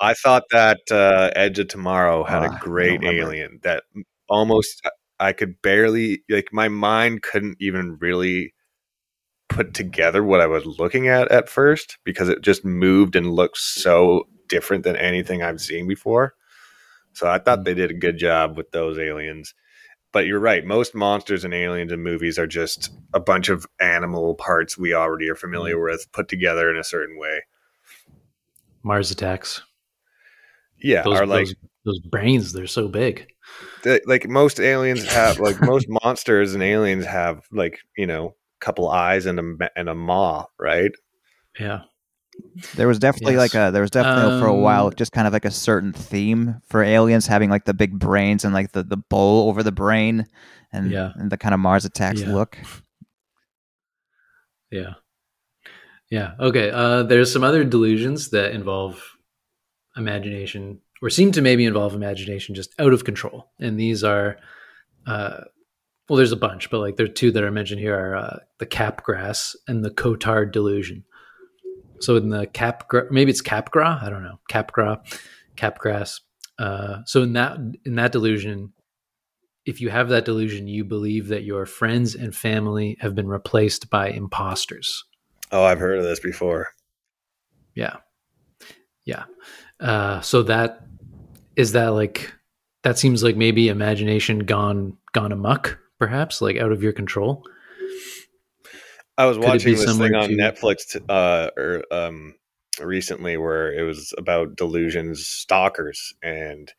I 0.00 0.14
thought 0.14 0.42
that 0.50 0.80
uh, 0.90 1.30
Edge 1.36 1.58
of 1.60 1.68
Tomorrow 1.68 2.24
had 2.24 2.38
Ah, 2.38 2.42
I 2.42 2.46
a 2.46 2.48
don't 2.48 2.60
great 2.60 3.04
alien 3.04 3.60
that 3.62 3.84
almost 4.28 4.84
I 5.18 5.32
could 5.32 5.60
barely 5.62 6.22
like 6.28 6.52
my 6.52 6.68
mind 6.68 7.22
couldn't 7.22 7.56
even 7.60 7.96
really 8.00 8.54
put 9.48 9.74
together 9.74 10.22
what 10.22 10.40
I 10.40 10.46
was 10.46 10.66
looking 10.66 11.08
at 11.08 11.30
at 11.30 11.48
first 11.48 11.98
because 12.04 12.28
it 12.28 12.42
just 12.42 12.64
moved 12.64 13.16
and 13.16 13.32
looked 13.32 13.58
so 13.58 14.24
different 14.48 14.84
than 14.84 14.96
anything 14.96 15.42
I've 15.42 15.60
seen 15.60 15.86
before. 15.88 16.34
So 17.12 17.28
I 17.28 17.38
thought 17.38 17.60
Mm. 17.60 17.64
they 17.64 17.74
did 17.74 17.90
a 17.90 17.94
good 17.94 18.18
job 18.18 18.56
with 18.56 18.70
those 18.72 18.98
aliens. 18.98 19.54
But 20.12 20.26
you're 20.26 20.40
right, 20.40 20.64
most 20.64 20.94
monsters 20.94 21.44
and 21.44 21.52
aliens 21.54 21.92
in 21.92 22.02
movies 22.02 22.38
are 22.38 22.46
just 22.46 22.90
a 23.12 23.20
bunch 23.20 23.48
of 23.48 23.66
animal 23.80 24.34
parts 24.34 24.76
we 24.78 24.94
already 24.94 25.28
are 25.28 25.34
familiar 25.34 25.80
with 25.80 26.10
put 26.12 26.28
together 26.28 26.70
in 26.70 26.76
a 26.76 26.84
certain 26.84 27.18
way. 27.18 27.42
Mars 28.82 29.10
attacks. 29.10 29.62
Yeah, 30.78 31.02
Those, 31.02 31.20
are 31.20 31.26
like 31.26 31.46
those, 31.46 31.54
those 31.84 32.00
brains, 32.00 32.52
they're 32.52 32.66
so 32.66 32.88
big. 32.88 33.28
The, 33.86 34.00
like 34.06 34.28
most 34.28 34.58
aliens 34.60 35.04
have 35.04 35.38
like 35.38 35.60
most 35.60 35.86
monsters 35.88 36.54
and 36.54 36.62
aliens 36.62 37.04
have 37.06 37.42
like 37.52 37.78
you 37.96 38.06
know 38.06 38.34
a 38.60 38.64
couple 38.64 38.88
eyes 38.90 39.26
and 39.26 39.38
a 39.38 39.70
and 39.78 39.88
a 39.88 39.94
maw 39.94 40.44
right 40.58 40.90
Yeah. 41.58 41.82
there 42.74 42.88
was 42.88 42.98
definitely 42.98 43.34
Yes. 43.34 43.54
like 43.54 43.54
a 43.54 43.70
there 43.72 43.82
was 43.82 43.90
definitely 43.90 44.38
for 44.40 44.46
a 44.46 44.54
while 44.54 44.86
Um, 44.86 44.94
just 44.96 45.12
kind 45.12 45.26
of 45.26 45.32
like 45.32 45.44
a 45.44 45.50
certain 45.50 45.92
theme 45.92 46.60
for 46.68 46.82
aliens 46.82 47.26
having 47.26 47.48
like 47.50 47.64
the 47.64 47.74
big 47.74 47.98
brains 47.98 48.44
and 48.44 48.52
like 48.52 48.72
the 48.72 48.82
the 48.82 48.96
bowl 48.96 49.48
over 49.48 49.62
the 49.62 49.72
brain 49.72 50.26
and, 50.72 50.90
Yeah. 50.90 51.12
and 51.16 51.30
the 51.30 51.38
kind 51.38 51.54
of 51.54 51.60
Mars 51.60 51.84
attacks 51.84 52.20
Yeah. 52.20 52.32
look. 52.32 52.58
Yeah. 54.70 54.94
Yeah. 56.10 56.32
Okay. 56.40 56.70
Uh, 56.70 57.02
there's 57.04 57.32
some 57.32 57.44
other 57.44 57.64
delusions 57.64 58.30
that 58.30 58.52
involve 58.52 59.02
imagination 59.96 60.80
or 61.02 61.10
seem 61.10 61.32
to 61.32 61.42
maybe 61.42 61.64
involve 61.64 61.94
imagination 61.94 62.54
just 62.54 62.74
out 62.78 62.92
of 62.92 63.04
control. 63.04 63.50
And 63.60 63.78
these 63.78 64.02
are, 64.04 64.38
uh, 65.06 65.40
well, 66.08 66.16
there's 66.16 66.32
a 66.32 66.36
bunch, 66.36 66.70
but 66.70 66.80
like 66.80 66.96
there 66.96 67.06
are 67.06 67.08
two 67.08 67.30
that 67.32 67.44
are 67.44 67.50
mentioned 67.50 67.80
here 67.80 67.98
are 67.98 68.16
uh, 68.16 68.38
the 68.58 68.66
capgrass 68.66 69.54
and 69.68 69.84
the 69.84 69.90
Cotard 69.90 70.52
delusion. 70.52 71.04
So 72.00 72.16
in 72.16 72.28
the 72.30 72.46
capgra, 72.46 73.10
maybe 73.10 73.30
it's 73.30 73.40
cap 73.40 73.70
capgra, 73.72 74.02
I 74.02 74.10
don't 74.10 74.22
know, 74.22 74.38
cap 74.48 74.72
capgra, 74.72 74.98
capgrass. 75.56 76.20
Uh, 76.58 76.98
so 77.06 77.22
in 77.22 77.32
that 77.34 77.58
in 77.84 77.94
that 77.96 78.12
delusion, 78.12 78.72
if 79.64 79.80
you 79.80 79.88
have 79.90 80.08
that 80.10 80.24
delusion, 80.24 80.68
you 80.68 80.84
believe 80.84 81.28
that 81.28 81.42
your 81.42 81.66
friends 81.66 82.14
and 82.14 82.34
family 82.34 82.96
have 83.00 83.14
been 83.14 83.26
replaced 83.28 83.90
by 83.90 84.08
imposters. 84.10 85.04
oh 85.52 85.64
i've 85.64 85.78
heard 85.80 85.98
of 85.98 86.04
this 86.04 86.20
before 86.20 86.68
Yeah. 87.74 87.96
Yeah. 89.04 89.24
Uh, 89.80 90.20
so 90.20 90.42
that 90.44 90.80
is 91.56 91.72
that 91.72 91.88
like 91.88 92.32
that 92.82 92.98
seems 92.98 93.22
like 93.22 93.36
maybe 93.36 93.68
imagination 93.68 94.40
gone 94.40 94.96
gone 95.12 95.32
amuck, 95.32 95.78
perhaps, 95.98 96.40
like 96.40 96.56
out 96.56 96.72
of 96.72 96.82
your 96.82 96.92
control. 96.92 97.44
i 99.18 99.24
was 99.26 99.36
Could 99.38 99.44
watching 99.46 99.74
this 99.74 99.96
thing 99.98 100.14
on 100.14 100.28
to- 100.28 100.36
netflix 100.36 100.90
t- 100.92 101.00
uh 101.08 101.48
or 101.56 101.82
um 101.90 102.34
recently 102.80 103.36
where 103.38 103.72
it 103.72 103.82
was 103.82 104.12
about 104.18 104.56
delusions 104.56 105.26
stalkers 105.26 106.12
and 106.22 106.72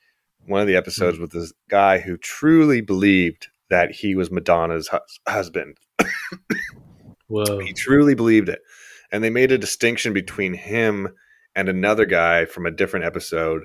one 0.46 0.62
of 0.62 0.68
the 0.68 0.74
Hmm. 0.74 0.78
episodes 0.78 1.18
with 1.20 1.32
this 1.32 1.52
guy 1.70 1.98
who 2.00 2.16
truly 2.18 2.82
believed 2.82 3.48
that 3.72 3.90
he 3.92 4.14
was 4.16 4.30
madonna's 4.32 4.88
hus- 4.90 5.20
husband 5.28 5.78
Whoa. 7.28 7.60
He 7.60 7.74
truly 7.74 8.16
believed 8.16 8.48
it. 8.48 8.60
And 9.12 9.22
they 9.22 9.30
made 9.30 9.52
a 9.52 9.58
distinction 9.58 10.14
between 10.14 10.54
him 10.54 11.10
and 11.58 11.68
another 11.68 12.06
guy 12.06 12.46
from 12.46 12.66
a 12.66 12.72
different 12.72 13.06
episode 13.06 13.64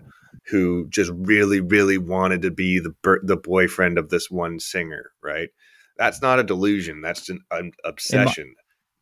who 0.49 0.89
just 0.89 1.13
really, 1.15 1.61
really 1.61 1.99
wanted 1.99 2.43
to 2.43 2.51
be 2.51 2.81
the 2.81 2.95
the 3.23 3.37
boyfriend 3.37 3.99
of 3.99 4.09
this 4.09 4.29
one 4.31 4.59
singer. 4.59 5.13
Right? 5.23 5.51
That's 5.99 6.21
not 6.23 6.41
a 6.41 6.43
delusion. 6.43 7.03
That's 7.03 7.29
an, 7.29 7.41
an 7.53 7.73
obsession. 7.85 8.55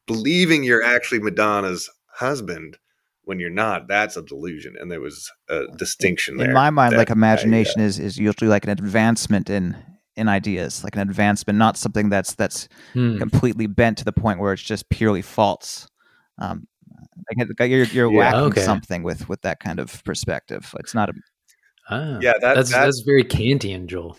Believing 0.07 0.65
you're 0.65 0.83
actually 0.83 1.21
Madonna's 1.21 1.89
husband 2.17 2.77
when 3.23 3.39
you're 3.39 3.49
not, 3.49 3.87
that's 3.87 4.17
a 4.17 4.23
delusion. 4.23 4.75
And 4.79 4.91
there 4.91 5.01
was 5.01 5.31
a 5.49 5.67
distinction 5.77 6.37
there. 6.37 6.49
In 6.49 6.55
my 6.55 6.71
mind, 6.71 6.93
that 6.93 6.99
like 6.99 7.11
I, 7.11 7.13
uh, 7.13 7.15
imagination 7.15 7.81
is 7.81 7.99
is 7.99 8.19
usually 8.19 8.49
like 8.49 8.65
an 8.65 8.71
advancement 8.71 9.49
in 9.49 9.77
in 10.17 10.29
ideas, 10.29 10.83
like 10.83 10.97
an 10.97 11.03
advancement, 11.03 11.59
not 11.59 11.77
something 11.77 12.09
that's 12.09 12.35
that's 12.35 12.69
Hmm. 12.93 13.19
completely 13.19 13.69
bent 13.69 13.99
to 13.99 14.05
the 14.05 14.13
point 14.13 14.41
where 14.41 14.53
it's 14.53 14.63
just 14.63 14.89
purely 14.91 15.23
false. 15.23 15.87
Um, 16.39 16.67
like 17.59 17.71
you're 17.71 17.85
you're 17.85 18.11
Yeah. 18.11 18.19
whacking 18.19 18.43
Okay. 18.49 18.61
something 18.63 19.03
with 19.03 19.29
with 19.29 19.43
that 19.43 19.61
kind 19.61 19.79
of 19.79 20.03
perspective. 20.05 20.75
It's 20.79 20.95
not 20.95 21.09
a 21.11 21.13
Ah, 21.93 22.19
yeah, 22.21 22.35
that, 22.41 22.55
that's 22.55 22.71
that, 22.71 22.85
that's 22.85 23.01
very 23.01 23.25
Kantian, 23.25 23.87
Joel. 23.87 24.17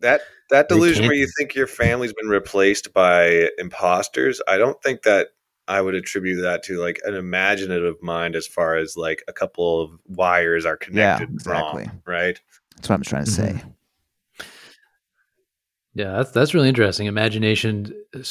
that 0.00 0.20
that 0.50 0.68
delusion 0.68 1.06
where 1.06 1.14
you 1.14 1.26
think 1.38 1.54
your 1.54 1.66
family's 1.66 2.12
been 2.12 2.28
replaced 2.28 2.92
by 2.92 3.48
imposters 3.58 4.40
i 4.46 4.58
don't 4.58 4.80
think 4.82 5.02
that 5.02 5.28
i 5.66 5.80
would 5.80 5.94
attribute 5.94 6.42
that 6.42 6.62
to 6.62 6.78
like 6.78 7.00
an 7.04 7.14
imaginative 7.14 8.00
mind 8.02 8.36
as 8.36 8.46
far 8.46 8.76
as 8.76 8.96
like 8.96 9.22
a 9.28 9.32
couple 9.32 9.80
of 9.80 9.90
wires 10.06 10.66
are 10.66 10.76
connected 10.76 11.30
exactly. 11.30 11.84
wrong 11.86 12.02
right 12.06 12.40
that's 12.76 12.88
what 12.88 12.96
I'm 12.96 13.02
trying 13.02 13.24
to 13.26 13.30
say. 13.30 13.52
Mhm. 13.64 13.74
Yeah, 15.94 16.12
that's 16.12 16.30
that's 16.30 16.54
really 16.54 16.68
interesting. 16.68 17.06
Imagination. 17.06 17.92
It 18.14 18.24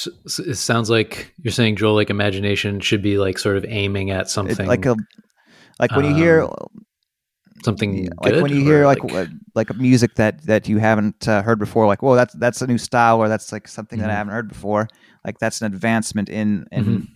sounds 0.57 0.89
like 0.89 1.33
you're 1.41 1.51
saying, 1.51 1.75
Joel. 1.75 1.93
Like 1.95 2.09
imagination 2.09 2.79
should 2.79 3.01
be 3.03 3.17
like 3.19 3.37
sort 3.37 3.57
of 3.57 3.65
aiming 3.67 4.09
at 4.09 4.21
It- 4.25 4.29
something, 4.29 4.65
like 4.67 4.85
a 4.85 4.95
like 5.79 5.91
when 5.95 6.05
you 6.05 6.15
hear 6.15 6.43
um, 6.43 6.85
something 7.63 8.09
like 8.23 8.41
when 8.41 8.51
you 8.51 8.61
hear 8.63 8.85
like 8.85 9.03
like, 9.03 9.29
like 9.55 9.69
a 9.69 9.73
music 9.75 10.15
that 10.15 10.41
that 10.47 10.67
you 10.67 10.79
haven't 10.79 11.27
uh, 11.27 11.41
heard 11.43 11.59
before 11.59 11.85
like 11.85 12.01
whoa 12.01 12.15
that's 12.15 12.33
that's 12.35 12.61
a 12.61 12.67
new 12.67 12.77
style 12.77 13.19
or 13.19 13.27
that's 13.29 13.51
like 13.51 13.67
something 13.67 13.99
that 13.99 14.09
i 14.09 14.13
Mhm. 14.13 14.17
haven't 14.17 14.33
heard 14.33 14.47
before 14.47 14.87
like 15.23 15.37
that's 15.39 15.61
an 15.61 15.67
advancement 15.71 16.27
in 16.29 16.65
in 16.71 16.83
Mhm. 16.85 17.07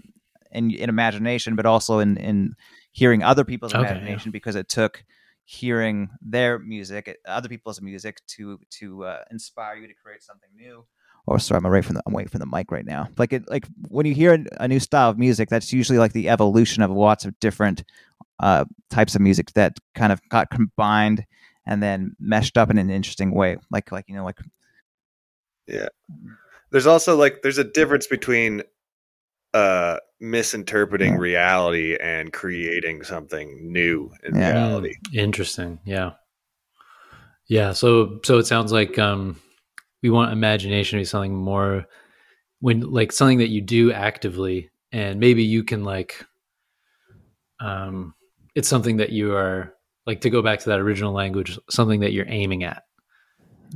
in, 0.52 0.72
in 0.72 0.90
imagination 0.90 1.56
but 1.56 1.66
also 1.66 1.98
in 2.00 2.18
in 2.18 2.54
hearing 2.92 3.24
other 3.24 3.44
people's 3.44 3.74
Okay, 3.74 3.82
yeah. 3.84 3.92
imagination 3.92 4.32
because 4.32 4.56
it 4.56 4.70
took 4.70 5.04
hearing 5.46 6.10
their 6.22 6.60
music 6.60 7.08
uh, 7.08 7.30
other 7.30 7.48
people's 7.48 7.82
music 7.82 8.20
to 8.28 8.60
to 8.70 9.06
uh, 9.06 9.24
inspire 9.32 9.76
you 9.76 9.88
to 9.88 9.94
create 9.94 10.22
something 10.22 10.50
new 10.56 10.84
or 11.28 11.40
sorry 11.40 11.58
i'm 11.58 11.66
away 11.66 11.82
from 11.82 11.96
the 11.96 12.04
i'm 12.06 12.14
waiting 12.14 12.30
for 12.30 12.40
the 12.40 12.46
mic 12.46 12.72
right 12.72 12.86
now 12.86 13.08
like 13.18 13.32
it 13.32 13.48
like 13.50 13.68
when 13.88 14.06
you 14.06 14.14
hear 14.14 14.44
a 14.58 14.68
new 14.68 14.80
style 14.80 15.10
of 15.10 15.18
music 15.18 15.50
that's 15.50 15.72
usually 15.72 16.00
like 16.00 16.14
the 16.14 16.30
evolution 16.30 16.82
of 16.82 16.92
lots 16.92 17.26
of 17.26 17.40
different 17.40 17.84
uh, 18.40 18.66
types 18.90 19.16
of 19.16 19.22
music 19.22 19.52
that 19.54 19.78
kind 19.94 20.12
of 20.12 20.22
got 20.30 20.50
combined 20.50 21.26
and 21.66 21.82
then 21.82 22.16
meshed 22.20 22.58
up 22.58 22.70
in 22.70 22.78
an 22.78 22.90
interesting 22.90 23.34
way. 23.34 23.58
Like 23.72 23.92
like 23.92 24.06
you 24.08 24.16
know 24.16 24.26
like 24.26 24.40
yeah. 25.68 25.88
there's 26.72 26.88
also 26.88 27.16
like 27.16 27.42
there's 27.42 27.58
a 27.58 27.64
difference 27.64 28.08
between 28.08 28.64
uh 29.56 29.98
misinterpreting 30.20 31.14
Yeah. 31.14 31.20
reality 31.20 31.98
and 32.02 32.32
creating 32.34 33.04
something 33.04 33.72
new 33.72 34.12
in 34.24 34.36
Yeah. 34.36 34.52
reality 34.52 34.96
interesting. 35.14 35.80
Yeah, 35.86 36.12
yeah. 37.48 37.72
So 37.74 38.20
so 38.24 38.38
it 38.38 38.48
sounds 38.48 38.72
like 38.72 39.00
um, 39.00 39.40
we 40.04 40.10
want 40.10 40.34
imagination 40.34 40.98
to 40.98 41.02
be 41.02 41.06
something 41.06 41.36
more 41.36 41.86
when 42.60 42.82
like 42.82 43.12
something 43.12 43.38
that 43.40 43.50
you 43.50 43.62
do 43.62 43.92
actively, 43.92 44.70
and 44.92 45.20
maybe 45.20 45.44
you 45.44 45.64
can 45.64 45.84
like 45.84 46.26
um, 47.60 48.14
it's 48.56 48.68
something 48.68 48.98
that 48.98 49.12
you 49.12 49.36
are 49.36 49.74
like 50.06 50.22
to 50.22 50.30
go 50.30 50.42
back 50.42 50.60
to 50.60 50.70
that 50.70 50.80
original 50.80 51.14
language, 51.14 51.58
something 51.70 52.02
that 52.02 52.14
you're 52.14 52.30
aiming 52.30 52.64
at. 52.64 52.84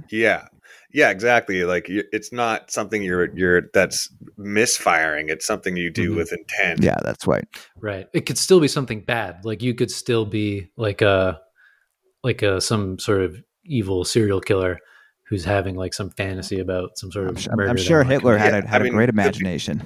Yeah. 0.09 0.47
Yeah, 0.91 1.09
exactly. 1.11 1.63
Like 1.65 1.85
it's 1.87 2.31
not 2.33 2.71
something 2.71 3.03
you're 3.03 3.35
you're 3.37 3.63
that's 3.73 4.09
misfiring. 4.37 5.29
It's 5.29 5.45
something 5.45 5.77
you 5.77 5.91
do 5.91 6.13
Mhm. 6.13 6.15
with 6.17 6.31
intent. 6.33 6.81
yeah, 6.83 6.97
that's 7.03 7.27
right. 7.27 7.45
Right. 7.79 8.07
It 8.13 8.25
could 8.25 8.37
still 8.39 8.59
be 8.59 8.67
something 8.67 9.01
bad. 9.01 9.45
Like 9.45 9.61
you 9.61 9.75
could 9.75 9.91
still 9.91 10.25
be 10.25 10.71
like 10.77 11.01
a 11.03 11.39
like 12.23 12.41
a 12.41 12.59
some 12.59 12.97
sort 12.99 13.21
of 13.21 13.41
evil 13.65 14.03
serial 14.03 14.41
killer 14.41 14.79
who's 15.29 15.45
having 15.45 15.75
like 15.75 15.93
some 15.93 16.09
fantasy 16.09 16.59
about 16.59 16.97
some 16.97 17.11
sort 17.11 17.27
I'm 17.27 17.35
of 17.35 17.41
sure, 17.41 17.55
murder. 17.55 17.69
I'm 17.69 17.77
sure 17.77 18.03
Hitler 18.03 18.37
commit. 18.37 18.53
had 18.53 18.63
Yeah, 18.63 18.67
a, 18.67 18.71
had 18.71 18.81
I 18.81 18.81
a 18.81 18.83
mean, 18.85 18.93
great 18.93 19.05
the- 19.05 19.11
imagination. 19.11 19.81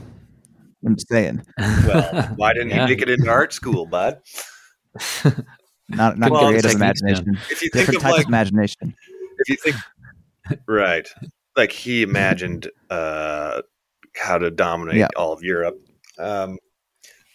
I'm 0.85 0.95
just 0.95 1.09
saying. 1.09 1.41
Well, 1.57 2.29
why 2.37 2.53
didn't 2.53 2.69
Yeah. 2.69 2.83
you 2.83 2.95
make 2.95 3.01
it 3.01 3.09
into 3.09 3.29
art 3.29 3.51
school, 3.53 3.85
bud? 3.85 4.19
not 5.89 6.17
not 6.17 6.31
Well, 6.31 6.47
creative 6.47 6.71
techniques, 6.71 7.01
imagination. 7.01 7.37
If 7.51 7.61
you 7.61 7.69
think 7.69 7.73
Different 7.73 7.95
of 7.97 8.01
type 8.03 8.11
like 8.13 8.21
of 8.23 8.27
imagination. 8.29 8.95
if 9.39 9.49
you 9.49 9.55
think 9.57 9.75
right 10.67 11.07
like 11.55 11.71
he 11.71 12.01
imagined 12.01 12.69
uh 12.89 13.61
how 14.15 14.37
to 14.37 14.51
dominate 14.51 14.99
Yeah. 14.99 15.07
all 15.15 15.33
of 15.33 15.41
europe 15.43 15.75
um 16.19 16.57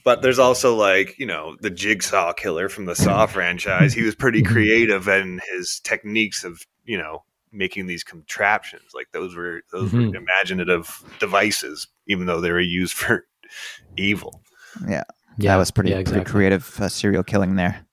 but 0.04 0.22
there's 0.22 0.38
also 0.38 0.74
like 0.74 1.18
you 1.18 1.26
know 1.26 1.56
the 1.60 1.70
jigsaw 1.70 2.32
killer 2.32 2.68
from 2.68 2.86
the 2.86 2.94
saw 2.94 3.26
franchise 3.36 3.92
he 3.92 4.02
was 4.02 4.14
pretty 4.14 4.42
Mhm. 4.42 4.46
creative 4.46 5.08
in 5.08 5.40
his 5.50 5.80
techniques 5.84 6.44
of 6.44 6.60
you 6.84 6.98
know 6.98 7.24
making 7.52 7.86
these 7.86 8.04
contraptions 8.04 8.90
like 8.94 9.06
those 9.12 9.34
were 9.34 9.62
those 9.72 9.92
Mhm. 9.92 10.10
were 10.12 10.18
imaginative 10.18 11.02
devices 11.18 11.88
even 12.06 12.26
though 12.26 12.40
they 12.40 12.50
were 12.52 12.60
used 12.60 12.92
for 12.94 13.26
evil 13.96 14.42
Yeah, 14.86 15.02
Yeah, 15.38 15.52
that 15.54 15.56
was 15.56 15.70
pretty 15.70 15.90
yeah, 15.90 16.02
pretty 16.02 16.24
creative 16.24 16.78
uh, 16.80 16.88
serial 16.88 17.22
killing 17.24 17.56
there. 17.56 17.84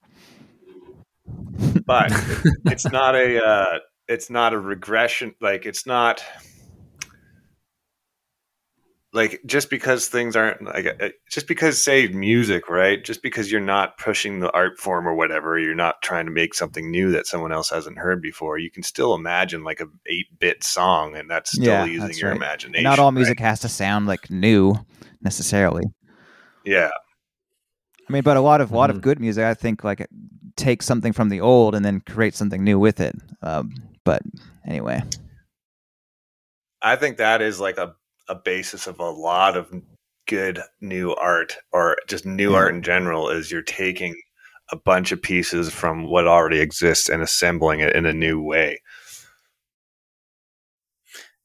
but 1.86 2.11
it's 2.70 2.89
not 2.91 3.16
a 3.16 3.43
uh, 3.43 3.80
it's 4.08 4.30
not 4.30 4.53
a 4.53 4.60
regression 4.60 5.34
like 5.41 5.66
it's 5.66 5.86
not 5.86 6.24
like 9.14 9.39
just 9.45 9.70
because 9.70 10.08
things 10.08 10.36
aren't 10.36 10.62
like 10.64 10.86
uh, 11.01 11.10
just 11.32 11.47
because 11.47 11.82
say 11.82 12.08
music 12.10 12.70
right 12.70 13.03
just 13.03 13.24
because 13.24 13.49
you're 13.51 13.62
not 13.62 13.97
pushing 13.97 14.39
the 14.41 14.51
art 14.51 14.78
form 14.78 15.08
or 15.08 15.16
whatever 15.16 15.58
you're 15.58 15.74
not 15.74 16.01
trying 16.01 16.26
to 16.26 16.32
make 16.32 16.53
something 16.53 16.91
new 16.91 17.12
that 17.12 17.26
someone 17.26 17.51
else 17.53 17.70
hasn't 17.70 17.97
heard 17.97 18.22
before 18.22 18.58
you 18.58 18.70
can 18.70 18.84
still 18.84 19.14
imagine 19.16 19.64
like 19.64 19.80
a 19.80 19.86
8-bit 20.12 20.64
song 20.64 21.16
and 21.16 21.30
that's 21.30 21.51
still 21.51 21.64
Yeah, 21.66 21.86
using 21.86 22.08
that's 22.08 22.20
your 22.20 22.32
right. 22.32 22.38
imagination 22.38 22.84
And 22.84 22.91
not 22.91 22.99
all 22.99 23.12
music 23.12 23.39
has 23.39 23.62
to 23.62 23.70
sound 23.70 24.06
like 24.06 24.30
new 24.30 24.76
necessarily. 25.22 25.84
yeah 26.66 26.91
I 28.08 28.14
mean, 28.14 28.22
but 28.22 28.38
a 28.38 28.41
lot 28.41 28.62
of 28.62 28.72
a 28.72 28.76
lot 28.76 28.89
of 28.91 29.01
good 29.01 29.20
music, 29.20 29.43
I 29.43 29.53
think, 29.56 29.84
like 29.84 30.08
takes 30.56 30.86
something 30.86 31.12
from 31.12 31.30
the 31.30 31.41
old 31.41 31.74
and 31.74 31.84
then 31.84 32.01
create 32.01 32.36
something 32.36 32.64
new 32.64 32.78
with 32.78 32.99
it. 32.99 33.16
Um, 33.41 33.74
but 34.06 34.22
anyway, 34.66 35.03
I 36.82 36.95
think 36.95 37.18
that 37.18 37.41
is 37.41 37.60
like 37.60 37.78
a, 37.78 37.93
a 38.30 38.36
basis 38.36 38.88
of 38.88 38.99
a 38.99 39.10
lot 39.10 39.58
of 39.58 39.74
good 40.28 40.60
new 40.82 41.14
art 41.16 41.58
or 41.72 41.97
just 42.08 42.26
new 42.26 42.51
Yeah. 42.51 42.58
art 42.58 42.76
in 42.76 42.82
general 42.82 43.30
is 43.30 43.51
you're 43.51 43.62
taking 43.62 44.16
a 44.72 44.76
bunch 44.78 45.12
of 45.12 45.22
pieces 45.22 45.72
from 45.72 46.10
what 46.10 46.28
already 46.28 46.60
exists 46.60 47.10
and 47.10 47.22
assembling 47.22 47.82
it 47.82 47.95
in 47.95 48.06
a 48.06 48.14
new 48.14 48.41
way. 48.41 48.80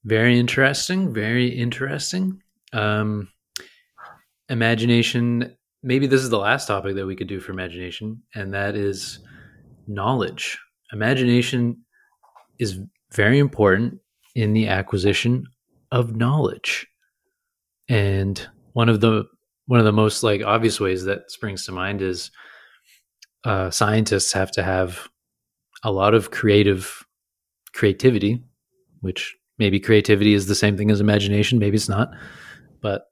Very 0.05 0.39
interesting. 0.39 1.13
Very 1.13 1.49
interesting. 1.49 2.43
Um, 2.73 3.29
imagination. 4.49 5.57
Maybe 5.83 6.07
this 6.07 6.23
is 6.23 6.31
the 6.31 6.39
last 6.39 6.67
topic 6.67 6.95
that 6.97 7.07
we 7.07 7.17
could 7.17 7.29
do 7.29 7.41
for 7.41 7.53
imagination, 7.53 8.23
and 8.35 8.53
that 8.55 8.77
is 8.77 9.19
knowledge. 9.87 10.59
Imagination 10.93 11.85
is 12.61 12.79
very 13.13 13.41
important 13.41 13.99
in 14.37 14.53
the 14.53 14.69
acquisition 14.69 15.47
of 15.91 16.15
knowledge, 16.15 16.87
and 17.89 18.49
one 18.75 18.89
of 18.89 19.01
the 19.01 19.25
one 19.67 19.81
of 19.81 19.87
the 19.87 19.93
most 19.93 20.23
like 20.23 20.43
obvious 20.43 20.79
ways 20.79 21.05
that 21.05 21.31
springs 21.31 21.65
to 21.65 21.73
mind 21.73 22.03
is 22.03 22.31
uh, 23.45 23.71
scientists 23.71 24.33
have 24.33 24.51
to 24.53 24.63
have 24.63 25.09
a 25.83 25.91
lot 25.91 26.15
of 26.15 26.31
creative 26.31 27.05
creativity, 27.73 28.43
which 29.01 29.37
maybe 29.59 29.81
creativity 29.81 30.35
is 30.35 30.47
the 30.47 30.55
same 30.55 30.77
thing 30.77 30.91
as 30.91 31.01
imagination, 31.01 31.59
maybe 31.59 31.77
it's 31.77 31.89
not, 31.89 32.11
but 32.83 33.03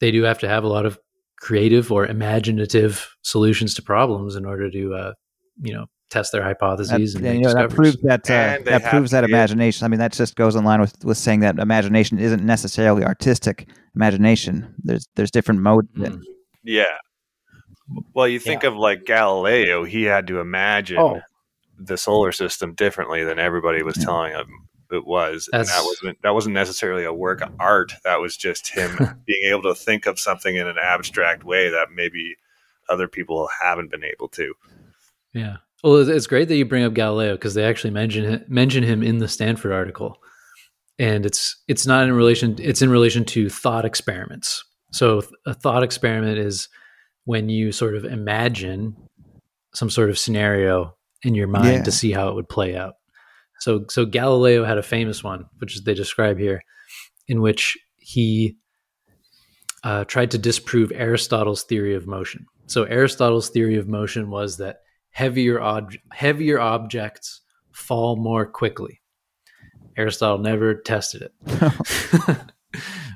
they 0.00 0.10
do 0.10 0.22
have 0.22 0.38
to 0.38 0.48
have 0.48 0.64
a 0.64 0.68
lot 0.68 0.86
of 0.86 0.98
creative 1.38 1.92
or 1.92 2.06
imaginative 2.06 3.08
solutions 3.22 3.74
to 3.74 3.82
problems 3.82 4.36
in 4.36 4.44
order 4.44 4.70
to, 4.70 4.94
uh, 4.94 5.12
you 5.62 5.72
know, 5.72 5.86
test 6.10 6.32
their 6.32 6.40
that, 6.40 6.48
hypotheses 6.48 7.14
and 7.14 7.24
you 7.24 7.40
know, 7.40 7.54
that 7.54 7.70
proves 7.70 7.96
that 8.02 8.30
uh, 8.30 8.58
that 8.64 8.84
proves 8.84 9.10
that 9.10 9.24
imagination. 9.24 9.84
I 9.84 9.88
mean, 9.88 10.00
that 10.00 10.12
just 10.12 10.36
goes 10.36 10.54
in 10.54 10.64
line 10.64 10.80
with 10.80 10.94
with 11.04 11.18
saying 11.18 11.40
that 11.40 11.58
imagination 11.58 12.18
isn't 12.18 12.44
necessarily 12.44 13.04
artistic 13.04 13.68
imagination. 13.94 14.74
There's 14.78 15.08
there's 15.16 15.30
different 15.30 15.60
modes. 15.60 15.88
Mm. 15.96 16.22
Yeah. 16.64 16.84
Well, 18.14 18.28
you 18.28 18.38
think 18.38 18.64
of 18.64 18.76
like 18.76 19.04
Galileo, 19.04 19.84
he 19.84 20.04
had 20.04 20.26
to 20.26 20.40
imagine 20.40 20.98
Oh. 20.98 21.20
the 21.78 21.96
solar 21.96 22.32
system 22.32 22.74
differently 22.74 23.24
than 23.24 23.38
everybody 23.38 23.82
was 23.82 23.96
Yeah. 23.96 24.04
telling 24.04 24.32
him 24.32 24.46
it 24.90 25.06
was. 25.06 25.48
And 25.52 25.66
that 25.66 25.82
wasn't 25.84 26.22
that 26.22 26.34
wasn't 26.34 26.54
necessarily 26.54 27.04
a 27.04 27.12
work 27.12 27.40
of 27.40 27.52
art. 27.58 27.92
That 28.04 28.20
was 28.20 28.36
just 28.36 28.68
him 28.68 28.96
being 29.26 29.44
able 29.44 29.62
to 29.62 29.74
think 29.74 30.06
of 30.06 30.18
something 30.18 30.56
in 30.56 30.66
an 30.66 30.76
abstract 30.82 31.44
way 31.44 31.70
that 31.70 31.88
maybe 31.94 32.36
other 32.88 33.08
people 33.08 33.48
haven't 33.60 33.90
been 33.90 34.04
able 34.04 34.28
to. 34.28 34.54
Yeah. 35.32 35.56
Well, 35.84 35.96
it's- 35.96 36.26
great 36.26 36.48
that 36.48 36.56
you 36.56 36.64
bring 36.64 36.84
up 36.84 36.94
Galileo 36.94 37.34
because 37.34 37.54
they 37.54 37.64
actually 37.64 37.90
mention 37.92 38.44
mention 38.48 38.82
him 38.82 39.02
in 39.02 39.18
the 39.18 39.28
Stanford 39.28 39.72
article, 39.72 40.18
and 40.98 41.24
it's 41.24 41.56
it's 41.68 41.86
not 41.86 42.06
in 42.08 42.12
relation. 42.14 42.56
It's 42.58 42.82
in 42.82 42.90
relation 42.90 43.24
to 43.26 43.48
thought 43.48 43.84
experiments. 43.84 44.64
So 44.92 45.22
a 45.46 45.54
thought 45.54 45.82
experiment 45.82 46.38
is 46.38 46.68
when 47.24 47.48
you 47.48 47.72
sort 47.72 47.94
of 47.94 48.04
imagine 48.04 48.96
some 49.74 49.90
sort 49.90 50.10
of 50.10 50.18
scenario 50.18 50.96
in 51.22 51.34
your 51.34 51.46
mind 51.46 51.66
Yeah. 51.78 51.82
to 51.84 51.92
see 51.92 52.10
how 52.10 52.28
it 52.28 52.34
would 52.34 52.48
play 52.48 52.74
out. 52.76 52.94
So 53.60 53.84
so 53.88 54.04
Galileo 54.06 54.64
had 54.64 54.78
a 54.78 54.82
famous 54.82 55.22
one, 55.22 55.44
which 55.58 55.84
they 55.84 55.94
describe 55.94 56.38
here, 56.38 56.62
in 57.28 57.40
which 57.40 57.76
he 57.96 58.56
uh, 59.84 60.04
tried 60.04 60.30
to 60.32 60.38
disprove 60.38 60.90
Aristotle's 60.92 61.62
theory 61.62 61.94
of 61.94 62.06
motion. 62.06 62.46
So 62.66 62.82
Aristotle's 62.84 63.48
theory 63.50 63.76
of 63.76 63.86
motion 63.88 64.30
was 64.30 64.56
that 64.56 64.78
heavier 65.18 65.60
ob- 65.60 65.94
heavier 66.12 66.60
objects 66.60 67.40
fall 67.72 68.14
more 68.14 68.46
quickly. 68.46 69.00
Aristotle 69.96 70.38
never 70.38 70.74
tested 70.74 71.22
it, 71.22 71.32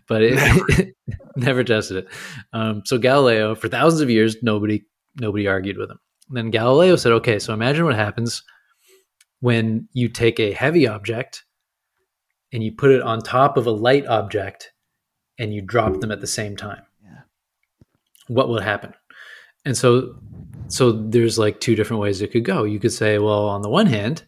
but 0.09 0.21
it 0.21 0.97
never, 1.37 1.63
tested 1.63 1.99
it. 1.99 2.09
Um, 2.53 2.83
so 2.85 2.99
Galileo, 2.99 3.55
for 3.55 3.69
thousands 3.69 4.01
of 4.01 4.11
years, 4.11 4.37
nobody 4.43 4.83
nobody 5.21 5.47
argued 5.47 5.79
with 5.79 5.93
him. 5.93 6.01
And 6.27 6.37
then 6.37 6.51
Galileo 6.51 6.97
said, 6.97 7.13
"Okay, 7.13 7.39
so 7.39 7.55
imagine 7.55 7.85
what 7.85 7.95
happens 7.95 8.43
when 9.39 9.89
you 9.93 10.09
take 10.09 10.41
a 10.41 10.53
heavy 10.53 10.89
object 10.89 11.45
and 12.53 12.65
you 12.65 12.73
put 12.73 12.91
it 12.91 13.03
on 13.03 13.21
top 13.21 13.57
of 13.57 13.69
a 13.69 13.71
light 13.71 14.07
object 14.07 14.73
and 15.39 15.55
you 15.55 15.63
drop 15.63 16.01
them 16.01 16.11
at 16.11 16.21
the 16.21 16.27
same 16.27 16.57
time. 16.57 16.83
Yeah. 17.05 17.21
What 18.27 18.49
will 18.49 18.61
happen?" 18.61 18.93
And 19.65 19.77
so 19.77 20.17
so 20.73 20.91
there's 20.93 21.39
like 21.39 21.61
two 21.61 21.75
different 21.75 22.01
ways 22.01 22.23
it 22.23 22.33
could 22.33 22.45
go. 22.45 22.65
You 22.65 22.81
could 22.81 22.93
say, 22.93 23.19
well, 23.19 23.47
on 23.47 23.61
the 23.63 23.69
one 23.69 23.87
hand, 23.87 24.25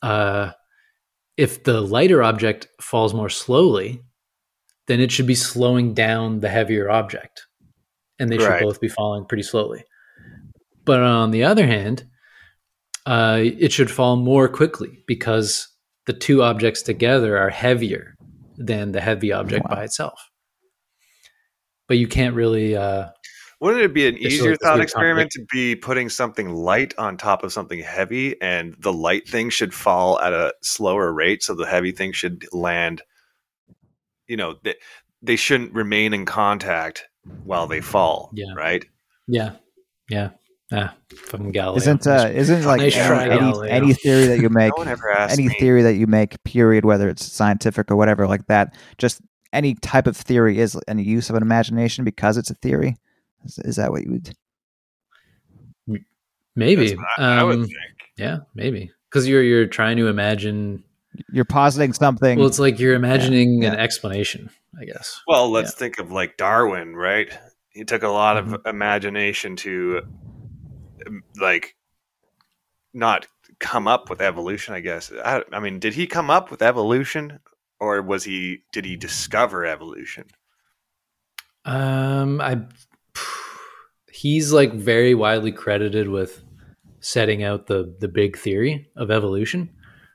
uh, 0.00 0.52
if 1.36 1.64
the 1.64 1.80
lighter 1.82 2.22
object 2.22 2.68
falls 2.80 3.12
more 3.12 3.28
slowly, 3.28 4.02
then 4.86 4.98
it 4.98 5.12
should 5.12 5.26
be 5.26 5.34
slowing 5.34 5.92
down 5.94 6.40
the 6.40 6.48
heavier 6.48 6.90
object, 6.90 7.46
and 8.18 8.30
they 8.32 8.38
should 8.38 8.48
Right. 8.48 8.62
both 8.62 8.80
be 8.80 8.88
falling 8.88 9.26
pretty 9.26 9.42
slowly. 9.42 9.84
But 10.84 11.00
on 11.00 11.30
the 11.30 11.44
other 11.44 11.66
hand, 11.66 12.04
uh, 13.06 13.40
it 13.42 13.72
should 13.72 13.90
fall 13.90 14.16
more 14.16 14.48
quickly 14.48 15.04
because 15.06 15.68
the 16.06 16.12
two 16.12 16.42
objects 16.42 16.82
together 16.82 17.36
are 17.36 17.50
heavier 17.50 18.16
than 18.56 18.92
the 18.92 19.00
heavy 19.00 19.32
object 19.32 19.64
Wow. 19.68 19.76
by 19.76 19.84
itself. 19.84 20.30
But 21.88 21.98
you 21.98 22.08
can't 22.08 22.34
really. 22.34 22.74
Uh, 22.76 23.08
Wouldn't 23.62 23.84
it 23.84 23.94
be 23.94 24.08
an 24.08 24.18
easier 24.18 24.56
thought 24.56 24.74
weird 24.74 24.82
experiment 24.82 25.30
to 25.30 25.46
be 25.52 25.76
putting 25.76 26.08
something 26.08 26.50
light 26.50 26.94
on 26.98 27.16
top 27.16 27.44
of 27.44 27.52
something 27.52 27.78
heavy, 27.78 28.34
and 28.42 28.74
the 28.80 28.92
light 28.92 29.28
thing 29.28 29.50
should 29.50 29.72
fall 29.72 30.18
at 30.18 30.32
a 30.32 30.52
slower 30.62 31.12
rate, 31.12 31.44
so 31.44 31.54
the 31.54 31.64
heavy 31.64 31.92
thing 31.92 32.10
should 32.10 32.44
land? 32.52 33.02
You 34.26 34.36
know, 34.36 34.56
they, 34.64 34.74
they 35.22 35.36
shouldn't 35.36 35.72
remain 35.74 36.12
in 36.12 36.26
contact 36.26 37.04
while 37.44 37.68
they 37.68 37.80
fall. 37.80 38.30
Yeah. 38.34 38.52
Right. 38.52 38.84
yeah, 39.28 39.52
yeah, 40.08 40.30
ah, 40.72 40.92
fucking 41.14 41.52
Galileo. 41.52 41.76
Isn't 41.76 42.04
uh, 42.04 42.32
isn't 42.34 42.64
like 42.64 42.80
Nice 42.80 42.96
any, 42.96 43.30
any, 43.30 43.70
any 43.70 43.94
theory 43.94 44.26
that 44.26 44.40
you 44.40 44.48
make, 44.50 44.72
No 44.76 44.80
one 44.80 44.88
ever 44.88 45.08
asked 45.08 45.38
any 45.38 45.46
me. 45.46 45.54
theory 45.60 45.82
that 45.82 45.94
you 45.94 46.08
make, 46.08 46.42
period, 46.42 46.84
whether 46.84 47.08
it's 47.08 47.24
scientific 47.24 47.92
or 47.92 47.96
whatever 47.96 48.26
like 48.26 48.44
that, 48.48 48.74
just 48.98 49.20
any 49.52 49.76
type 49.76 50.08
of 50.08 50.16
theory 50.16 50.58
is 50.58 50.76
any 50.88 51.04
use 51.04 51.30
of 51.30 51.36
an 51.36 51.42
imagination 51.42 52.04
because 52.04 52.36
it's 52.36 52.50
a 52.50 52.54
theory. 52.54 52.96
Is, 53.44 53.58
is 53.58 53.76
that 53.76 53.90
what 53.90 54.04
you 54.04 54.12
would? 54.12 54.34
maybe? 56.54 56.88
That's 56.88 56.98
what 56.98 57.06
I, 57.18 57.40
I 57.40 57.42
would 57.44 57.58
Um, 57.60 57.64
think. 57.64 57.76
yeah, 58.16 58.38
maybe 58.54 58.90
because 59.10 59.26
you're 59.28 59.42
you're 59.42 59.66
trying 59.66 59.96
to 59.98 60.08
imagine. 60.08 60.84
You're 61.30 61.44
positing 61.44 61.92
something. 61.92 62.38
Well, 62.38 62.48
it's 62.48 62.58
like 62.58 62.78
you're 62.78 62.94
imagining 62.94 63.64
an 63.66 63.74
yeah. 63.74 63.78
explanation, 63.78 64.48
I 64.80 64.86
guess. 64.86 65.20
Well, 65.26 65.50
let's 65.50 65.74
think 65.74 65.98
of 65.98 66.10
like 66.10 66.38
Darwin, 66.38 66.96
right? 66.96 67.30
He 67.70 67.84
took 67.84 68.02
a 68.02 68.08
lot 68.08 68.36
of 68.38 68.46
Mm-hmm. 68.46 68.66
imagination 68.68 69.56
to, 69.56 70.00
um, 71.06 71.22
like, 71.38 71.74
not 72.94 73.26
come 73.60 73.86
up 73.86 74.08
with 74.08 74.22
evolution. 74.22 74.72
I 74.74 74.80
guess. 74.80 75.12
I, 75.24 75.42
I 75.52 75.60
mean, 75.60 75.78
did 75.80 75.92
he 75.94 76.06
come 76.06 76.30
up 76.30 76.50
with 76.50 76.62
evolution, 76.62 77.40
or 77.78 78.00
was 78.00 78.24
he? 78.24 78.62
Did 78.72 78.86
he 78.86 78.96
discover 78.96 79.66
evolution? 79.66 80.24
Um, 81.66 82.40
I 82.40 82.58
he's 84.22 84.52
like 84.52 84.72
very 84.72 85.14
widely 85.14 85.50
credited 85.52 86.08
with 86.08 86.42
setting 87.00 87.42
out 87.42 87.66
the 87.66 87.94
the 88.00 88.08
big 88.08 88.38
theory 88.38 88.88
of 88.96 89.10
evolution. 89.10 89.68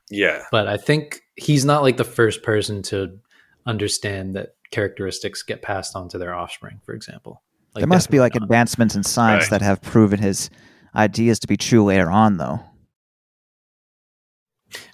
Yeah. 0.09 0.43
But 0.51 0.67
I 0.67 0.77
think 0.77 1.21
he's 1.35 1.65
not 1.65 1.81
like 1.83 1.97
the 1.97 2.05
first 2.05 2.41
person 2.43 2.81
to 2.83 3.19
understand 3.65 4.35
that 4.37 4.55
characteristics 4.71 5.43
get 5.43 5.61
passed 5.61 5.95
on 5.95 6.07
to 6.09 6.17
their 6.17 6.33
offspring, 6.33 6.79
for 6.85 6.93
example. 6.93 7.43
Like, 7.75 7.81
there 7.81 7.87
must 7.87 8.09
be 8.09 8.19
like 8.21 8.33
not. 8.35 8.43
advancements 8.43 8.95
in 8.95 9.03
science 9.03 9.43
Right. 9.45 9.51
that 9.59 9.61
have 9.61 9.81
proven 9.81 10.19
his 10.19 10.49
ideas 10.95 11.39
to 11.39 11.47
be 11.47 11.57
true 11.57 11.83
later 11.83 12.09
on, 12.09 12.37
though. 12.37 12.59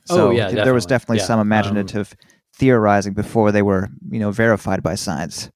Oh, 0.10 0.16
So 0.16 0.32
yeah, 0.32 0.50
th- 0.50 0.64
there 0.64 0.74
was 0.74 0.86
definitely. 0.86 1.18
definitely 1.18 1.18
Yeah. 1.20 1.26
some 1.28 1.40
Um, 1.40 1.48
imaginative 1.48 2.16
theorizing 2.58 3.14
before 3.14 3.52
they 3.52 3.62
were, 3.62 3.90
you 4.10 4.20
know, 4.20 4.32
verified 4.32 4.82
by 4.84 4.96
science. 4.96 5.50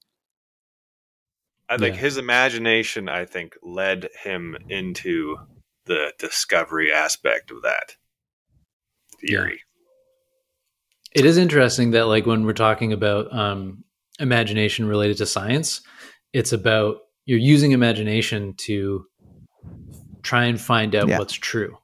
I 1.70 1.78
think 1.78 1.96
Yeah. 1.96 2.02
his 2.02 2.18
imagination, 2.18 3.10
I 3.10 3.26
think, 3.26 3.58
led 3.62 4.10
him 4.24 4.58
into 4.70 5.38
the 5.86 6.14
discovery 6.18 6.92
aspect 6.92 7.52
of 7.52 7.62
that 7.64 7.96
theory. 9.20 9.62
It 11.14 11.26
is 11.26 11.38
interesting 11.38 11.92
that 11.92 12.06
like 12.08 12.26
when 12.26 12.46
we're 12.46 12.54
talking 12.54 12.94
about 12.94 13.34
um, 13.34 13.84
imagination 14.20 14.88
related 14.88 15.18
to 15.18 15.26
science, 15.26 15.82
it's 16.34 16.52
about 16.54 17.00
you're 17.26 17.40
using 17.40 17.72
imagination 17.72 18.54
to 18.58 19.06
try 20.24 20.46
and 20.46 20.60
find 20.60 20.96
out 20.96 21.08
Yeah. 21.08 21.18
what's 21.18 21.34
true. 21.34 21.78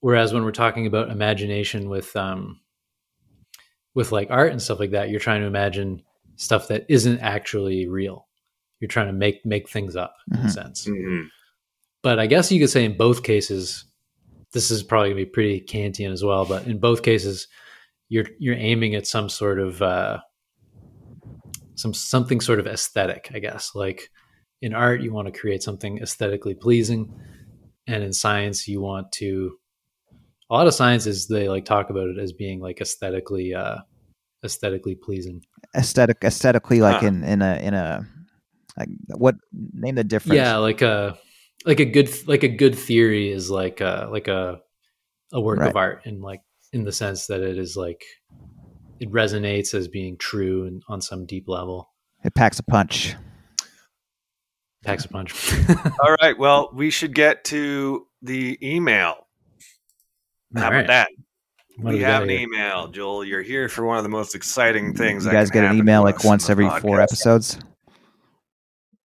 Whereas 0.00 0.32
when 0.32 0.44
we're 0.44 0.52
talking 0.52 0.86
about 0.86 1.10
imagination 1.10 1.88
with 1.88 2.14
um, 2.16 2.60
with 3.94 4.12
like 4.12 4.30
art 4.30 4.52
and 4.52 4.62
stuff 4.62 4.78
like 4.78 4.90
that, 4.92 5.10
you're 5.10 5.20
trying 5.20 5.40
to 5.40 5.46
imagine 5.46 6.02
stuff 6.36 6.68
that 6.68 6.84
isn't 6.88 7.18
actually 7.20 7.86
real. 7.88 8.25
You're 8.80 8.88
trying 8.88 9.06
to 9.06 9.12
make 9.12 9.44
make 9.46 9.68
things 9.68 9.96
up 9.96 10.14
in 10.32 10.38
a 10.38 10.42
Mhm. 10.44 10.50
sense. 10.50 10.86
Mhm. 10.86 11.28
But 12.02 12.18
I 12.18 12.26
guess 12.26 12.52
you 12.52 12.60
could 12.60 12.70
say 12.70 12.84
in 12.84 12.96
both 12.96 13.22
cases, 13.22 13.84
this 14.52 14.70
is 14.70 14.82
probably 14.82 15.10
gonna 15.10 15.24
be 15.24 15.26
pretty 15.26 15.60
Kantian 15.62 16.12
as 16.12 16.22
well. 16.22 16.44
But 16.44 16.66
in 16.66 16.78
both 16.78 17.02
cases, 17.02 17.48
you're 18.08 18.26
you're 18.38 18.54
aiming 18.54 18.94
at 18.94 19.06
some 19.06 19.28
sort 19.28 19.58
of 19.58 19.80
uh, 19.82 20.20
some 21.74 21.92
something 21.94 22.40
sort 22.40 22.58
of 22.58 22.66
aesthetic, 22.66 23.30
I 23.34 23.38
guess. 23.38 23.72
Like 23.74 24.10
in 24.62 24.74
art, 24.74 25.00
you 25.00 25.12
want 25.12 25.26
to 25.32 25.38
create 25.38 25.62
something 25.62 25.98
aesthetically 25.98 26.54
pleasing, 26.54 27.12
and 27.86 28.02
in 28.02 28.12
science, 28.12 28.66
you 28.68 28.80
want 28.80 29.10
to. 29.12 29.58
A 30.48 30.54
lot 30.54 30.68
of 30.68 30.74
sciences 30.74 31.26
they 31.26 31.48
like 31.48 31.64
talk 31.64 31.90
about 31.90 32.08
it 32.08 32.18
as 32.18 32.32
being 32.32 32.60
like 32.60 32.80
aesthetically 32.80 33.52
uh, 33.52 33.78
aesthetically 34.44 34.94
pleasing. 34.94 35.42
Aesthetic, 35.76 36.18
aesthetically, 36.22 36.80
like 36.80 37.00
Huh. 37.00 37.08
in 37.08 37.24
in 37.24 37.42
a 37.42 37.56
in 37.56 37.74
a 37.74 38.06
like 38.76 38.88
what 39.08 39.36
name 39.52 39.94
the 39.94 40.04
difference? 40.04 40.36
Yeah, 40.36 40.56
like 40.56 40.82
a 40.82 41.18
like 41.64 41.80
a 41.80 41.84
good 41.84 42.10
like 42.28 42.42
a 42.42 42.48
good 42.48 42.74
theory 42.76 43.30
is 43.30 43.50
like 43.50 43.80
a 43.80 44.08
like 44.10 44.28
a 44.28 44.60
a 45.32 45.40
work 45.40 45.58
Right. 45.58 45.70
of 45.70 45.76
art 45.76 46.02
in 46.06 46.20
like 46.20 46.40
in 46.72 46.84
the 46.84 46.92
sense 46.92 47.26
that 47.26 47.40
it 47.40 47.58
is 47.58 47.76
like 47.76 48.04
it 49.00 49.10
resonates 49.10 49.74
as 49.74 49.88
being 49.88 50.16
true 50.16 50.66
and 50.66 50.82
on 50.88 51.00
some 51.00 51.26
deep 51.26 51.48
level. 51.48 51.90
it 52.24 52.34
packs 52.34 52.58
a 52.58 52.62
punch. 52.62 53.14
Packs 54.84 55.04
a 55.04 55.08
punch. 55.08 55.34
All 56.00 56.14
right. 56.22 56.38
Well, 56.38 56.70
we 56.72 56.90
should 56.90 57.14
get 57.14 57.44
to 57.44 58.06
the 58.22 58.56
email. 58.62 59.26
How 60.54 60.62
All 60.62 60.68
about 60.68 60.72
right. 60.72 60.86
that? 60.86 61.08
What 61.78 61.92
we 61.94 62.00
have 62.00 62.22
an 62.22 62.28
here? 62.30 62.40
email, 62.40 62.88
Joel. 62.88 63.24
You're 63.24 63.42
here 63.42 63.68
for 63.68 63.84
one 63.84 63.98
of 63.98 64.02
the 64.04 64.08
most 64.08 64.34
exciting 64.34 64.94
things. 64.94 65.26
You 65.26 65.32
guys 65.32 65.50
get 65.50 65.64
an 65.64 65.76
email 65.76 66.02
like 66.02 66.24
once 66.24 66.46
the 66.46 66.52
every 66.52 66.68
four 66.80 66.98
podcast. 66.98 67.02
episodes. 67.02 67.58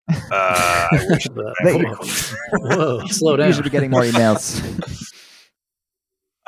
Uh, 0.09 0.87
I 0.91 1.05
wish 1.09 1.27
They- 1.63 1.83
Whoa, 2.53 3.05
slow 3.07 3.31
You 3.31 3.37
down. 3.37 3.53
should 3.53 3.63
be 3.63 3.69
getting 3.69 3.89
more 3.91 4.03
emails. 4.03 4.61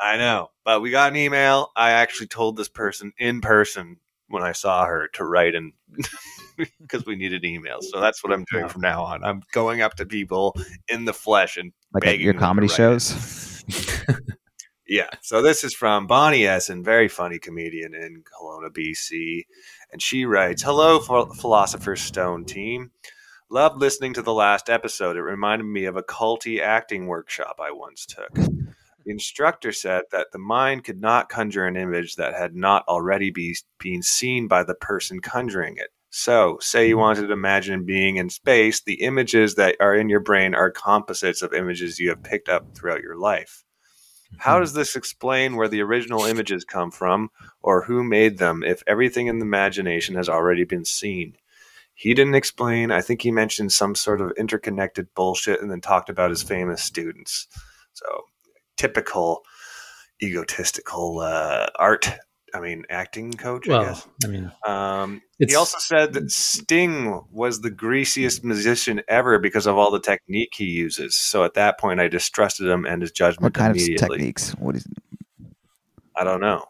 I 0.00 0.16
know, 0.16 0.50
but 0.64 0.80
we 0.80 0.90
got 0.90 1.10
an 1.10 1.16
email. 1.16 1.70
I 1.74 1.90
actually 1.90 2.28
told 2.28 2.56
this 2.56 2.68
person 2.68 3.12
in 3.18 3.40
person 3.40 3.96
when 4.28 4.42
I 4.44 4.52
saw 4.52 4.84
her 4.84 5.08
to 5.14 5.24
write 5.24 5.54
and 5.56 5.72
because 6.80 7.04
we 7.04 7.16
needed 7.16 7.42
emails. 7.42 7.82
So 7.84 8.00
that's 8.00 8.22
what 8.22 8.32
I'm 8.32 8.44
doing 8.50 8.64
Wow. 8.64 8.68
from 8.68 8.82
now 8.82 9.02
on. 9.02 9.24
I'm 9.24 9.42
going 9.52 9.80
up 9.80 9.94
to 9.96 10.06
people 10.06 10.54
in 10.88 11.04
the 11.04 11.12
flesh 11.14 11.56
and 11.56 11.72
like 11.92 12.04
at 12.04 12.10
begging 12.10 12.24
your 12.24 12.34
them 12.34 12.40
to 12.40 12.46
comedy 12.46 12.68
shows. 12.68 13.64
Yeah. 14.86 15.08
So 15.20 15.42
this 15.42 15.64
is 15.64 15.74
from 15.74 16.06
Bonnie 16.06 16.46
Essen, 16.46 16.82
very 16.84 17.08
funny 17.08 17.38
comedian 17.38 17.94
in 17.94 18.22
Kelowna, 18.22 18.70
BC. 18.70 19.44
And 19.92 20.00
she 20.00 20.24
writes 20.24 20.62
Hello, 20.62 20.98
Ph- 21.00 21.36
Philosopher's 21.40 22.00
Stone 22.00 22.44
team. 22.46 22.90
Loved 23.50 23.80
listening 23.80 24.12
to 24.12 24.20
the 24.20 24.34
last 24.34 24.68
episode. 24.68 25.16
It 25.16 25.22
reminded 25.22 25.64
me 25.64 25.86
of 25.86 25.96
a 25.96 26.02
culty 26.02 26.60
acting 26.60 27.06
workshop 27.06 27.58
I 27.58 27.70
once 27.70 28.04
took. 28.04 28.34
The 28.34 29.10
instructor 29.10 29.72
said 29.72 30.02
that 30.12 30.32
the 30.32 30.38
mind 30.38 30.84
could 30.84 31.00
not 31.00 31.30
conjure 31.30 31.64
an 31.64 31.74
image 31.74 32.16
that 32.16 32.34
had 32.34 32.54
not 32.54 32.86
already 32.86 33.30
be, 33.30 33.56
been 33.78 34.02
seen 34.02 34.48
by 34.48 34.64
the 34.64 34.74
person 34.74 35.20
conjuring 35.20 35.78
it. 35.78 35.88
So, 36.10 36.58
say 36.60 36.88
you 36.88 36.98
wanted 36.98 37.28
to 37.28 37.32
imagine 37.32 37.86
being 37.86 38.16
in 38.16 38.28
space, 38.28 38.82
the 38.82 39.00
images 39.02 39.54
that 39.54 39.76
are 39.80 39.94
in 39.94 40.10
your 40.10 40.20
brain 40.20 40.54
are 40.54 40.70
composites 40.70 41.40
of 41.40 41.54
images 41.54 41.98
you 41.98 42.10
have 42.10 42.22
picked 42.22 42.50
up 42.50 42.74
throughout 42.74 43.00
your 43.00 43.16
life. 43.16 43.64
How 44.36 44.56
hmm. 44.56 44.60
does 44.60 44.74
this 44.74 44.94
explain 44.94 45.56
where 45.56 45.68
the 45.68 45.80
original 45.80 46.26
images 46.26 46.64
come 46.64 46.90
from 46.90 47.30
or 47.62 47.84
who 47.84 48.04
made 48.04 48.36
them 48.36 48.62
if 48.62 48.82
everything 48.86 49.26
in 49.26 49.38
the 49.38 49.46
imagination 49.46 50.16
has 50.16 50.28
already 50.28 50.64
been 50.64 50.84
seen? 50.84 51.36
He 51.98 52.14
didn't 52.14 52.36
explain. 52.36 52.92
I 52.92 53.00
think 53.00 53.22
he 53.22 53.32
mentioned 53.32 53.72
some 53.72 53.96
sort 53.96 54.20
of 54.20 54.30
interconnected 54.38 55.08
bullshit 55.16 55.60
and 55.60 55.68
then 55.68 55.80
talked 55.80 56.08
about 56.08 56.30
his 56.30 56.44
famous 56.44 56.80
students. 56.80 57.48
So, 57.92 58.06
typical 58.76 59.42
egotistical 60.22 61.18
uh, 61.18 61.66
art, 61.76 62.08
I 62.54 62.60
mean, 62.60 62.84
acting 62.88 63.32
coach, 63.32 63.68
I 63.68 63.72
well, 63.72 63.84
guess. 63.84 64.06
I 64.24 64.28
mean, 64.28 64.52
Um, 64.64 65.22
he 65.40 65.56
also 65.56 65.78
said 65.80 66.12
that 66.12 66.30
Sting 66.30 67.20
was 67.32 67.62
the 67.62 67.70
greasiest 67.70 68.44
musician 68.44 69.02
ever 69.08 69.40
because 69.40 69.66
of 69.66 69.76
all 69.76 69.90
the 69.90 69.98
technique 69.98 70.52
he 70.54 70.66
uses. 70.66 71.16
So 71.16 71.42
at 71.42 71.54
that 71.54 71.80
point, 71.80 71.98
I 71.98 72.06
distrusted 72.06 72.68
him 72.68 72.86
and 72.86 73.02
his 73.02 73.10
judgment 73.10 73.42
What 73.42 73.54
kind 73.54 73.76
of 73.76 73.82
techniques? 73.82 74.52
What 74.52 74.76
is 74.76 74.86
I 76.14 76.22
don't 76.22 76.40
know. 76.40 76.64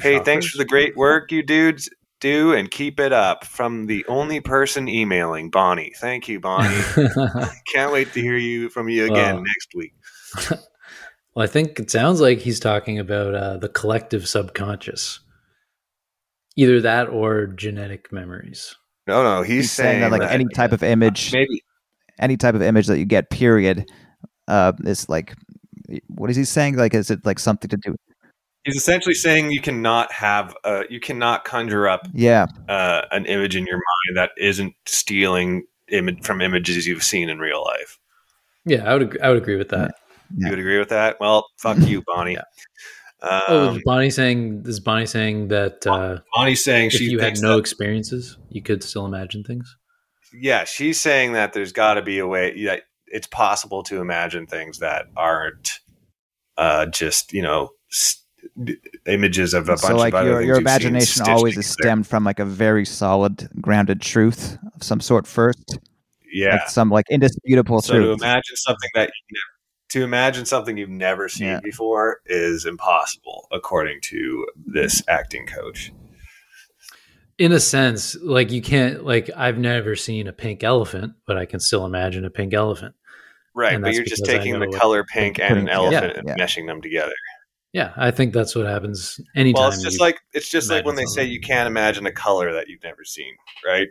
Hey, 0.00 0.18
thanks 0.18 0.48
for 0.48 0.58
the 0.58 0.64
great 0.64 0.96
work 0.96 1.30
you 1.30 1.44
dudes 1.44 1.88
do 2.22 2.54
and 2.54 2.70
keep 2.70 2.98
it 2.98 3.12
up. 3.12 3.44
From 3.44 3.86
the 3.86 4.04
only 4.08 4.40
person 4.40 4.88
emailing, 4.88 5.50
Bonnie. 5.50 5.92
Thank 5.98 6.28
you, 6.28 6.40
Bonnie. 6.40 6.80
Can't 7.74 7.92
wait 7.92 8.12
to 8.14 8.22
hear 8.22 8.38
you 8.38 8.70
from 8.70 8.88
you 8.88 9.04
again 9.04 9.34
Well, 9.34 9.44
next 9.44 9.74
week. 9.74 9.92
well, 11.34 11.44
I 11.44 11.46
think 11.46 11.78
it 11.78 11.90
sounds 11.90 12.20
like 12.20 12.38
he's 12.38 12.60
talking 12.60 12.98
about 12.98 13.34
uh, 13.34 13.56
the 13.58 13.68
collective 13.68 14.26
subconscious. 14.26 15.20
Either 16.56 16.80
that 16.80 17.08
or 17.08 17.46
genetic 17.46 18.12
memories. 18.12 18.76
No, 19.06 19.22
no, 19.22 19.42
he's, 19.42 19.64
he's 19.64 19.72
saying 19.72 20.00
that 20.00 20.12
like 20.12 20.22
any 20.22 20.46
type 20.54 20.72
of 20.72 20.82
image, 20.82 21.32
maybe 21.32 21.64
any 22.18 22.36
type 22.36 22.54
of 22.54 22.62
image 22.62 22.86
that 22.86 22.98
you 22.98 23.04
get, 23.04 23.30
period, 23.30 23.90
uh, 24.46 24.72
is 24.84 25.08
like, 25.08 25.34
what 26.06 26.30
is 26.30 26.36
he 26.36 26.44
saying? 26.44 26.76
Like, 26.76 26.94
is 26.94 27.10
it 27.10 27.24
like 27.26 27.38
something 27.38 27.68
to 27.68 27.76
do? 27.76 27.96
He's 28.64 28.76
essentially 28.76 29.14
saying 29.14 29.50
you 29.50 29.60
cannot 29.60 30.12
have 30.12 30.56
uh, 30.64 30.82
you 30.90 31.00
cannot 31.00 31.44
conjure 31.44 31.88
up 31.88 32.06
Yeah, 32.12 32.46
uh, 32.68 33.02
an 33.10 33.26
image 33.26 33.56
in 33.56 33.66
your 33.66 33.76
mind 33.76 34.16
that 34.16 34.30
isn't 34.36 34.74
stealing 34.86 35.64
image 35.88 36.24
from 36.24 36.40
images 36.40 36.86
you've 36.86 37.02
seen 37.04 37.28
in 37.28 37.38
real 37.38 37.62
life. 37.64 37.98
Yeah, 38.64 38.88
I 38.88 38.92
would 38.94 39.02
agree, 39.02 39.20
I 39.20 39.28
would 39.28 39.38
agree 39.38 39.56
with 39.56 39.70
that. 39.70 39.94
Yeah. 40.36 40.46
You 40.46 40.50
would 40.50 40.58
agree 40.60 40.78
with 40.78 40.88
that? 40.90 41.18
Well, 41.20 41.46
fuck 41.58 41.78
you, 41.78 42.02
Bonnie. 42.06 42.34
Yeah. 42.34 42.42
Um, 43.28 43.42
oh, 43.48 43.74
is 43.76 43.82
Bonnie 43.84 44.10
saying 44.10 44.64
is 44.66 44.80
Bonnie 44.80 45.06
saying 45.06 45.48
that 45.48 45.86
uh, 45.86 46.18
Bonnie's 46.34 46.64
saying 46.64 46.86
if 46.86 46.92
she 46.94 47.04
you 47.10 47.18
had 47.20 47.40
no 47.40 47.52
that- 47.54 47.58
experiences, 47.58 48.36
you 48.48 48.62
could 48.62 48.82
still 48.82 49.06
imagine 49.06 49.44
things? 49.44 49.76
yeah, 50.34 50.64
she's 50.64 50.98
saying 50.98 51.34
that 51.34 51.52
there's 51.52 51.72
got 51.72 51.94
to 51.94 52.02
be 52.02 52.18
a 52.18 52.26
way 52.26 52.64
that 52.64 52.84
it's 53.06 53.26
possible 53.26 53.82
to 53.82 54.00
imagine 54.00 54.46
things 54.46 54.78
that 54.78 55.06
aren't 55.16 55.80
uh, 56.56 56.86
just 56.86 57.32
you 57.32 57.42
know 57.42 57.70
s- 57.92 58.21
images 59.06 59.54
of 59.54 59.64
a 59.64 59.72
bunch 59.72 59.80
so 59.80 59.96
like 59.96 60.14
of 60.14 60.20
other 60.20 60.28
your 60.30 60.38
things 60.38 60.46
your 60.48 60.56
you've 60.56 60.68
seen 60.68 60.88
imagination 60.88 61.06
stitched 61.24 61.28
always 61.28 61.56
is 61.58 61.66
stemmed 61.66 62.06
from 62.06 62.24
like 62.24 62.38
a 62.38 62.44
very 62.44 62.84
solid, 62.84 63.48
grounded 63.60 64.00
truth 64.00 64.58
of 64.74 64.82
some 64.82 65.00
sort 65.00 65.26
first, 65.26 65.78
Yeah. 66.32 66.52
like 66.56 66.68
some 66.68 66.90
like 66.90 67.06
indisputable 67.10 67.80
so 67.82 67.94
to 67.94 68.12
imagine 68.12 68.56
something 68.56 68.90
that 68.94 69.10
you 69.28 69.36
never, 69.36 69.52
to 69.90 70.04
imagine 70.04 70.46
something 70.46 70.76
you've 70.76 70.88
never 70.88 71.28
seen 71.28 71.46
Yeah. 71.48 71.60
before 71.62 72.20
is 72.26 72.64
impossible, 72.66 73.46
according 73.52 74.00
to 74.04 74.46
this 74.66 75.02
acting 75.08 75.46
coach. 75.46 75.92
In 77.38 77.52
a 77.52 77.60
sense, 77.60 78.16
like 78.22 78.50
you 78.52 78.62
can't 78.62 79.04
like 79.04 79.30
I've 79.36 79.58
never 79.58 79.96
seen 79.96 80.26
a 80.28 80.32
pink 80.32 80.62
elephant, 80.62 81.14
but 81.26 81.36
I 81.36 81.44
can 81.46 81.60
still 81.60 81.84
imagine 81.86 82.24
a 82.24 82.30
pink 82.30 82.54
elephant. 82.54 82.94
Right, 83.54 83.74
And 83.74 83.82
but 83.82 83.92
you're 83.94 84.04
just 84.04 84.24
taking 84.24 84.58
the 84.60 84.68
color 84.68 85.04
pink 85.04 85.38
and 85.38 85.58
an 85.58 85.68
elephant 85.68 86.12
yeah, 86.14 86.18
and 86.20 86.28
yeah. 86.28 86.36
meshing 86.42 86.66
them 86.66 86.80
together. 86.80 87.12
Yeah, 87.72 87.92
I 87.96 88.10
think 88.10 88.34
that's 88.34 88.54
what 88.54 88.66
happens 88.66 89.18
anytime. 89.34 89.62
Well, 89.62 89.72
it's 89.72 89.82
just 89.82 90.00
like 90.00 90.20
it's 90.32 90.48
just 90.50 90.70
like 90.70 90.84
when 90.84 90.94
they 90.94 91.02
imagine 91.02 91.14
say 91.14 91.24
you 91.24 91.40
can't 91.40 91.66
imagine 91.66 92.04
a 92.06 92.12
color 92.12 92.52
that 92.52 92.68
you've 92.68 92.82
never 92.82 93.04
seen, 93.04 93.34
right? 93.66 93.88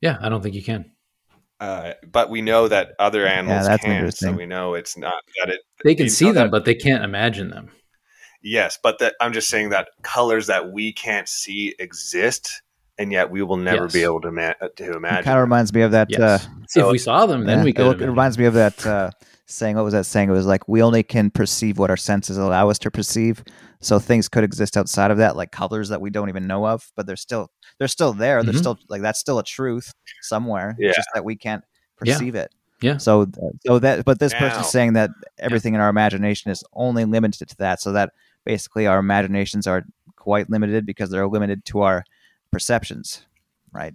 yeah, 0.00 0.18
I 0.20 0.28
don't 0.28 0.42
think 0.42 0.54
you 0.54 0.62
can. 0.62 0.90
Uh, 1.60 1.94
but 2.12 2.28
we 2.28 2.42
know 2.42 2.68
that 2.68 2.90
other 2.98 3.26
animals 3.26 3.66
that's 3.68 3.82
can, 3.82 4.10
so 4.12 4.32
we 4.32 4.44
know 4.44 4.74
it's 4.74 4.98
not 4.98 5.22
that 5.40 5.48
it. 5.54 5.60
They 5.82 5.94
can 5.94 6.10
see 6.10 6.26
them, 6.26 6.34
that- 6.34 6.50
but 6.50 6.64
they 6.66 6.74
can't 6.74 7.04
imagine 7.04 7.48
them. 7.48 7.70
Yes, 8.42 8.78
but 8.82 8.98
that 8.98 9.14
I'm 9.22 9.32
just 9.32 9.48
saying 9.48 9.70
that 9.70 9.88
colors 10.02 10.48
that 10.48 10.70
we 10.70 10.92
can't 10.92 11.26
see 11.28 11.74
exist, 11.78 12.60
and 12.98 13.10
yet 13.12 13.30
we 13.30 13.42
will 13.42 13.56
never 13.56 13.88
be 13.88 14.02
able 14.02 14.20
to 14.22 14.30
ma- 14.30 14.52
to 14.76 14.84
It 14.90 14.96
imagine. 14.96 15.24
kind 15.24 15.38
of 15.38 15.42
reminds 15.42 15.72
me 15.72 15.82
of 15.82 15.90
that. 15.92 16.08
Yes. 16.10 16.20
Uh, 16.20 16.38
So- 16.68 16.86
if 16.88 16.92
we 16.92 16.98
saw 16.98 17.26
them, 17.26 17.44
then 17.44 17.58
yeah, 17.58 17.64
we 17.64 17.70
it, 17.70 17.76
could. 17.76 17.86
it 17.86 17.90
imagine. 17.90 18.08
reminds 18.10 18.38
me 18.38 18.44
of 18.46 18.54
that 18.54 18.86
uh, 18.86 19.10
saying. 19.46 19.76
What 19.76 19.84
was 19.84 19.92
that 19.94 20.06
saying? 20.06 20.28
It 20.28 20.32
was 20.32 20.46
like 20.46 20.66
we 20.68 20.82
only 20.82 21.02
can 21.02 21.30
perceive 21.30 21.78
what 21.78 21.90
our 21.90 21.96
senses 21.96 22.36
allow 22.38 22.68
us 22.70 22.78
to 22.80 22.90
perceive. 22.90 23.42
So 23.80 23.98
things 23.98 24.28
could 24.30 24.44
exist 24.44 24.76
outside 24.78 25.10
of 25.10 25.18
that, 25.18 25.36
like 25.36 25.50
colors 25.52 25.90
that 25.90 26.00
we 26.00 26.08
don't 26.08 26.30
even 26.30 26.46
know 26.46 26.66
of, 26.66 26.90
but 26.96 27.06
they're 27.06 27.16
still 27.16 27.50
they're 27.78 27.88
still 27.88 28.12
there. 28.14 28.42
They're 28.42 28.54
Mhm. 28.54 28.58
still 28.58 28.78
like 28.88 29.02
that's 29.02 29.18
still 29.20 29.38
a 29.38 29.44
truth 29.44 29.92
somewhere. 30.22 30.74
Yeah. 30.78 30.88
It's 30.88 30.96
just 30.96 31.08
that 31.14 31.24
we 31.24 31.36
can't 31.36 31.62
Yeah. 32.02 32.14
perceive 32.14 32.34
it. 32.34 32.54
Yeah. 32.80 32.96
So 32.96 33.26
so 33.66 33.78
that 33.80 34.04
but 34.06 34.20
this 34.20 34.32
Now- 34.32 34.38
person's 34.38 34.68
saying 34.70 34.94
that 34.94 35.10
everything 35.38 35.74
in 35.74 35.80
our 35.80 35.88
imagination 35.90 36.50
is 36.50 36.64
only 36.72 37.04
limited 37.04 37.48
to 37.50 37.56
that. 37.58 37.80
So 37.82 37.92
that 37.92 38.12
basically 38.46 38.86
our 38.86 38.98
imaginations 38.98 39.66
are 39.66 39.82
quite 40.16 40.48
limited 40.48 40.86
because 40.86 41.10
they're 41.10 41.26
limited 41.28 41.64
to 41.66 41.82
our 41.82 42.04
perceptions, 42.54 43.26
right? 43.72 43.94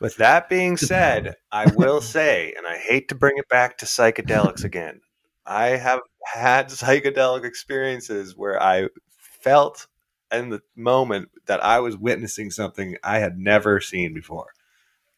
With 0.00 0.16
that 0.16 0.48
being 0.48 0.76
said, 0.76 1.36
I 1.52 1.70
will 1.76 2.00
say, 2.16 2.54
and 2.56 2.66
I 2.66 2.78
hate 2.78 3.08
to 3.10 3.14
bring 3.14 3.36
it 3.36 3.48
back 3.48 3.78
to 3.78 3.86
psychedelics 3.86 4.64
again, 4.64 5.02
I 5.46 5.68
have 5.68 6.00
had 6.24 6.68
psychedelic 6.70 7.44
experiences 7.44 8.36
where 8.36 8.60
I 8.60 8.88
felt 9.18 9.86
in 10.32 10.48
the 10.48 10.62
moment 10.74 11.28
that 11.46 11.62
I 11.62 11.80
was 11.80 11.96
witnessing 11.96 12.50
something 12.50 12.96
I 13.04 13.18
had 13.18 13.36
never 13.36 13.80
seen 13.80 14.14
before. 14.14 14.46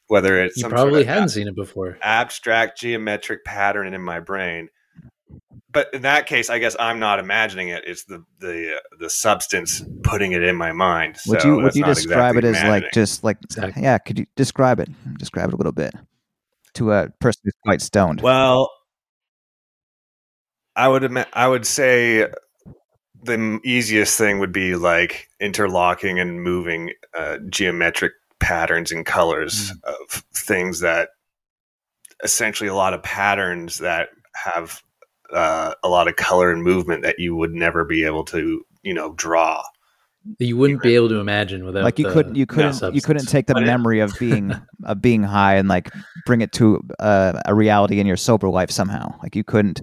Whether 0.09 0.43
it's 0.43 0.57
you 0.57 0.63
some 0.63 0.71
probably 0.71 0.93
sort 0.93 1.03
of 1.03 1.09
hadn't 1.09 1.29
seen 1.31 1.49
it 1.49 1.55
before. 1.55 1.97
abstract 2.03 2.79
geometric 2.79 3.45
pattern 3.45 3.95
in 3.95 4.03
my 4.03 4.21
brain. 4.21 4.69
But 5.73 5.89
in 5.95 6.03
that 6.03 6.27
case, 6.27 6.51
I 6.51 6.59
guess 6.59 6.77
I'm 6.79 6.99
not 6.99 7.19
imagining 7.19 7.69
it. 7.69 7.85
It's 7.87 8.05
the 8.05 8.25
the 8.41 8.77
uh, 8.77 8.81
the 9.01 9.09
substance 9.09 9.83
putting 10.03 10.33
it 10.33 10.43
in 10.43 10.55
my 10.55 10.73
mind. 10.73 11.17
Would 11.27 11.43
you 11.45 11.57
would 11.57 11.75
you 11.75 11.85
describe 11.85 12.37
exactly 12.37 12.51
it 12.51 12.57
as 12.57 12.69
like 12.69 12.93
just 12.93 13.25
like 13.25 13.39
Exactly. 13.43 13.83
yeah? 13.83 13.99
Could 13.99 14.19
you 14.19 14.27
describe 14.37 14.81
it? 14.81 14.89
Describe 15.19 15.49
it 15.49 15.55
a 15.55 15.57
little 15.57 15.73
bit 15.73 15.95
to 16.75 16.93
a 16.93 17.09
person 17.21 17.41
who's 17.45 17.55
quite 17.65 17.81
stoned. 17.81 18.21
Well, 18.21 18.71
I 20.77 20.89
would 20.89 21.05
admit, 21.05 21.29
I 21.33 21.49
would 21.49 21.67
say 21.67 22.29
the 23.23 23.33
m- 23.35 23.61
easiest 23.65 24.19
thing 24.19 24.39
would 24.39 24.53
be 24.53 24.75
like 24.75 25.29
interlocking 25.41 26.19
and 26.19 26.43
moving 26.43 26.93
uh, 27.17 27.39
geometric 27.49 28.13
patterns 28.41 28.91
and 28.91 29.07
colors 29.07 29.73
of 29.85 30.25
things 30.35 30.81
that 30.81 31.11
essentially 32.25 32.69
a 32.69 32.75
lot 32.75 32.95
of 32.95 33.03
patterns 33.03 33.79
that 33.79 34.09
have 34.35 34.83
uh, 35.33 35.75
a 35.83 35.89
lot 35.89 36.09
of 36.09 36.17
color 36.17 36.51
and 36.51 36.63
movement 36.63 37.03
that 37.03 37.19
you 37.19 37.35
would 37.35 37.53
never 37.53 37.85
be 37.85 38.05
able 38.05 38.25
to 38.25 38.65
you 38.83 38.95
know 38.95 39.13
draw. 39.15 39.63
you 40.39 40.57
wouldn't 40.57 40.83
be 40.83 40.95
able 40.95 41.09
to 41.09 41.19
imagine 41.19 41.65
without. 41.65 41.85
like 41.85 41.99
you 41.99 42.07
the 42.07 42.13
couldn't 42.13 42.35
you 42.35 42.47
couldn't 42.47 42.95
you 42.95 43.01
couldn't 43.01 43.27
take 43.27 43.47
the 43.47 43.61
memory 43.61 44.01
of 44.01 44.13
being 44.19 44.53
of 44.85 45.01
being 45.01 45.23
high 45.23 45.57
and 45.57 45.69
like 45.69 45.91
bring 46.27 46.41
it 46.41 46.53
to 46.53 46.81
uh, 46.99 47.41
a 47.47 47.55
reality 47.55 48.01
in 48.01 48.07
your 48.07 48.17
sober 48.17 48.49
life 48.49 48.71
somehow. 48.71 49.15
Like 49.23 49.37
you 49.37 49.45
couldn't. 49.45 49.83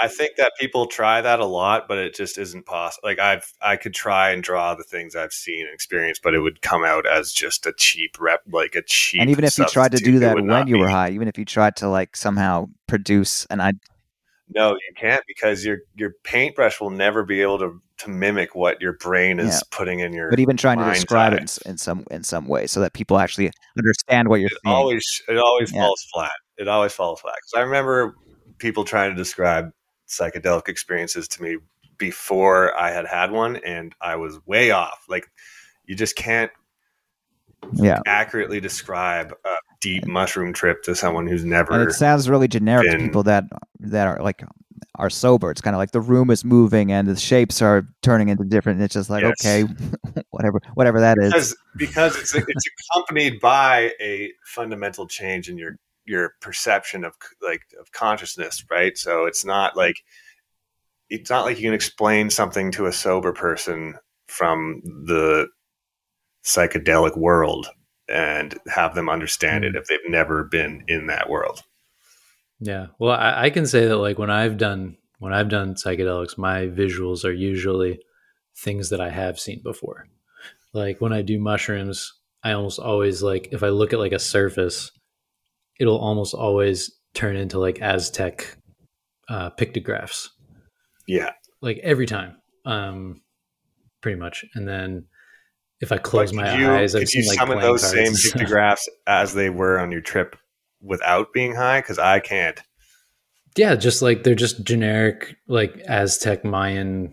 I 0.00 0.08
think 0.08 0.36
that 0.36 0.52
people 0.58 0.86
try 0.86 1.20
that 1.20 1.40
a 1.40 1.44
lot, 1.44 1.88
but 1.88 1.98
it 1.98 2.14
just 2.14 2.38
isn't 2.38 2.66
possible. 2.66 3.08
Like 3.08 3.18
I've, 3.18 3.52
I 3.60 3.76
could 3.76 3.94
try 3.94 4.30
and 4.30 4.42
draw 4.42 4.74
the 4.74 4.84
things 4.84 5.16
I've 5.16 5.32
seen 5.32 5.66
and 5.66 5.74
experienced, 5.74 6.22
but 6.22 6.34
it 6.34 6.40
would 6.40 6.62
come 6.62 6.84
out 6.84 7.06
as 7.06 7.32
just 7.32 7.66
a 7.66 7.72
cheap 7.72 8.16
rep, 8.20 8.42
like 8.52 8.74
a 8.74 8.82
cheap. 8.82 9.20
and 9.20 9.30
even 9.30 9.44
if 9.44 9.58
you 9.58 9.64
tried 9.66 9.92
to 9.92 9.98
do 9.98 10.20
that 10.20 10.36
when 10.36 10.68
you 10.68 10.78
were 10.78 10.86
be. 10.86 10.92
high, 10.92 11.10
even 11.10 11.26
if 11.26 11.38
you 11.38 11.44
tried 11.44 11.76
to 11.76 11.88
like 11.88 12.16
somehow 12.16 12.68
produce 12.86 13.46
an 13.46 13.60
idea, 13.60 13.80
no, 14.54 14.72
you 14.72 14.94
can't 14.96 15.22
because 15.26 15.64
your 15.64 15.78
your 15.96 16.12
paintbrush 16.24 16.80
will 16.80 16.90
never 16.90 17.24
be 17.24 17.40
able 17.42 17.58
to 17.58 17.82
to 17.98 18.10
mimic 18.10 18.54
what 18.54 18.80
your 18.80 18.94
brain 18.94 19.38
is 19.40 19.46
Yeah. 19.54 19.60
putting 19.76 20.00
in 20.00 20.12
your. 20.12 20.30
but 20.30 20.38
even 20.40 20.56
trying 20.56 20.78
to 20.78 20.84
describe 20.92 21.32
eye. 21.32 21.36
it 21.36 21.58
in, 21.64 21.72
in 21.72 21.78
some 21.78 22.04
in 22.10 22.22
some 22.22 22.46
way 22.48 22.66
so 22.66 22.80
that 22.80 22.92
people 22.92 23.18
actually 23.18 23.50
understand 23.76 24.28
what 24.28 24.36
you're 24.40 24.46
it 24.46 24.58
seeing. 24.64 24.74
always 24.74 25.22
it 25.28 25.36
always 25.38 25.72
Yeah. 25.72 25.80
falls 25.82 26.06
flat. 26.12 26.32
It 26.56 26.68
always 26.68 26.92
falls 26.92 27.20
flat. 27.20 27.34
'Cause 27.34 27.58
I 27.58 27.62
remember 27.62 28.14
people 28.58 28.84
trying 28.84 29.10
to 29.10 29.16
describe 29.16 29.70
psychedelic 30.08 30.68
experiences 30.68 31.28
to 31.28 31.42
me 31.42 31.58
before 31.98 32.76
I 32.78 32.90
had 32.92 33.06
had 33.06 33.30
one, 33.32 33.56
and 33.56 33.94
I 34.00 34.16
was 34.16 34.38
way 34.46 34.70
off. 34.70 35.04
Like 35.08 35.26
you 35.84 35.94
just 35.96 36.16
can't 36.16 36.50
yeah. 37.74 38.00
accurately 38.06 38.60
describe 38.60 39.32
a 39.44 39.56
deep 39.80 40.06
mushroom 40.06 40.52
trip 40.52 40.82
to 40.82 40.94
someone 40.94 41.26
who's 41.26 41.44
never. 41.44 41.72
and 41.72 41.88
it 41.88 41.94
sounds 41.94 42.28
really 42.28 42.48
generic 42.48 42.90
to 42.90 42.98
people 42.98 43.22
that 43.22 43.44
that 43.80 44.06
are 44.06 44.22
like 44.22 44.42
are 44.96 45.10
sober. 45.10 45.50
It's 45.50 45.60
kind 45.60 45.74
of 45.74 45.78
like 45.78 45.92
the 45.92 46.00
room 46.00 46.30
is 46.30 46.44
moving 46.44 46.90
and 46.92 47.06
the 47.06 47.16
shapes 47.16 47.62
are 47.62 47.86
turning 48.02 48.28
into 48.28 48.44
different. 48.44 48.76
And 48.78 48.84
it's 48.84 48.94
just 48.94 49.10
like 49.10 49.22
Yes. 49.22 49.34
okay, 49.44 49.72
whatever 50.30 50.60
whatever 50.74 51.00
that 51.00 51.18
is. 51.18 51.32
because 51.32 51.56
because 51.76 52.16
it's 52.16 52.34
it's 52.34 52.64
accompanied 52.92 53.40
by 53.40 53.92
a 54.00 54.32
fundamental 54.44 55.06
change 55.06 55.48
in 55.48 55.56
your 55.58 55.76
your 56.04 56.34
perception 56.40 57.04
of 57.04 57.14
like 57.42 57.62
of 57.80 57.92
consciousness, 57.92 58.64
right? 58.70 58.96
So 58.96 59.26
it's 59.26 59.44
not 59.44 59.76
like 59.76 59.96
it's 61.10 61.30
not 61.30 61.44
like 61.44 61.58
you 61.58 61.64
can 61.64 61.74
explain 61.74 62.30
something 62.30 62.70
to 62.72 62.86
a 62.86 62.92
sober 62.92 63.32
person 63.32 63.94
from 64.26 64.82
the 64.84 65.48
psychedelic 66.44 67.16
world 67.16 67.68
and 68.08 68.58
have 68.68 68.94
them 68.94 69.08
understand 69.08 69.64
it 69.64 69.76
if 69.76 69.86
they've 69.86 69.98
never 70.08 70.44
been 70.44 70.84
in 70.88 71.06
that 71.08 71.28
world. 71.28 71.62
Yeah. 72.60 72.86
Well, 72.98 73.12
I, 73.16 73.44
I 73.44 73.50
can 73.50 73.66
say 73.66 73.86
that 73.86 73.96
like 73.98 74.18
when 74.18 74.30
I've 74.30 74.56
done 74.56 74.96
when 75.18 75.32
I've 75.32 75.48
done 75.48 75.74
psychedelics, 75.74 76.38
my 76.38 76.66
visuals 76.66 77.24
are 77.24 77.32
usually 77.32 78.00
things 78.56 78.90
that 78.90 79.00
I 79.00 79.10
have 79.10 79.38
seen 79.38 79.60
before. 79.62 80.06
Like 80.72 81.00
when 81.00 81.12
I 81.12 81.22
do 81.22 81.38
mushrooms, 81.40 82.12
I 82.44 82.52
almost 82.52 82.78
always 82.78 83.22
like 83.22 83.48
if 83.52 83.62
I 83.62 83.68
look 83.68 83.92
at 83.92 83.98
like 83.98 84.12
a 84.12 84.18
surface, 84.18 84.90
it'll 85.80 85.98
almost 85.98 86.34
always 86.34 86.90
turn 87.14 87.36
into 87.36 87.58
like 87.58 87.80
Aztec 87.82 88.56
uh, 89.28 89.50
pictographs, 89.50 90.30
Yeah. 91.06 91.32
like 91.60 91.78
every 91.82 92.06
time, 92.06 92.36
um, 92.64 93.20
pretty 94.00 94.18
much. 94.18 94.44
And 94.54 94.66
then 94.68 95.06
if 95.80 95.92
I 95.92 95.98
close 95.98 96.32
my 96.32 96.58
you, 96.58 96.70
eyes, 96.70 96.94
I've 96.94 97.02
you 97.02 97.06
seen 97.06 97.26
like 97.26 97.38
summon 97.38 97.60
those 97.60 97.88
same 97.88 98.12
pictographs 98.14 98.88
as 99.06 99.34
they 99.34 99.50
were 99.50 99.78
on 99.78 99.92
your 99.92 100.00
trip 100.00 100.36
without 100.80 101.32
being 101.32 101.54
high? 101.54 101.80
Because 101.80 101.98
I 101.98 102.20
can't. 102.20 102.60
Yeah, 103.56 103.74
just 103.74 104.02
like 104.02 104.22
they're 104.22 104.34
just 104.34 104.64
generic 104.64 105.36
like 105.46 105.78
Aztec 105.86 106.44
Mayan 106.44 107.12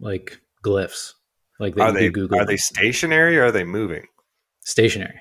like 0.00 0.38
glyphs. 0.64 1.12
Like 1.58 1.74
that 1.74 1.82
Are 1.82 1.92
they 1.92 2.10
Google 2.10 2.38
are 2.38 2.46
they 2.46 2.56
stationary 2.56 3.38
or 3.38 3.46
are 3.46 3.52
they 3.52 3.64
moving? 3.64 4.06
stationary? 4.60 5.18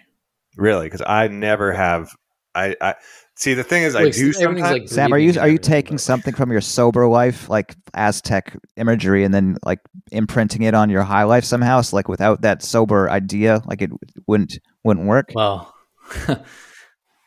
Really? 0.58 0.88
Because 0.88 1.04
I 1.06 1.28
never 1.28 1.72
have. 1.72 2.12
I, 2.58 2.76
I 2.82 2.96
see. 3.36 3.54
The 3.54 3.64
thing 3.64 3.84
is, 3.84 3.96
I 3.96 4.10
do 4.10 4.34
sometimes. 4.34 4.62
like, 4.62 4.90
Sam, 4.90 5.14
are 5.14 5.18
you 5.20 5.40
are 5.40 5.48
you 5.48 5.58
taking 5.58 5.98
something 5.98 6.34
from 6.34 6.52
your 6.52 6.62
sober 6.62 7.08
life, 7.08 7.50
like 7.50 7.76
Aztec 7.94 8.58
imagery, 8.78 9.24
and 9.24 9.34
then 9.34 9.58
like 9.64 9.80
imprinting 10.12 10.64
it 10.64 10.74
on 10.74 10.90
your 10.90 11.04
high 11.04 11.24
life 11.24 11.44
somehow? 11.44 11.82
So 11.82 11.96
like 11.96 12.08
without 12.08 12.42
that 12.42 12.64
sober 12.64 13.10
idea, 13.10 13.62
like 13.66 13.82
it 13.82 13.92
wouldn't 14.28 14.60
wouldn't 14.84 15.06
work. 15.08 15.32
Well, 15.36 15.74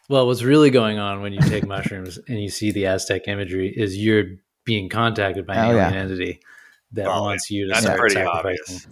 well, 0.09 0.27
what's 0.27 0.43
really 0.43 0.71
going 0.71 0.99
on 0.99 1.23
when 1.23 1.33
you 1.33 1.41
take 1.41 1.67
mushrooms 1.67 2.19
and 2.29 2.41
you 2.41 2.49
see 2.51 2.73
the 2.73 2.87
Aztec 2.87 3.29
imagery 3.29 3.73
is 3.77 3.97
you're 3.97 4.25
being 4.65 4.89
contacted 4.89 5.47
by 5.47 5.55
an 5.55 5.71
Oh, 5.71 5.77
yeah. 5.77 5.91
entity 5.91 6.41
that 6.93 7.07
Well, 7.07 7.23
wants 7.23 7.51
you 7.51 7.67
to 7.67 7.73
that's 7.73 7.83
start 7.85 7.99
pretty 8.01 8.17
sacrificing. 8.17 8.49
obvious. 8.77 8.87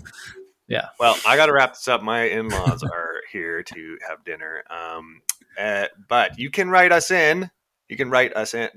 Yeah. 0.69 0.89
Well, 1.01 1.17
I 1.27 1.37
got 1.37 1.47
to 1.47 1.53
wrap 1.53 1.73
this 1.75 1.89
up. 1.89 2.03
My 2.03 2.25
in-laws 2.25 2.83
are 2.83 3.15
here 3.33 3.63
to 3.63 3.99
have 4.09 4.23
dinner. 4.25 4.63
Um, 4.71 5.21
uh, 5.59 5.87
but 6.09 6.39
you 6.39 6.51
can 6.51 6.71
write 6.71 6.93
us 6.93 7.11
in. 7.11 7.51
You 7.89 7.97
can 7.97 8.11
write 8.11 8.35
us 8.37 8.55
in. 8.55 8.69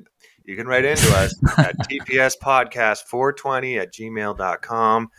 You 0.44 0.56
can 0.56 0.68
write 0.68 0.86
into 0.86 1.08
us 1.16 1.36
at 1.58 1.78
TPS 1.90 2.38
podcast 2.42 3.04
420 3.04 3.78
at 3.78 3.94
gmail.com. 3.94 5.10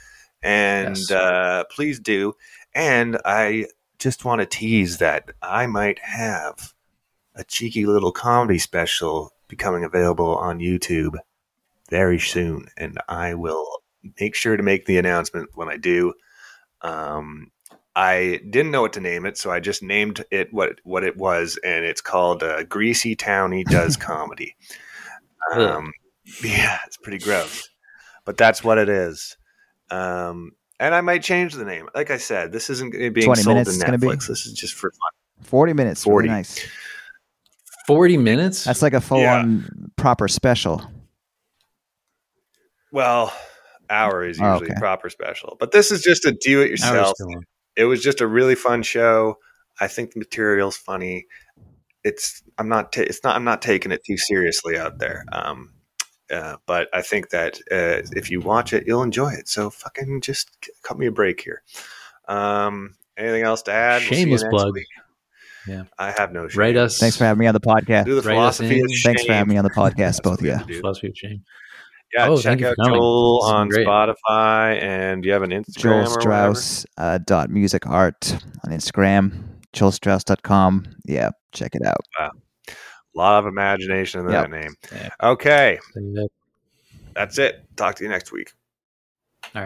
And 0.43 0.97
Yes. 0.97 1.11
uh, 1.11 1.65
please 1.71 2.01
do. 2.01 2.35
And 2.75 3.19
I 3.25 3.67
just 3.99 4.25
want 4.25 4.41
to 4.41 4.47
tease 4.47 4.99
that 4.99 5.31
I 5.41 5.67
might 5.67 6.01
have 6.01 6.73
a 7.37 7.45
cheeky 7.45 7.87
little 7.87 8.11
comedy 8.13 8.59
special 8.59 9.33
becoming 9.47 9.85
available 9.85 10.37
on 10.37 10.59
YouTube 10.59 11.15
very 11.91 12.19
soon. 12.19 12.67
And 12.77 12.99
I 13.09 13.35
will 13.35 13.83
make 14.21 14.35
sure 14.35 14.57
to 14.57 14.63
make 14.63 14.87
the 14.87 14.99
announcement 14.99 15.51
when 15.55 15.69
I 15.69 15.77
do. 15.77 16.15
Um, 16.81 17.53
I 17.95 18.41
didn't 18.49 18.71
know 18.71 18.81
what 18.83 18.95
to 18.95 19.01
name 19.01 19.27
it, 19.27 19.37
so 19.37 19.51
I 19.51 19.61
just 19.61 19.83
named 19.83 20.25
it 20.31 20.53
what 20.53 20.81
what 20.85 21.05
it 21.05 21.17
was, 21.17 21.59
and 21.65 21.85
it's 21.85 22.01
called 22.01 22.43
uh, 22.43 22.63
"Greasy 22.65 23.15
Townie 23.15 23.65
Does 23.65 23.97
Comedy." 23.99 24.57
Um, 25.55 25.93
yeah, 26.43 26.79
it's 26.87 26.97
pretty 26.97 27.19
gross, 27.19 27.69
but 28.25 28.37
that's 28.37 28.65
what 28.65 28.79
it 28.79 28.89
is. 28.89 29.37
Um, 29.91 30.53
and 30.81 30.95
I 30.95 31.01
might 31.03 31.23
change 31.23 31.55
the 31.55 31.65
name. 31.65 31.89
Like 31.95 32.11
I 32.11 32.17
said, 32.17 32.51
this 32.53 32.71
isn't 32.71 32.93
being 32.93 33.13
20 33.13 33.43
sold 33.43 33.55
minutes 33.57 33.71
to 33.71 33.75
it's 33.77 33.85
gonna 33.85 33.99
be? 33.99 34.07
Netflix. 34.07 34.27
This 34.29 34.47
is 34.47 34.55
just 34.55 34.75
for 34.75 34.91
fun. 34.91 35.45
Forty 35.47 35.73
minutes, 35.75 36.05
40. 36.05 36.29
really 36.29 36.39
nice. 36.39 36.67
40 37.87 38.17
minutes? 38.17 38.65
That's 38.65 38.81
like 38.81 38.95
a 38.95 39.01
full 39.01 39.27
on 39.27 39.91
proper 39.97 40.29
special. 40.29 40.83
Well, 42.93 43.33
hour 43.91 44.25
is 44.25 44.41
Oh, 44.41 44.53
usually 44.53 44.71
okay. 44.71 44.79
proper 44.81 45.11
special, 45.11 45.57
but 45.59 45.73
this 45.73 45.91
is 45.91 46.03
just 46.03 46.25
a 46.25 46.33
do 46.33 46.63
it 47.77 47.83
Hours 47.83 47.85
yourself. 47.85 47.85
too 47.85 47.85
long. 47.85 47.87
It 47.87 47.89
was 47.91 48.03
just 48.03 48.21
a 48.21 48.27
really 48.27 48.55
fun 48.55 48.83
show. 48.83 49.39
I 49.81 49.89
think 49.89 50.13
the 50.13 50.19
material's 50.21 50.77
funny. 50.77 51.27
It's 52.05 52.43
I'm 52.59 52.69
not 52.69 52.93
ta- 52.93 53.03
it's 53.03 53.23
not 53.25 53.37
I'm 53.37 53.45
not 53.45 53.63
taking 53.63 53.93
it 53.93 54.05
too 54.05 54.17
seriously 54.17 54.77
out 54.79 54.99
there. 54.99 55.25
Um, 55.33 55.73
uh, 56.31 56.57
but 56.67 56.89
I 56.95 57.03
think 57.03 57.31
that 57.31 57.59
uh, 57.71 58.03
if 58.17 58.31
you 58.31 58.41
watch 58.41 58.73
it, 58.73 58.85
you'll 58.87 59.03
enjoy 59.03 59.31
it. 59.33 59.49
So 59.49 59.71
fucking 59.71 60.21
just 60.23 60.51
cut 60.83 60.99
me 60.99 61.07
a 61.07 61.13
break 61.13 61.41
here. 61.43 61.63
Um, 62.29 62.95
anything 63.17 63.43
else 63.43 63.63
to 63.63 63.73
add? 63.73 64.03
see 64.03 64.09
you 64.09 64.15
Shameless 64.23 64.45
plug. 64.51 64.75
week. 64.75 64.87
Yeah. 65.69 65.85
I 65.99 66.11
have 66.17 66.33
no 66.33 66.49
shame. 66.49 66.59
Write 66.59 66.77
us. 66.77 66.99
Thanks 66.99 67.17
for 67.17 67.25
having 67.25 67.39
me 67.41 67.47
on 67.47 67.55
the 67.55 67.61
podcast. 67.61 68.07
Do 68.07 68.15
the 68.17 68.23
Write 68.23 68.35
philosophy 68.35 68.79
in. 68.81 68.85
of 68.85 68.91
Thanks 69.03 69.25
for 69.25 69.33
having 69.33 69.51
me 69.53 69.59
on 69.59 69.65
the 69.65 69.71
podcast, 69.71 70.23
both 70.23 70.41
what 70.41 70.41
of 70.41 70.47
you. 70.47 70.53
have 70.53 70.67
to 70.67 70.73
do. 70.73 70.81
Philosophy 70.81 71.09
of 71.09 71.17
shame. 71.17 71.45
Yeah, 72.15 72.29
Oh, 72.29 72.37
check 72.41 72.61
out. 72.63 72.77
Joel 72.85 73.41
This 73.43 73.51
on. 73.53 73.71
Spotify, 73.71 74.83
and 74.83 75.23
do 75.23 75.29
you 75.29 75.33
have 75.33 75.43
an 75.43 75.51
Instagram? 75.51 76.05
Joel? 76.05 76.07
Strauss 76.07 76.87
uh, 76.99 77.19
dot 77.25 77.51
music 77.51 77.87
art 77.87 78.33
on 78.65 78.71
Instagram. 78.73 79.45
JoelStrauss.com. 79.75 80.85
Yeah, 81.07 81.31
check 81.53 81.75
it 81.75 81.83
out. 81.87 82.01
Wow. 82.19 82.31
A 82.69 83.19
lot 83.19 83.39
of 83.41 83.47
imagination 83.47 84.21
in 84.21 84.31
Yep. 84.31 84.51
that 84.51 84.51
name. 84.51 84.75
Yeah. 84.93 85.09
Okay, 85.23 85.79
that's 87.15 87.39
it. 87.39 87.65
Talk 87.77 87.95
to 87.97 88.05
you 88.05 88.11
next 88.11 88.33
week. 88.33 88.53